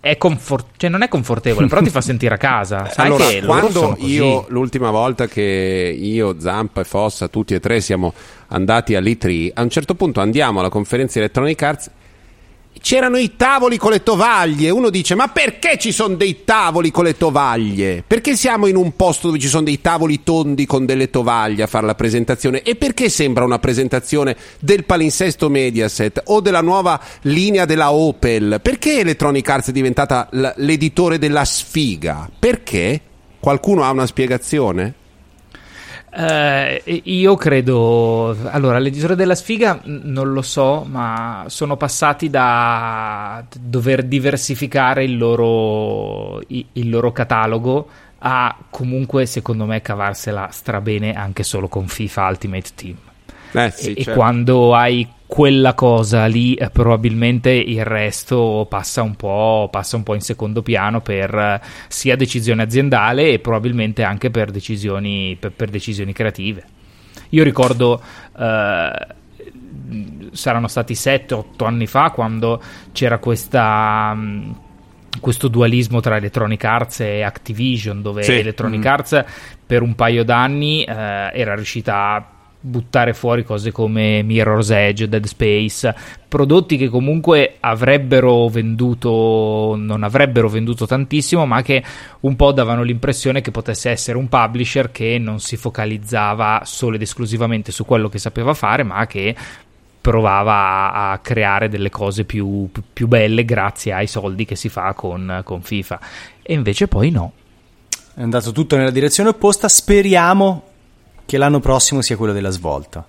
è 0.00 0.16
confort- 0.16 0.76
cioè 0.76 0.88
non 0.88 1.02
è 1.02 1.08
confortevole, 1.08 1.66
però 1.66 1.82
ti 1.82 1.90
fa 1.90 2.00
sentire 2.00 2.34
a 2.34 2.38
casa. 2.38 2.88
Sai 2.92 3.06
allora, 3.06 3.26
che 3.26 3.42
quando 3.44 3.96
io 3.98 4.46
l'ultima 4.48 4.90
volta 4.90 5.26
che 5.26 5.94
io, 5.98 6.36
Zampa 6.38 6.80
e 6.80 6.84
Fossa, 6.84 7.28
tutti 7.28 7.54
e 7.54 7.60
tre 7.60 7.80
siamo 7.80 8.14
andati 8.48 8.94
all'E3, 8.94 9.50
a 9.54 9.62
un 9.62 9.70
certo 9.70 9.94
punto 9.94 10.20
andiamo 10.20 10.60
alla 10.60 10.68
conferenza 10.68 11.18
Electronic 11.18 11.62
Arts 11.62 11.90
c'erano 12.80 13.16
i 13.16 13.36
tavoli 13.36 13.76
con 13.76 13.90
le 13.90 14.02
tovaglie. 14.02 14.70
Uno 14.70 14.90
dice: 14.90 15.14
Ma 15.14 15.28
perché 15.28 15.78
ci 15.78 15.92
sono 15.92 16.14
dei 16.14 16.44
tavoli 16.44 16.90
con 16.90 17.04
le 17.04 17.16
tovaglie? 17.16 18.04
Perché 18.06 18.36
siamo 18.36 18.66
in 18.66 18.76
un 18.76 18.96
posto 18.96 19.28
dove 19.28 19.38
ci 19.38 19.48
sono 19.48 19.64
dei 19.64 19.80
tavoli 19.80 20.22
tondi 20.22 20.66
con 20.66 20.86
delle 20.86 21.10
tovaglie 21.10 21.62
a 21.62 21.66
fare 21.66 21.86
la 21.86 21.94
presentazione? 21.94 22.62
E 22.62 22.76
perché 22.76 23.08
sembra 23.08 23.44
una 23.44 23.58
presentazione 23.58 24.36
del 24.60 24.84
palinsesto 24.84 25.48
Mediaset 25.48 26.22
o 26.26 26.40
della 26.40 26.62
nuova 26.62 27.00
linea 27.22 27.64
della 27.64 27.92
Opel? 27.92 28.60
Perché 28.62 29.00
Electronic 29.00 29.48
Arts 29.48 29.68
è 29.68 29.72
diventata 29.72 30.28
l'editore 30.56 31.18
della 31.18 31.44
sfiga? 31.44 32.30
Perché? 32.38 33.00
Qualcuno 33.40 33.84
ha 33.84 33.90
una 33.90 34.06
spiegazione? 34.06 34.94
Uh, 36.18 37.00
io 37.04 37.36
credo. 37.36 38.36
Allora, 38.50 38.80
l'editore 38.80 39.14
della 39.14 39.36
sfiga 39.36 39.80
non 39.84 40.32
lo 40.32 40.42
so, 40.42 40.82
ma 40.82 41.44
sono 41.46 41.76
passati 41.76 42.28
da 42.28 43.44
dover 43.56 44.02
diversificare 44.02 45.04
il 45.04 45.16
loro, 45.16 46.40
il 46.48 46.88
loro 46.88 47.12
catalogo 47.12 47.88
a 48.18 48.56
comunque, 48.68 49.26
secondo 49.26 49.64
me, 49.64 49.80
cavarsela 49.80 50.48
strabene 50.50 51.12
anche 51.12 51.44
solo 51.44 51.68
con 51.68 51.86
FIFA 51.86 52.26
Ultimate 52.26 52.68
Team. 52.74 52.96
Eh 53.52 53.70
sì, 53.70 53.92
e, 53.92 53.94
certo. 53.94 54.10
e 54.10 54.14
quando 54.14 54.74
hai 54.74 55.08
quella 55.28 55.74
cosa 55.74 56.24
lì 56.24 56.54
eh, 56.54 56.70
probabilmente 56.70 57.50
il 57.50 57.84
resto 57.84 58.66
passa 58.68 59.02
un, 59.02 59.14
passa 59.14 59.96
un 59.96 60.02
po', 60.02 60.14
in 60.14 60.22
secondo 60.22 60.62
piano 60.62 61.02
per 61.02 61.34
eh, 61.34 61.60
sia 61.86 62.16
decisione 62.16 62.62
aziendale 62.62 63.28
e 63.28 63.38
probabilmente 63.38 64.02
anche 64.02 64.30
per 64.30 64.50
decisioni, 64.50 65.36
per, 65.38 65.52
per 65.52 65.68
decisioni 65.68 66.14
creative. 66.14 66.64
Io 67.28 67.44
ricordo 67.44 68.00
eh, 68.38 69.06
saranno 70.32 70.66
stati 70.66 70.94
7-8 70.94 71.44
anni 71.62 71.86
fa 71.86 72.10
quando 72.10 72.62
c'era 72.92 73.18
questa 73.18 74.14
mm, 74.16 74.50
questo 75.20 75.48
dualismo 75.48 76.00
tra 76.00 76.16
Electronic 76.16 76.64
Arts 76.64 77.00
e 77.00 77.22
Activision, 77.22 78.00
dove 78.00 78.22
sì. 78.22 78.32
Electronic 78.32 78.82
mm. 78.82 78.88
Arts 78.88 79.24
per 79.66 79.82
un 79.82 79.94
paio 79.94 80.24
d'anni 80.24 80.84
eh, 80.84 80.92
era 80.94 81.54
riuscita 81.54 82.14
a 82.14 82.37
buttare 82.60 83.14
fuori 83.14 83.44
cose 83.44 83.70
come 83.70 84.22
Mirror's 84.22 84.70
Edge, 84.70 85.08
Dead 85.08 85.24
Space, 85.24 85.94
prodotti 86.26 86.76
che 86.76 86.88
comunque 86.88 87.56
avrebbero 87.60 88.48
venduto, 88.48 89.74
non 89.76 90.02
avrebbero 90.02 90.48
venduto 90.48 90.86
tantissimo, 90.86 91.46
ma 91.46 91.62
che 91.62 91.82
un 92.20 92.36
po' 92.36 92.52
davano 92.52 92.82
l'impressione 92.82 93.40
che 93.40 93.50
potesse 93.50 93.90
essere 93.90 94.18
un 94.18 94.28
publisher 94.28 94.90
che 94.90 95.18
non 95.18 95.40
si 95.40 95.56
focalizzava 95.56 96.62
solo 96.64 96.96
ed 96.96 97.02
esclusivamente 97.02 97.70
su 97.70 97.84
quello 97.84 98.08
che 98.08 98.18
sapeva 98.18 98.54
fare, 98.54 98.82
ma 98.82 99.06
che 99.06 99.34
provava 100.00 101.10
a, 101.10 101.18
creare 101.18 101.68
delle 101.68 101.90
cose 101.90 102.24
più, 102.24 102.68
più, 102.92 103.06
belle 103.06 103.44
grazie 103.44 103.92
ai 103.92 104.06
soldi 104.06 104.44
che 104.44 104.56
si 104.56 104.68
fa 104.68 104.94
con, 104.94 105.42
con 105.44 105.62
FIFA. 105.62 106.00
E 106.42 106.54
invece 106.54 106.88
poi 106.88 107.10
no. 107.10 107.32
È 108.14 108.22
andato 108.22 108.50
tutto 108.52 108.76
nella 108.76 108.90
direzione 108.90 109.28
opposta. 109.28 109.68
Speriamo 109.68 110.62
che 111.28 111.36
l'anno 111.36 111.60
prossimo 111.60 112.00
sia 112.00 112.16
quello 112.16 112.32
della 112.32 112.48
svolta. 112.48 113.04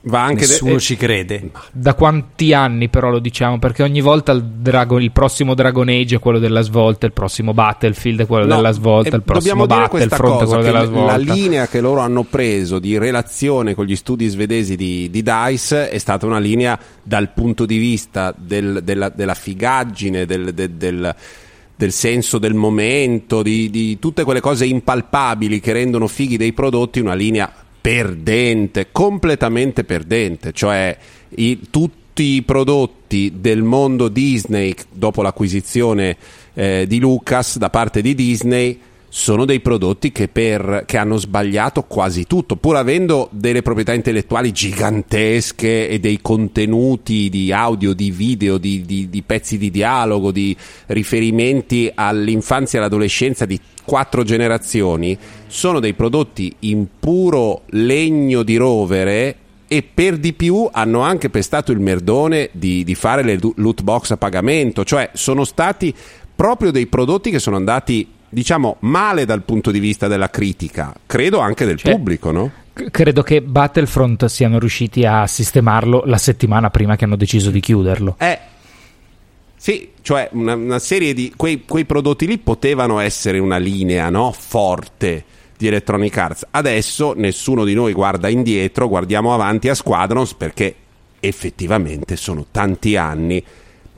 Va 0.00 0.24
anche 0.24 0.46
Nessuno 0.46 0.70
de- 0.70 0.76
eh, 0.76 0.80
ci 0.80 0.96
crede. 0.96 1.50
Da 1.70 1.92
quanti 1.92 2.54
anni 2.54 2.88
però 2.88 3.10
lo 3.10 3.18
diciamo? 3.18 3.58
Perché 3.58 3.82
ogni 3.82 4.00
volta 4.00 4.32
il, 4.32 4.42
Dragon, 4.42 5.02
il, 5.02 5.10
prossimo 5.12 5.52
Dragon 5.52 5.86
Age 5.86 6.16
è 6.16 6.18
quello 6.18 6.38
della 6.38 6.62
svolta, 6.62 7.04
il 7.04 7.12
prossimo 7.12 7.52
Battlefield 7.52 8.22
è 8.22 8.26
quello 8.26 8.46
no, 8.46 8.56
della 8.56 8.70
svolta, 8.70 9.16
il 9.16 9.22
prossimo 9.22 9.66
Battlefront 9.66 10.44
è 10.44 10.46
quello 10.46 10.62
della 10.62 10.84
svolta. 10.86 11.16
La 11.18 11.34
linea 11.34 11.68
che 11.68 11.82
loro 11.82 12.00
hanno 12.00 12.22
preso 12.22 12.78
di 12.78 12.96
relazione 12.96 13.74
con 13.74 13.84
gli 13.84 13.96
studi 13.96 14.26
svedesi 14.28 14.74
di, 14.74 15.10
di 15.10 15.22
DICE 15.22 15.90
è 15.90 15.98
stata 15.98 16.24
una 16.24 16.38
linea 16.38 16.78
dal 17.02 17.28
punto 17.34 17.66
di 17.66 17.76
vista 17.76 18.32
del, 18.34 18.80
della, 18.82 19.10
della, 19.10 19.34
figaggine, 19.34 20.24
del, 20.24 20.54
del, 20.54 20.70
del 20.70 21.14
del 21.78 21.92
senso 21.92 22.38
del 22.38 22.54
momento, 22.54 23.40
di, 23.40 23.70
di, 23.70 24.00
tutte 24.00 24.24
quelle 24.24 24.40
cose 24.40 24.66
impalpabili 24.66 25.60
che 25.60 25.72
rendono 25.72 26.08
fighi 26.08 26.36
dei 26.36 26.52
prodotti, 26.52 26.98
una 26.98 27.14
linea 27.14 27.48
perdente, 27.80 28.88
completamente 28.90 29.84
perdente, 29.84 30.50
cioè 30.50 30.98
i, 31.36 31.60
tutti 31.70 32.34
i 32.34 32.42
prodotti 32.42 33.34
del 33.36 33.62
mondo 33.62 34.08
Disney 34.08 34.74
dopo 34.90 35.22
l'acquisizione 35.22 36.16
eh, 36.54 36.84
di 36.88 36.98
Lucas 36.98 37.58
da 37.58 37.70
parte 37.70 38.02
di 38.02 38.16
Disney 38.16 38.80
sono 39.08 39.44
dei 39.44 39.60
prodotti 39.60 40.12
che, 40.12 40.28
per, 40.28 40.84
che, 40.86 40.98
hanno 40.98 41.16
sbagliato 41.16 41.82
quasi 41.84 42.24
tutto, 42.24 42.56
pur 42.56 42.76
avendo 42.76 43.28
delle 43.32 43.62
proprietà 43.62 43.94
intellettuali 43.94 44.52
gigantesche 44.52 45.88
e 45.88 45.98
dei 45.98 46.20
contenuti 46.20 47.28
di 47.30 47.50
audio, 47.50 47.94
di 47.94 48.10
video, 48.10 48.58
di, 48.58 48.82
di, 48.82 49.08
di 49.08 49.22
pezzi 49.22 49.56
di 49.56 49.70
dialogo, 49.70 50.30
di 50.30 50.54
riferimenti 50.86 51.90
all'infanzia 51.94 52.78
e 52.78 52.82
all'adolescenza 52.82 53.46
di 53.46 53.58
quattro 53.84 54.22
generazioni, 54.22 55.16
sono 55.46 55.80
dei 55.80 55.94
prodotti 55.94 56.54
in 56.60 56.86
puro 57.00 57.62
legno 57.70 58.42
di 58.42 58.56
rovere 58.56 59.36
e 59.66 59.82
per 59.82 60.16
di 60.18 60.32
più 60.32 60.68
hanno 60.70 61.00
anche 61.00 61.30
pestato 61.30 61.72
il 61.72 61.80
merdone 61.80 62.50
di, 62.52 62.84
di 62.84 62.94
fare 62.94 63.22
le 63.22 63.38
loot 63.56 63.82
box 63.82 64.10
a 64.10 64.16
pagamento, 64.16 64.84
cioè 64.84 65.10
sono 65.14 65.44
stati 65.44 65.94
proprio 66.34 66.70
dei 66.70 66.86
prodotti 66.86 67.30
che 67.30 67.38
sono 67.38 67.56
andati 67.56 68.06
diciamo, 68.28 68.76
male 68.80 69.24
dal 69.24 69.42
punto 69.42 69.70
di 69.70 69.78
vista 69.78 70.08
della 70.08 70.30
critica, 70.30 70.94
credo 71.06 71.38
anche 71.38 71.64
del 71.64 71.78
cioè, 71.78 71.92
pubblico, 71.92 72.30
no? 72.30 72.50
Credo 72.72 73.22
che 73.22 73.42
Battlefront 73.42 74.26
siano 74.26 74.58
riusciti 74.58 75.04
a 75.04 75.26
sistemarlo 75.26 76.02
la 76.06 76.18
settimana 76.18 76.70
prima 76.70 76.96
che 76.96 77.04
hanno 77.04 77.16
deciso 77.16 77.50
di 77.50 77.60
chiuderlo. 77.60 78.16
Eh, 78.18 78.38
sì, 79.56 79.90
cioè 80.02 80.28
una, 80.32 80.54
una 80.54 80.78
serie 80.78 81.12
di 81.12 81.32
quei, 81.36 81.64
quei, 81.66 81.84
prodotti 81.84 82.26
lì 82.26 82.38
potevano 82.38 83.00
essere 83.00 83.40
una 83.40 83.56
linea 83.56 84.08
no? 84.08 84.32
forte 84.32 85.24
di 85.56 85.66
Electronic 85.66 86.16
Arts. 86.16 86.46
Adesso 86.52 87.14
nessuno 87.16 87.64
di 87.64 87.74
noi 87.74 87.92
guarda 87.92 88.28
indietro, 88.28 88.88
guardiamo 88.88 89.34
avanti 89.34 89.68
a 89.68 89.74
Squadrons 89.74 90.34
perché 90.34 90.74
effettivamente 91.18 92.14
sono 92.14 92.46
tanti 92.52 92.96
anni 92.96 93.44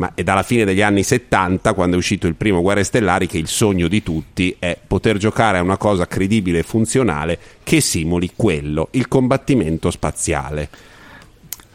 ma 0.00 0.12
è 0.14 0.22
dalla 0.22 0.42
fine 0.42 0.64
degli 0.64 0.80
anni 0.80 1.02
70, 1.02 1.74
quando 1.74 1.96
è 1.96 1.98
uscito 1.98 2.26
il 2.26 2.34
primo 2.34 2.62
Guerre 2.62 2.84
Stellari, 2.84 3.26
che 3.26 3.36
il 3.36 3.48
sogno 3.48 3.86
di 3.86 4.02
tutti 4.02 4.56
è 4.58 4.74
poter 4.84 5.18
giocare 5.18 5.58
a 5.58 5.62
una 5.62 5.76
cosa 5.76 6.06
credibile 6.06 6.60
e 6.60 6.62
funzionale 6.62 7.38
che 7.62 7.82
simuli 7.82 8.30
quello, 8.34 8.88
il 8.92 9.08
combattimento 9.08 9.90
spaziale. 9.90 10.70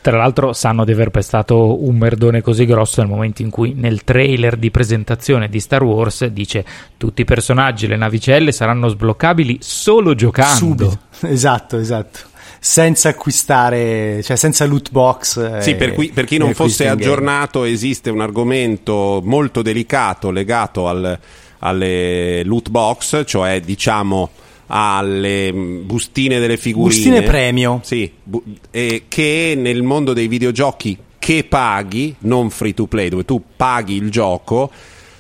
Tra 0.01 0.17
l'altro 0.17 0.53
sanno 0.53 0.86
di 0.86 0.91
aver 0.91 1.11
pestato 1.11 1.84
un 1.84 1.97
merdone 1.97 2.41
così 2.41 2.65
grosso 2.65 3.01
nel 3.01 3.11
momento 3.11 3.43
in 3.43 3.51
cui 3.51 3.73
nel 3.76 4.03
trailer 4.03 4.55
di 4.55 4.71
presentazione 4.71 5.47
di 5.47 5.59
Star 5.59 5.84
Wars 5.84 6.26
dice 6.26 6.65
tutti 6.97 7.21
i 7.21 7.26
personaggi 7.26 7.86
e 7.86 7.89
le 7.89 7.97
navicelle 7.97 8.51
saranno 8.51 8.88
sbloccabili 8.88 9.59
solo 9.61 10.15
giocando. 10.15 10.55
Subito. 10.55 10.99
Esatto, 11.28 11.78
esatto. 11.78 12.19
Senza 12.68 13.09
acquistare, 13.09 14.24
cioè 14.24 14.36
senza 14.36 14.66
loot 14.66 14.89
box. 14.89 15.59
Sì, 15.59 15.76
per, 15.76 15.93
qui, 15.93 16.09
per 16.11 16.26
chi 16.26 16.38
non 16.38 16.55
fosse 16.55 16.88
aggiornato, 16.88 17.63
esiste 17.63 18.09
un 18.09 18.22
argomento 18.22 19.22
molto 19.24 19.61
delicato 19.61 20.32
legato 20.32 20.88
al, 20.88 21.20
alle 21.59 22.43
loot 22.43 22.70
box, 22.70 23.22
cioè 23.28 23.59
diciamo 23.59 24.32
alle 24.66 25.53
mm, 25.53 25.86
bustine 25.86 26.39
delle 26.39 26.57
figurine. 26.57 26.95
Bustine 26.95 27.22
premio. 27.22 27.82
Sì, 27.84 28.11
bu- 28.24 28.43
che 28.72 29.53
nel 29.55 29.84
mondo 29.84 30.13
dei 30.13 30.28
videogiochi 30.28 30.97
che 31.20 31.43
paghi, 31.43 32.16
non 32.20 32.49
free 32.49 32.74
to 32.74 32.88
play, 32.88 33.09
dove 33.09 33.26
tu 33.26 33.41
paghi 33.55 33.95
il 33.95 34.09
gioco, 34.09 34.72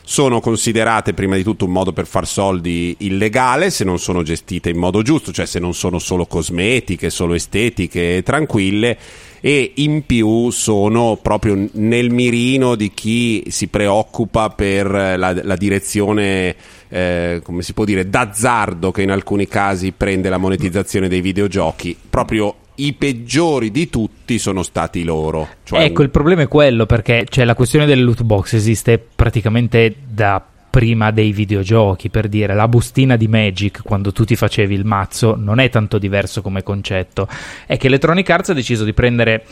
sono 0.05 0.39
considerate 0.39 1.13
prima 1.13 1.35
di 1.35 1.43
tutto 1.43 1.65
un 1.65 1.71
modo 1.71 1.91
per 1.91 2.05
far 2.05 2.27
soldi 2.27 2.95
illegale 2.99 3.71
se 3.71 3.83
non 3.83 3.97
sono 3.97 4.21
gestite 4.21 4.69
in 4.69 4.77
modo 4.77 5.01
giusto, 5.01 5.31
cioè 5.31 5.47
se 5.47 5.59
non 5.59 5.73
sono 5.73 5.97
solo 5.97 6.27
cosmetiche, 6.27 7.09
solo 7.09 7.33
estetiche, 7.33 8.21
tranquille 8.23 8.97
e 9.41 9.73
in 9.75 10.05
più 10.05 10.51
sono 10.51 11.17
proprio 11.21 11.67
nel 11.73 12.11
mirino 12.11 12.75
di 12.75 12.91
chi 12.93 13.45
si 13.49 13.67
preoccupa 13.67 14.49
per 14.49 14.89
la, 14.89 15.33
la 15.41 15.55
direzione 15.55 16.55
eh, 16.87 17.41
come 17.43 17.63
si 17.63 17.73
può 17.73 17.83
dire, 17.83 18.07
d'azzardo 18.07 18.91
che 18.91 19.01
in 19.01 19.11
alcuni 19.11 19.47
casi 19.47 19.91
prende 19.91 20.29
la 20.29 20.37
monetizzazione 20.37 21.07
dei 21.07 21.21
videogiochi, 21.21 21.97
proprio 22.09 22.55
i 22.75 22.93
peggiori 22.93 23.71
di 23.71 23.89
tutti 23.89 24.37
sono 24.37 24.63
stati 24.63 25.03
loro. 25.03 25.47
Cioè 25.63 25.81
ecco, 25.81 25.99
un... 25.99 26.05
il 26.05 26.11
problema 26.11 26.43
è 26.43 26.47
quello 26.47 26.85
perché 26.85 27.25
cioè, 27.29 27.45
la 27.45 27.55
questione 27.55 27.85
delle 27.85 28.01
loot 28.01 28.23
box 28.23 28.53
esiste 28.53 28.97
praticamente 28.97 29.95
da 30.07 30.43
prima 30.75 31.11
dei 31.11 31.31
videogiochi, 31.31 32.09
per 32.09 32.27
dire, 32.27 32.53
la 32.53 32.67
bustina 32.67 33.15
di 33.15 33.29
Magic 33.29 33.81
quando 33.81 34.11
tu 34.11 34.25
ti 34.25 34.35
facevi 34.35 34.73
il 34.73 34.83
mazzo 34.83 35.35
non 35.37 35.59
è 35.59 35.69
tanto 35.69 35.97
diverso 35.97 36.41
come 36.41 36.63
concetto, 36.63 37.29
è 37.65 37.77
che 37.77 37.87
Electronic 37.87 38.29
Arts 38.29 38.49
ha 38.49 38.53
deciso 38.53 38.83
di 38.83 38.91
prendere 38.91 39.45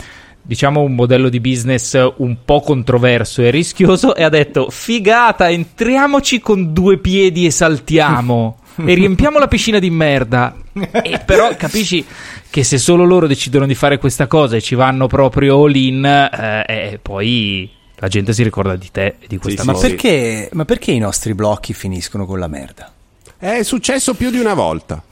diciamo 0.45 0.81
un 0.81 0.93
modello 0.93 1.29
di 1.29 1.39
business 1.39 1.97
un 2.17 2.37
po' 2.43 2.59
controverso 2.59 3.41
e 3.41 3.49
rischioso 3.49 4.13
e 4.13 4.23
ha 4.23 4.29
detto 4.29 4.69
figata 4.69 5.49
entriamoci 5.49 6.41
con 6.41 6.73
due 6.73 6.97
piedi 6.97 7.45
e 7.45 7.51
saltiamo 7.51 8.57
e 8.83 8.93
riempiamo 8.93 9.39
la 9.39 9.47
piscina 9.47 9.79
di 9.79 9.89
merda 9.89 10.53
e 10.73 11.21
però 11.25 11.55
capisci 11.55 12.05
che 12.49 12.63
se 12.63 12.77
solo 12.77 13.03
loro 13.03 13.27
decidono 13.27 13.65
di 13.65 13.75
fare 13.75 13.97
questa 13.97 14.27
cosa 14.27 14.55
e 14.55 14.61
ci 14.61 14.75
vanno 14.75 15.07
proprio 15.07 15.63
all 15.63 15.75
in 15.75 16.05
eh, 16.05 16.65
eh, 16.67 16.99
poi 17.01 17.69
la 17.95 18.07
gente 18.07 18.33
si 18.33 18.43
ricorda 18.43 18.75
di 18.75 18.89
te 18.91 19.15
e 19.19 19.27
di 19.27 19.37
questa 19.37 19.61
sì, 19.61 19.67
cosa 19.67 19.81
ma 19.81 19.87
perché, 19.87 20.49
ma 20.53 20.65
perché 20.65 20.91
i 20.91 20.99
nostri 20.99 21.33
blocchi 21.33 21.73
finiscono 21.73 22.25
con 22.25 22.39
la 22.39 22.47
merda? 22.47 22.91
È 23.37 23.61
successo 23.63 24.13
più 24.13 24.29
di 24.29 24.39
una 24.39 24.53
volta 24.53 25.03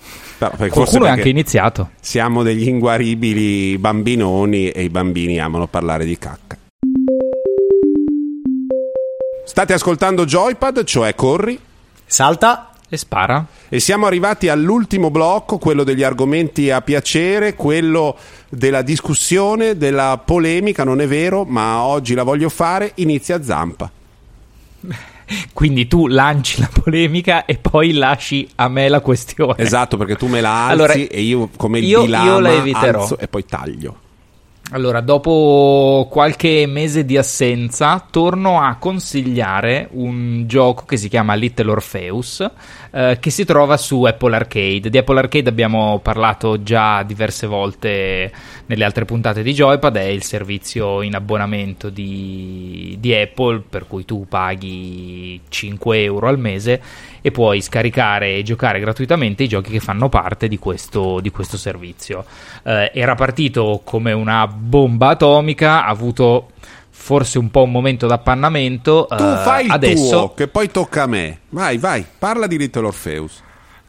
però, 0.50 0.70
Qualcuno 0.70 1.06
è 1.06 1.10
anche 1.10 1.30
iniziato. 1.30 1.92
Siamo 2.00 2.42
degli 2.42 2.68
inguaribili 2.68 3.78
bambinoni 3.78 4.70
e 4.70 4.84
i 4.84 4.90
bambini 4.90 5.40
amano 5.40 5.68
parlare 5.68 6.04
di 6.04 6.18
cacca. 6.18 6.58
State 9.46 9.74
ascoltando 9.74 10.26
Joypad, 10.26 10.84
cioè 10.84 11.14
corri, 11.14 11.60
salta 12.06 12.71
e 12.94 12.98
spara. 12.98 13.46
E 13.70 13.80
siamo 13.80 14.06
arrivati 14.06 14.50
all'ultimo 14.50 15.10
blocco, 15.10 15.58
quello 15.58 15.86
degli 15.86 16.04
argomenti 16.04 16.70
a 16.70 16.82
piacere, 16.82 17.56
quello 17.56 18.18
della 18.50 18.82
discussione, 18.82 19.78
della 19.78 20.22
polemica, 20.24 20.84
non 20.84 21.00
è 21.00 21.08
vero, 21.08 21.46
ma 21.46 21.84
oggi 21.84 22.14
la 22.14 22.24
voglio 22.24 22.50
fare, 22.50 22.92
inizia 22.96 23.42
Zampa. 23.42 23.90
Quindi 25.54 25.88
tu 25.88 26.08
lanci 26.08 26.60
la 26.60 26.70
polemica 26.70 27.46
e 27.46 27.58
poi 27.58 27.94
lasci 27.94 28.46
a 28.56 28.68
me 28.68 28.90
la 28.90 29.00
questione. 29.00 29.56
Esatto, 29.56 29.96
perché 29.96 30.18
tu 30.18 30.28
me 30.28 30.42
la 30.42 30.66
alzi 30.66 30.74
allora, 30.74 30.94
e 30.94 31.22
io 31.22 31.50
come 31.56 31.80
il 31.80 31.86
io, 31.86 32.04
io 32.04 32.40
la 32.40 32.52
eviterò. 32.52 33.08
e 33.18 33.30
poi 33.30 33.46
taglio. 33.46 33.96
Allora, 34.74 35.02
dopo 35.02 36.08
qualche 36.10 36.66
mese 36.66 37.04
di 37.04 37.18
assenza, 37.18 38.08
torno 38.10 38.62
a 38.62 38.78
consigliare 38.78 39.90
un 39.92 40.46
gioco 40.48 40.86
che 40.86 40.96
si 40.96 41.10
chiama 41.10 41.34
Little 41.34 41.72
Orpheus, 41.72 42.50
eh, 42.92 43.18
che 43.20 43.30
si 43.32 43.44
trova 43.44 43.76
su 43.76 44.04
Apple 44.04 44.34
Arcade. 44.34 44.90
Di 44.90 44.98
Apple 44.98 45.20
Arcade 45.20 45.50
abbiamo 45.50 46.00
parlato 46.00 46.64
già 46.64 47.04
diverse 47.04 47.48
volte 47.48 48.32
nelle 48.68 48.86
altre 48.86 49.04
puntate 49.04 49.44
di 49.44 49.52
Joypad, 49.52 49.98
è 49.98 50.04
il 50.04 50.24
servizio 50.24 51.02
in 51.02 51.16
abbonamento 51.16 51.90
di, 51.90 52.96
di 52.98 53.14
Apple, 53.14 53.64
per 53.70 53.88
cui 53.88 54.06
tu 54.06 54.26
paghi 54.30 55.42
5 55.50 56.02
euro 56.02 56.30
al 56.30 56.40
mese 56.40 56.82
e 57.22 57.32
puoi 57.32 57.62
scaricare 57.62 58.38
e 58.38 58.44
giocare 58.44 58.80
gratuitamente 58.80 59.44
i 59.44 59.48
giochi 59.48 59.72
che 59.72 59.80
fanno 59.80 60.10
parte 60.10 60.48
di 60.48 60.58
questo, 60.58 61.20
di 61.20 61.30
questo 61.30 61.58
servizio. 61.58 62.26
Eh, 62.64 62.92
era 62.94 63.16
partito 63.16 63.82
come 63.84 64.12
una 64.12 64.48
bomba 64.62 65.10
atomica, 65.10 65.86
ha 65.86 65.90
avuto 65.90 66.52
forse 66.90 67.40
un 67.40 67.50
po' 67.50 67.64
un 67.64 67.72
momento 67.72 68.06
d'appannamento. 68.08 69.08
Tu 69.10 69.24
uh, 69.24 69.36
fai 69.38 69.66
il 69.66 69.72
adesso... 69.72 70.10
tuo, 70.10 70.34
che 70.34 70.48
poi 70.48 70.70
tocca 70.70 71.04
a 71.04 71.08
me. 71.08 71.40
Vai, 71.50 71.78
vai, 71.78 72.06
parla 72.18 72.48
di 72.48 72.58
Little 72.58 72.86
Orpheus. 72.86 73.44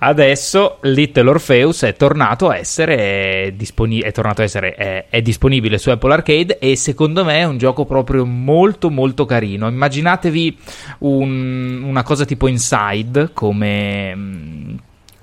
Adesso 0.04 0.78
Little 0.80 1.30
Orpheus 1.30 1.82
è 1.82 1.94
tornato 1.94 2.48
a 2.48 2.56
essere, 2.56 3.52
disponi- 3.54 4.00
è, 4.00 4.10
tornato 4.10 4.40
a 4.40 4.44
essere 4.44 4.74
è, 4.74 5.06
è, 5.08 5.22
disponibile 5.22 5.78
su 5.78 5.90
Apple 5.90 6.12
Arcade 6.12 6.58
e 6.58 6.74
secondo 6.74 7.24
me 7.24 7.38
è 7.38 7.44
un 7.44 7.56
gioco 7.56 7.84
proprio 7.84 8.26
molto 8.26 8.90
molto 8.90 9.26
carino. 9.26 9.68
Immaginatevi 9.68 10.58
un, 11.00 11.82
una 11.84 12.02
cosa 12.02 12.24
tipo 12.24 12.48
Inside 12.48 13.30
come 13.32 14.80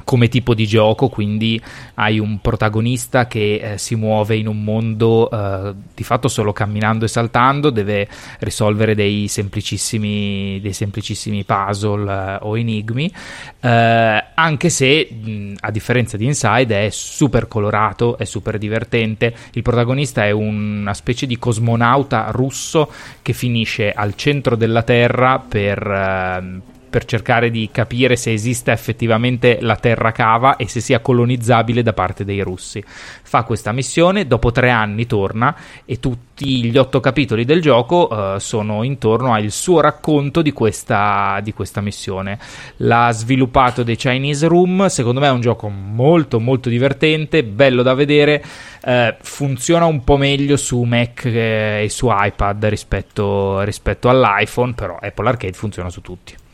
come 0.10 0.28
tipo 0.28 0.56
di 0.56 0.66
gioco, 0.66 1.08
quindi 1.08 1.62
hai 1.94 2.18
un 2.18 2.42
protagonista 2.42 3.28
che 3.28 3.74
eh, 3.74 3.78
si 3.78 3.94
muove 3.94 4.38
in 4.38 4.48
un 4.48 4.64
mondo 4.64 5.30
eh, 5.30 5.72
di 5.94 6.04
fatto 6.04 6.28
solo 6.28 6.52
camminando 6.52 7.06
e 7.06 7.08
saltando, 7.08 7.70
deve 7.70 8.08
risolvere 8.40 8.96
dei 8.96 9.28
semplicissimi, 9.28 10.60
dei 10.62 10.74
semplicissimi 10.74 11.44
puzzle 11.44 12.12
eh, 12.12 12.38
o 12.42 12.58
enigmi, 12.58 13.14
eh, 13.60 14.24
anche 14.34 14.70
se 14.70 15.10
mh, 15.12 15.54
a 15.60 15.70
differenza 15.70 16.18
di 16.18 16.26
Inside 16.26 16.88
è 16.88 16.90
super 16.90 17.48
colorato, 17.48 18.18
è 18.18 18.26
super 18.26 18.58
divertente, 18.58 19.32
il 19.52 19.62
protagonista 19.62 20.26
è 20.26 20.32
una 20.32 20.96
specie 20.96 21.28
di 21.28 21.38
cosmonauta 21.38 22.32
russo 22.32 22.92
che 23.22 23.34
finisce 23.34 23.92
al 23.92 24.16
centro 24.16 24.56
della 24.56 24.82
Terra 24.82 25.38
per 25.38 25.78
ehm, 25.86 26.62
per 26.90 27.06
cercare 27.06 27.50
di 27.50 27.70
capire 27.72 28.16
se 28.16 28.34
esista 28.34 28.72
effettivamente 28.72 29.60
la 29.62 29.76
terra 29.76 30.12
cava 30.12 30.56
e 30.56 30.68
se 30.68 30.82
sia 30.82 31.00
colonizzabile 31.00 31.84
da 31.84 31.94
parte 31.94 32.26
dei 32.26 32.42
russi. 32.42 32.84
Fa 32.86 33.44
questa 33.44 33.72
missione, 33.72 34.28
dopo 34.28 34.52
tre 34.52 34.70
anni 34.70 35.06
torna 35.06 35.56
e 35.86 36.00
tutti 36.00 36.64
gli 36.64 36.78
otto 36.78 37.00
capitoli 37.00 37.46
del 37.46 37.62
gioco 37.62 38.08
uh, 38.10 38.38
sono 38.40 38.84
intorno 38.84 39.34
al 39.34 39.50
suo 39.52 39.82
racconto 39.82 40.42
di 40.42 40.52
questa, 40.52 41.40
di 41.44 41.54
questa 41.54 41.82
missione. 41.82 42.40
L'ha 42.78 43.12
sviluppato 43.12 43.84
dei 43.84 43.96
Chinese 43.96 44.48
Room, 44.48 44.88
secondo 44.88 45.20
me 45.20 45.28
è 45.28 45.32
un 45.32 45.42
gioco 45.42 45.70
molto 45.70 46.40
molto 46.40 46.70
divertente, 46.70 47.44
bello 47.44 47.84
da 47.84 47.94
vedere, 47.94 48.44
uh, 48.84 49.16
funziona 49.22 49.86
un 49.86 50.04
po' 50.04 50.18
meglio 50.18 50.58
su 50.58 50.82
Mac 50.84 51.26
e 51.26 51.88
su 51.90 52.08
iPad 52.10 52.66
rispetto, 52.66 53.62
rispetto 53.62 54.10
all'iPhone, 54.10 54.74
però 54.74 54.98
Apple 55.00 55.28
Arcade 55.28 55.54
funziona 55.54 55.90
su 55.90 56.02
tutti. 56.02 56.48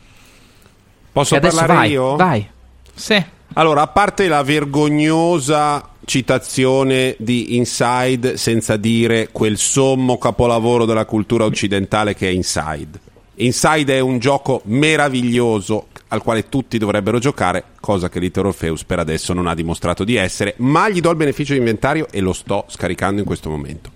Posso 1.16 1.40
parlare 1.40 1.72
vai, 1.72 1.90
io? 1.92 2.16
Vai. 2.16 2.46
Sì. 2.94 3.24
Allora, 3.54 3.80
a 3.80 3.86
parte 3.86 4.28
la 4.28 4.42
vergognosa 4.42 5.88
citazione 6.04 7.16
di 7.18 7.56
Inside 7.56 8.36
senza 8.36 8.76
dire 8.76 9.30
quel 9.32 9.56
sommo 9.56 10.18
capolavoro 10.18 10.84
della 10.84 11.06
cultura 11.06 11.46
occidentale 11.46 12.14
che 12.14 12.28
è 12.28 12.32
Inside. 12.32 13.00
Inside 13.36 13.96
è 13.96 14.00
un 14.00 14.18
gioco 14.18 14.60
meraviglioso 14.64 15.86
al 16.08 16.22
quale 16.22 16.50
tutti 16.50 16.76
dovrebbero 16.76 17.18
giocare, 17.18 17.64
cosa 17.80 18.10
che 18.10 18.18
Little 18.18 18.48
Orpheus 18.48 18.84
per 18.84 18.98
adesso 18.98 19.32
non 19.32 19.46
ha 19.46 19.54
dimostrato 19.54 20.04
di 20.04 20.16
essere, 20.16 20.52
ma 20.58 20.90
gli 20.90 21.00
do 21.00 21.08
il 21.08 21.16
beneficio 21.16 21.54
di 21.54 21.60
inventario 21.60 22.08
e 22.10 22.20
lo 22.20 22.34
sto 22.34 22.66
scaricando 22.68 23.20
in 23.20 23.26
questo 23.26 23.48
momento. 23.48 23.95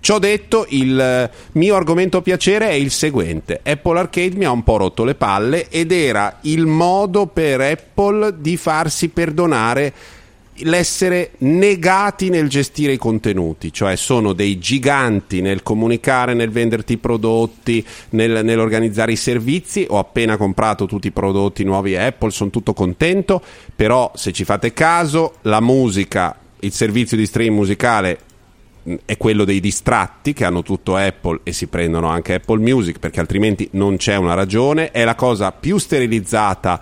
Ciò 0.00 0.18
detto, 0.18 0.66
il 0.70 1.30
mio 1.52 1.74
argomento 1.76 2.22
piacere 2.22 2.68
è 2.68 2.72
il 2.72 2.90
seguente. 2.90 3.60
Apple 3.62 3.98
Arcade 3.98 4.36
mi 4.36 4.44
ha 4.44 4.50
un 4.50 4.62
po' 4.62 4.76
rotto 4.76 5.04
le 5.04 5.14
palle 5.14 5.68
ed 5.68 5.92
era 5.92 6.38
il 6.42 6.66
modo 6.66 7.26
per 7.26 7.60
Apple 7.60 8.40
di 8.40 8.56
farsi 8.56 9.08
perdonare 9.08 9.92
l'essere 10.62 11.32
negati 11.38 12.30
nel 12.30 12.48
gestire 12.48 12.92
i 12.92 12.96
contenuti, 12.96 13.72
cioè 13.72 13.96
sono 13.96 14.32
dei 14.32 14.58
giganti 14.58 15.40
nel 15.40 15.62
comunicare, 15.62 16.34
nel 16.34 16.50
venderti 16.50 16.94
i 16.94 16.98
prodotti, 16.98 17.84
nel, 18.10 18.44
nell'organizzare 18.44 19.12
i 19.12 19.16
servizi. 19.16 19.86
Ho 19.88 19.98
appena 19.98 20.36
comprato 20.36 20.86
tutti 20.86 21.08
i 21.08 21.12
prodotti 21.12 21.64
nuovi 21.64 21.96
Apple, 21.96 22.30
sono 22.30 22.50
tutto 22.50 22.72
contento, 22.72 23.42
però 23.74 24.10
se 24.14 24.32
ci 24.32 24.44
fate 24.44 24.72
caso, 24.72 25.34
la 25.42 25.60
musica, 25.60 26.36
il 26.60 26.72
servizio 26.72 27.16
di 27.16 27.26
stream 27.26 27.54
musicale 27.54 28.20
è 29.04 29.16
quello 29.16 29.44
dei 29.44 29.60
distratti 29.60 30.32
che 30.32 30.44
hanno 30.44 30.62
tutto 30.62 30.96
Apple 30.96 31.40
e 31.42 31.52
si 31.52 31.66
prendono 31.66 32.08
anche 32.08 32.34
Apple 32.34 32.60
Music 32.60 32.98
perché 32.98 33.20
altrimenti 33.20 33.68
non 33.72 33.96
c'è 33.96 34.16
una 34.16 34.34
ragione, 34.34 34.90
è 34.90 35.04
la 35.04 35.14
cosa 35.14 35.52
più 35.52 35.78
sterilizzata 35.78 36.80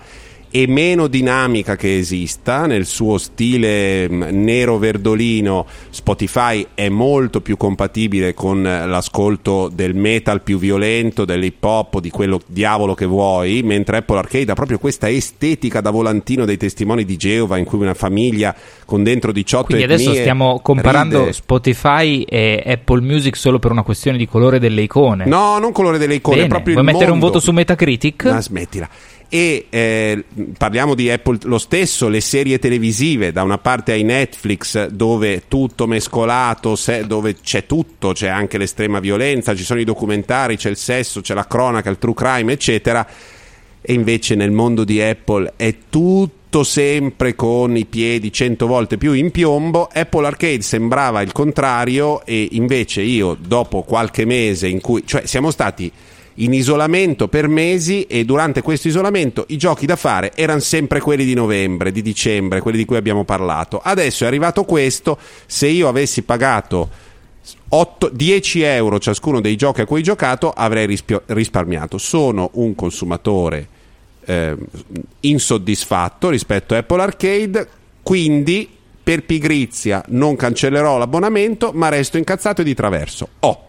e 0.49 0.67
meno 0.67 1.07
dinamica 1.07 1.75
che 1.75 1.97
esista 1.97 2.65
nel 2.65 2.85
suo 2.85 3.17
stile 3.17 4.09
mm, 4.09 4.23
nero 4.43 4.77
verdolino 4.77 5.65
Spotify 5.89 6.65
è 6.73 6.89
molto 6.89 7.41
più 7.41 7.57
compatibile 7.57 8.33
con 8.33 8.61
l'ascolto 8.63 9.69
del 9.73 9.95
metal 9.95 10.41
più 10.41 10.57
violento 10.57 11.25
dell'hip 11.25 11.63
hop 11.63 11.99
di 11.99 12.09
quello 12.09 12.39
diavolo 12.47 12.93
che 12.93 13.05
vuoi 13.05 13.61
mentre 13.63 13.97
Apple 13.97 14.17
Arcade 14.17 14.51
ha 14.51 14.55
proprio 14.55 14.79
questa 14.79 15.09
estetica 15.09 15.81
da 15.81 15.89
volantino 15.89 16.45
dei 16.45 16.57
testimoni 16.57 17.03
di 17.03 17.17
Geova 17.17 17.57
in 17.57 17.65
cui 17.65 17.79
una 17.79 17.93
famiglia 17.93 18.55
con 18.85 19.03
dentro 19.03 19.31
18 19.31 19.65
Quindi 19.65 19.83
adesso 19.83 20.13
stiamo 20.13 20.59
comparando 20.61 21.19
ride. 21.19 21.33
Spotify 21.33 22.21
e 22.23 22.63
Apple 22.65 23.01
Music 23.01 23.35
solo 23.35 23.59
per 23.59 23.71
una 23.71 23.83
questione 23.83 24.17
di 24.17 24.27
colore 24.27 24.59
delle 24.59 24.81
icone 24.81 25.25
no 25.25 25.59
non 25.59 25.71
colore 25.71 25.97
delle 25.97 26.15
icone 26.15 26.37
Bene. 26.37 26.47
proprio 26.47 26.73
vuoi 26.73 26.85
mettere 26.85 27.05
un 27.05 27.11
mondo. 27.11 27.25
voto 27.27 27.39
su 27.39 27.51
Metacritic? 27.51 28.25
Ma 28.25 28.41
smettila 28.41 28.89
e 29.29 29.65
eh, 29.69 30.23
parliamo 30.57 30.95
di 30.95 31.09
Apple 31.09 31.39
lo 31.43 31.57
stesso, 31.57 32.07
le 32.07 32.21
serie 32.21 32.59
televisive, 32.59 33.31
da 33.31 33.43
una 33.43 33.57
parte 33.57 33.91
hai 33.91 34.03
Netflix 34.03 34.87
dove 34.87 35.43
tutto 35.47 35.87
mescolato, 35.87 36.75
se, 36.75 37.05
dove 37.05 37.35
c'è 37.41 37.65
tutto, 37.65 38.13
c'è 38.13 38.27
anche 38.27 38.57
l'estrema 38.57 38.99
violenza, 38.99 39.55
ci 39.55 39.63
sono 39.63 39.79
i 39.79 39.83
documentari, 39.83 40.57
c'è 40.57 40.69
il 40.69 40.77
sesso, 40.77 41.21
c'è 41.21 41.33
la 41.33 41.47
cronaca, 41.47 41.89
il 41.89 41.97
true 41.97 42.13
crime, 42.13 42.53
eccetera. 42.53 43.05
E 43.81 43.93
invece 43.93 44.35
nel 44.35 44.51
mondo 44.51 44.83
di 44.83 45.01
Apple 45.01 45.53
è 45.55 45.73
tutto 45.89 46.63
sempre 46.63 47.35
con 47.35 47.77
i 47.77 47.85
piedi 47.85 48.31
cento 48.33 48.67
volte 48.67 48.97
più 48.97 49.13
in 49.13 49.31
piombo. 49.31 49.87
Apple 49.91 50.25
Arcade 50.25 50.61
sembrava 50.61 51.21
il 51.21 51.31
contrario 51.31 52.25
e 52.25 52.49
invece 52.51 53.01
io 53.01 53.37
dopo 53.39 53.83
qualche 53.83 54.25
mese 54.25 54.67
in 54.67 54.81
cui, 54.81 55.03
cioè 55.05 55.25
siamo 55.25 55.51
stati 55.51 55.91
in 56.39 56.53
isolamento 56.53 57.27
per 57.27 57.47
mesi 57.47 58.03
e 58.03 58.25
durante 58.25 58.61
questo 58.61 58.87
isolamento 58.87 59.45
i 59.49 59.57
giochi 59.57 59.85
da 59.85 59.95
fare 59.95 60.33
erano 60.35 60.59
sempre 60.59 60.99
quelli 60.99 61.25
di 61.25 61.33
novembre, 61.33 61.91
di 61.91 62.01
dicembre, 62.01 62.61
quelli 62.61 62.77
di 62.77 62.85
cui 62.85 62.97
abbiamo 62.97 63.23
parlato. 63.23 63.79
Adesso 63.83 64.23
è 64.23 64.27
arrivato 64.27 64.63
questo, 64.63 65.17
se 65.45 65.67
io 65.67 65.87
avessi 65.87 66.23
pagato 66.23 67.05
8, 67.69 68.09
10 68.09 68.61
euro 68.61 68.99
ciascuno 68.99 69.41
dei 69.41 69.55
giochi 69.55 69.81
a 69.81 69.85
cui 69.85 69.99
ho 69.99 70.03
giocato 70.03 70.51
avrei 70.51 70.97
risparmiato. 71.25 71.97
Sono 71.97 72.49
un 72.53 72.75
consumatore 72.75 73.67
eh, 74.25 74.55
insoddisfatto 75.21 76.29
rispetto 76.29 76.73
a 76.73 76.77
Apple 76.77 77.01
Arcade, 77.01 77.67
quindi 78.03 78.69
per 79.01 79.23
pigrizia 79.23 80.03
non 80.09 80.35
cancellerò 80.35 80.97
l'abbonamento 80.97 81.71
ma 81.73 81.89
resto 81.89 82.17
incazzato 82.17 82.61
e 82.61 82.65
di 82.65 82.73
traverso. 82.73 83.29
Oh. 83.39 83.66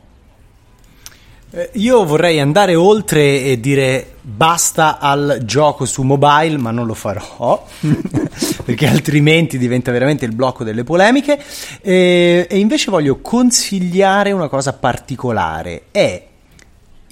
Eh, 1.50 1.70
Io 1.74 2.04
vorrei 2.04 2.40
andare 2.40 2.74
oltre 2.74 3.42
e 3.42 3.58
dire 3.58 4.16
basta 4.20 4.98
al 4.98 5.40
gioco 5.44 5.86
su 5.86 6.02
mobile, 6.02 6.58
ma 6.58 6.70
non 6.70 6.86
lo 6.86 6.94
farò 6.94 7.64
perché 8.64 8.86
altrimenti 8.86 9.56
diventa 9.56 9.90
veramente 9.90 10.26
il 10.26 10.34
blocco 10.34 10.62
delle 10.62 10.84
polemiche. 10.84 11.42
E, 11.80 12.46
e 12.48 12.58
invece 12.58 12.90
voglio 12.90 13.20
consigliare 13.20 14.32
una 14.32 14.48
cosa 14.48 14.74
particolare: 14.74 15.84
è 15.90 16.26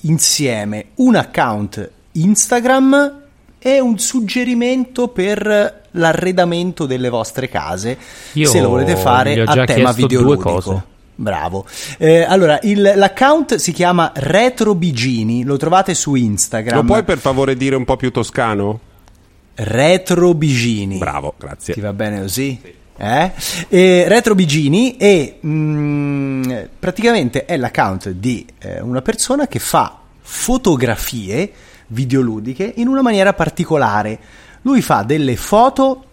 insieme 0.02 0.86
un 0.96 1.14
account 1.14 1.90
Instagram 2.12 3.22
e 3.58 3.80
un 3.80 3.98
suggerimento 3.98 5.08
per 5.08 5.84
l'arredamento 5.92 6.84
delle 6.84 7.08
vostre 7.08 7.48
case 7.48 7.96
Io 8.34 8.48
se 8.48 8.60
lo 8.60 8.68
volete 8.68 8.96
fare 8.96 9.40
a 9.40 9.64
tema 9.64 9.64
chiesto 9.64 9.92
due 9.92 10.06
videoludico. 10.06 10.50
cose. 10.50 10.82
Bravo. 11.18 11.64
Eh, 11.98 12.22
allora, 12.22 12.58
il- 12.62 12.92
l'account 12.94 13.54
si 13.56 13.72
chiama 13.72 14.12
Retro 14.14 14.74
Bigini, 14.74 15.44
lo 15.44 15.56
trovate 15.56 15.94
su 15.94 16.14
Instagram. 16.14 16.76
Lo 16.76 16.84
puoi 16.84 17.02
per 17.04 17.18
favore 17.18 17.56
dire 17.56 17.74
un 17.74 17.84
po' 17.84 17.96
più 17.96 18.10
toscano? 18.12 18.80
Retro 19.54 20.34
Bigini. 20.34 20.98
Bravo, 20.98 21.34
grazie. 21.38 21.72
Ti 21.74 21.80
va 21.80 21.92
bene 21.94 22.20
così? 22.20 22.60
Eh? 22.98 23.32
E 23.68 24.04
Retro 24.08 24.34
Bigini 24.34 24.96
e 24.98 25.38
mm, 25.44 26.52
praticamente 26.78 27.44
è 27.46 27.56
l'account 27.56 28.10
di 28.10 28.46
eh, 28.58 28.80
una 28.80 29.00
persona 29.02 29.46
che 29.46 29.58
fa 29.58 29.98
fotografie 30.20 31.50
videoludiche 31.88 32.74
in 32.76 32.88
una 32.88 33.00
maniera 33.02 33.32
particolare. 33.32 34.18
Lui 34.62 34.82
fa 34.82 35.02
delle 35.02 35.36
foto 35.36 36.04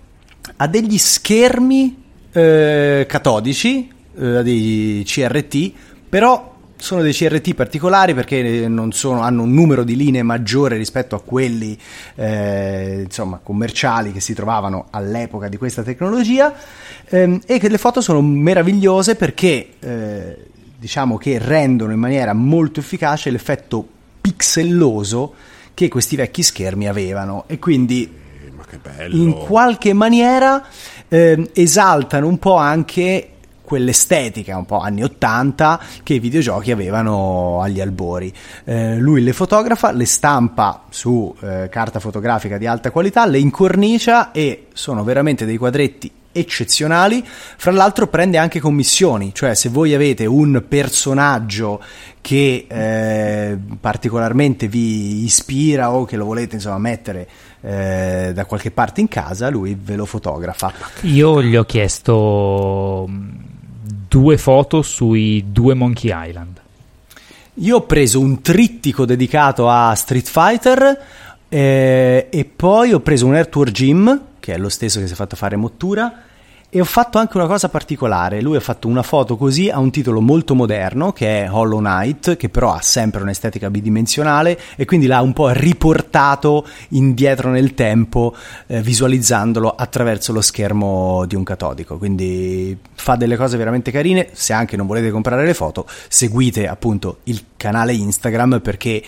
a 0.58 0.68
degli 0.68 0.97
schermi 0.97 2.04
eh, 2.32 3.06
catodici, 3.08 3.89
eh, 4.18 4.43
dei 4.43 5.03
CRT, 5.05 5.72
però 6.09 6.51
sono 6.76 7.01
dei 7.01 7.14
CRT 7.14 7.53
particolari 7.53 8.14
perché 8.14 8.68
non 8.68 8.91
sono- 8.91 9.22
hanno 9.22 9.43
un 9.43 9.53
numero 9.53 9.84
di 9.86 9.95
linee 9.95 10.22
maggiore 10.22 10.76
rispetto 10.76 11.16
a 11.16 11.22
quelli 11.22 11.78
eh, 12.16 13.03
insomma, 13.05 13.39
commerciali 13.41 14.11
che 14.11 14.20
si 14.20 14.34
trovavano 14.34 14.88
all'epoca 14.89 15.47
di 15.47 15.55
questa 15.55 15.82
tecnologia 15.82 16.53
ehm, 17.05 17.41
e 17.45 17.57
che 17.57 17.70
le 17.70 17.78
foto 17.78 18.01
sono 18.01 18.22
meravigliose 18.22 19.16
perché 19.16 19.68
eh, 19.80 20.38
diciamo 20.78 21.18
che 21.18 21.38
rendono 21.39 21.93
in 21.93 21.99
maniera 21.99 22.34
molto 22.34 22.82
efficace 22.82 23.30
l'effetto 23.32 23.88
pixelloso 24.20 25.34
che 25.74 25.88
questi 25.88 26.18
vecchi 26.18 26.43
schermi 26.43 26.88
avevano. 26.88 27.45
E 27.47 27.59
quindi 27.59 28.22
Eh, 28.97 29.07
in 29.11 29.34
qualche 29.34 29.93
maniera 29.93 30.66
ehm, 31.07 31.49
esaltano 31.53 32.28
un 32.28 32.39
po' 32.39 32.55
anche 32.55 33.28
quell'estetica 33.64 34.57
un 34.57 34.66
po' 34.66 34.80
anni 34.80 35.03
80 35.03 35.80
che 36.03 36.16
i 36.16 36.20
videogiochi 36.20 36.72
avevano 36.72 37.61
agli 37.61 37.82
albori. 37.82 38.32
Eh, 38.66 38.97
lui 38.97 39.24
le 39.24 39.34
fotografa, 39.34 39.91
le 39.91 40.05
stampa 40.05 40.84
su 40.89 41.34
eh, 41.41 41.70
carta 41.70 41.99
fotografica 41.99 42.57
di 42.57 42.68
alta 42.68 42.91
qualità, 42.91 43.26
le 43.26 43.39
incornicia 43.39 44.32
e 44.32 44.68
sono 44.74 45.03
veramente 45.03 45.45
dei 45.45 45.57
quadretti 45.57 46.11
eccezionali. 46.34 47.24
Fra 47.26 47.72
l'altro 47.72 48.07
prende 48.07 48.38
anche 48.38 48.59
commissioni, 48.59 49.34
cioè 49.34 49.53
se 49.53 49.70
voi 49.70 49.93
avete 49.93 50.26
un 50.26 50.64
personaggio 50.68 51.82
che 52.20 52.66
eh, 52.68 53.57
particolarmente 53.80 54.68
vi 54.68 55.24
ispira 55.24 55.91
o 55.91 56.05
che 56.05 56.18
lo 56.18 56.26
volete 56.26 56.55
insomma 56.55 56.78
mettere 56.80 57.28
eh, 57.61 58.32
da 58.34 58.45
qualche 58.45 58.72
parte 58.72 59.01
in 59.01 59.07
casa, 59.07 59.49
lui 59.49 59.78
ve 59.80 59.95
lo 59.95 60.05
fotografa. 60.05 60.74
Io 61.01 61.41
gli 61.41 61.55
ho 61.55 61.64
chiesto 61.64 63.07
due 64.14 64.38
foto 64.38 64.84
sui 64.84 65.45
due 65.47 65.74
Monkey 65.74 66.11
Island. 66.14 66.61
Io 67.55 67.78
ho 67.78 67.82
preso 67.82 68.20
un 68.20 68.43
trittico 68.43 69.05
dedicato 69.05 69.68
a 69.68 69.91
Street 69.95 70.28
Fighter 70.28 71.05
eh, 71.49 72.28
e 72.30 72.45
poi 72.45 72.93
ho 72.93 72.99
preso 72.99 73.26
un 73.26 73.34
Air 73.34 73.49
Jim, 73.72 74.22
che 74.39 74.53
è 74.53 74.57
lo 74.59 74.70
stesso 74.70 74.99
che 74.99 75.07
si 75.07 75.14
è 75.14 75.16
fatto 75.16 75.36
fare 75.36 75.55
Mottura, 75.55 76.14
e 76.76 76.82
ho 76.82 76.86
fatto 76.86 77.19
anche 77.19 77.38
una 77.38 77.45
cosa 77.45 77.69
particolare. 77.69 78.41
Lui 78.41 78.55
ha 78.55 78.59
fatto 78.59 78.88
una 78.88 79.03
foto 79.03 79.38
così 79.38 79.69
a 79.69 79.78
un 79.78 79.91
titolo 79.91 80.21
molto 80.21 80.55
moderno 80.55 81.11
che 81.11 81.43
è 81.43 81.51
Hollow 81.51 81.78
Knight, 81.78 82.36
che 82.36 82.49
però 82.49 82.74
ha 82.74 82.82
sempre 82.82 83.21
un'estetica 83.21 83.69
bidimensionale 83.69 84.59
e 84.76 84.86
quindi 84.86 85.05
l'ha 85.05 85.21
un 85.21 85.34
po' 85.34 85.49
riportato 85.49 86.65
indietro 86.89 87.51
nel 87.51 87.76
tempo, 87.76 88.36
eh, 88.65 88.82
visualizzandolo 88.82 89.69
attraverso 89.69 90.34
lo 90.34 90.41
schermo 90.41 91.26
di 91.28 91.36
un 91.36 91.43
catodico. 91.43 91.99
Quindi 91.99 92.76
fa 92.95 93.15
delle 93.17 93.38
cose 93.38 93.55
veramente 93.55 93.91
carine. 93.91 94.30
Se 94.32 94.51
anche 94.51 94.76
non 94.76 94.88
volete 94.88 95.11
comprare 95.11 95.45
le 95.45 95.53
foto, 95.53 95.86
seguite 96.07 96.67
appunto 96.67 97.19
il 97.26 97.39
canale 97.55 97.93
Instagram 97.93 98.61
perché 98.61 99.03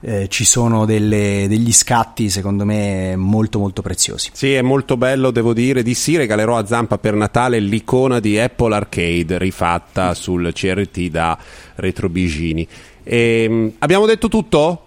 eh, 0.00 0.28
ci 0.28 0.44
sono 0.44 0.84
delle- 0.84 1.46
degli 1.48 1.72
scatti 1.72 2.30
secondo 2.30 2.64
me 2.64 3.16
molto 3.16 3.58
molto 3.58 3.82
preziosi. 3.82 4.30
Sì, 4.32 4.52
è 4.54 4.62
molto 4.62 4.96
bello, 4.96 5.30
devo 5.30 5.52
dire. 5.52 5.82
Di 5.82 5.94
sì, 5.94 6.16
regalerò 6.16 6.56
a 6.56 6.66
Zampa 6.66 6.98
per 6.98 7.14
Natale 7.14 7.58
l'icona 7.60 8.20
di 8.20 8.38
Apple 8.38 8.74
Arcade 8.74 9.38
rifatta 9.38 10.14
sul 10.14 10.52
CRT 10.52 11.08
da 11.08 11.36
Retro 11.76 12.08
Bigini. 12.08 12.66
Ehm, 13.02 13.72
abbiamo 13.78 14.06
detto 14.06 14.28
tutto? 14.28 14.84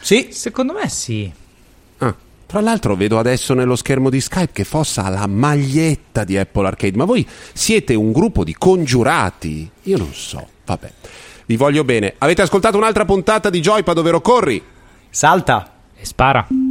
Sì, 0.00 0.28
Secondo 0.30 0.72
me 0.74 0.88
sì. 0.88 1.30
Ah, 1.98 2.14
tra 2.46 2.60
l'altro 2.60 2.94
vedo 2.94 3.18
adesso 3.18 3.54
nello 3.54 3.74
schermo 3.76 4.10
di 4.10 4.20
Skype 4.20 4.52
che 4.52 4.64
Fossa 4.64 5.04
ha 5.04 5.08
la 5.08 5.26
maglietta 5.26 6.24
di 6.24 6.36
Apple 6.36 6.66
Arcade, 6.66 6.96
ma 6.96 7.04
voi 7.04 7.26
siete 7.52 7.94
un 7.94 8.12
gruppo 8.12 8.44
di 8.44 8.54
congiurati? 8.54 9.70
Io 9.84 9.96
non 9.96 10.12
so, 10.12 10.46
vabbè. 10.66 10.92
Vi 11.46 11.56
voglio 11.56 11.84
bene. 11.84 12.14
Avete 12.18 12.42
ascoltato 12.42 12.76
un'altra 12.76 13.04
puntata 13.04 13.50
di 13.50 13.60
Joypad, 13.60 13.98
ovvero 13.98 14.20
Corri? 14.20 14.62
salta. 15.10 15.70
E 15.96 16.04
spara. 16.04 16.63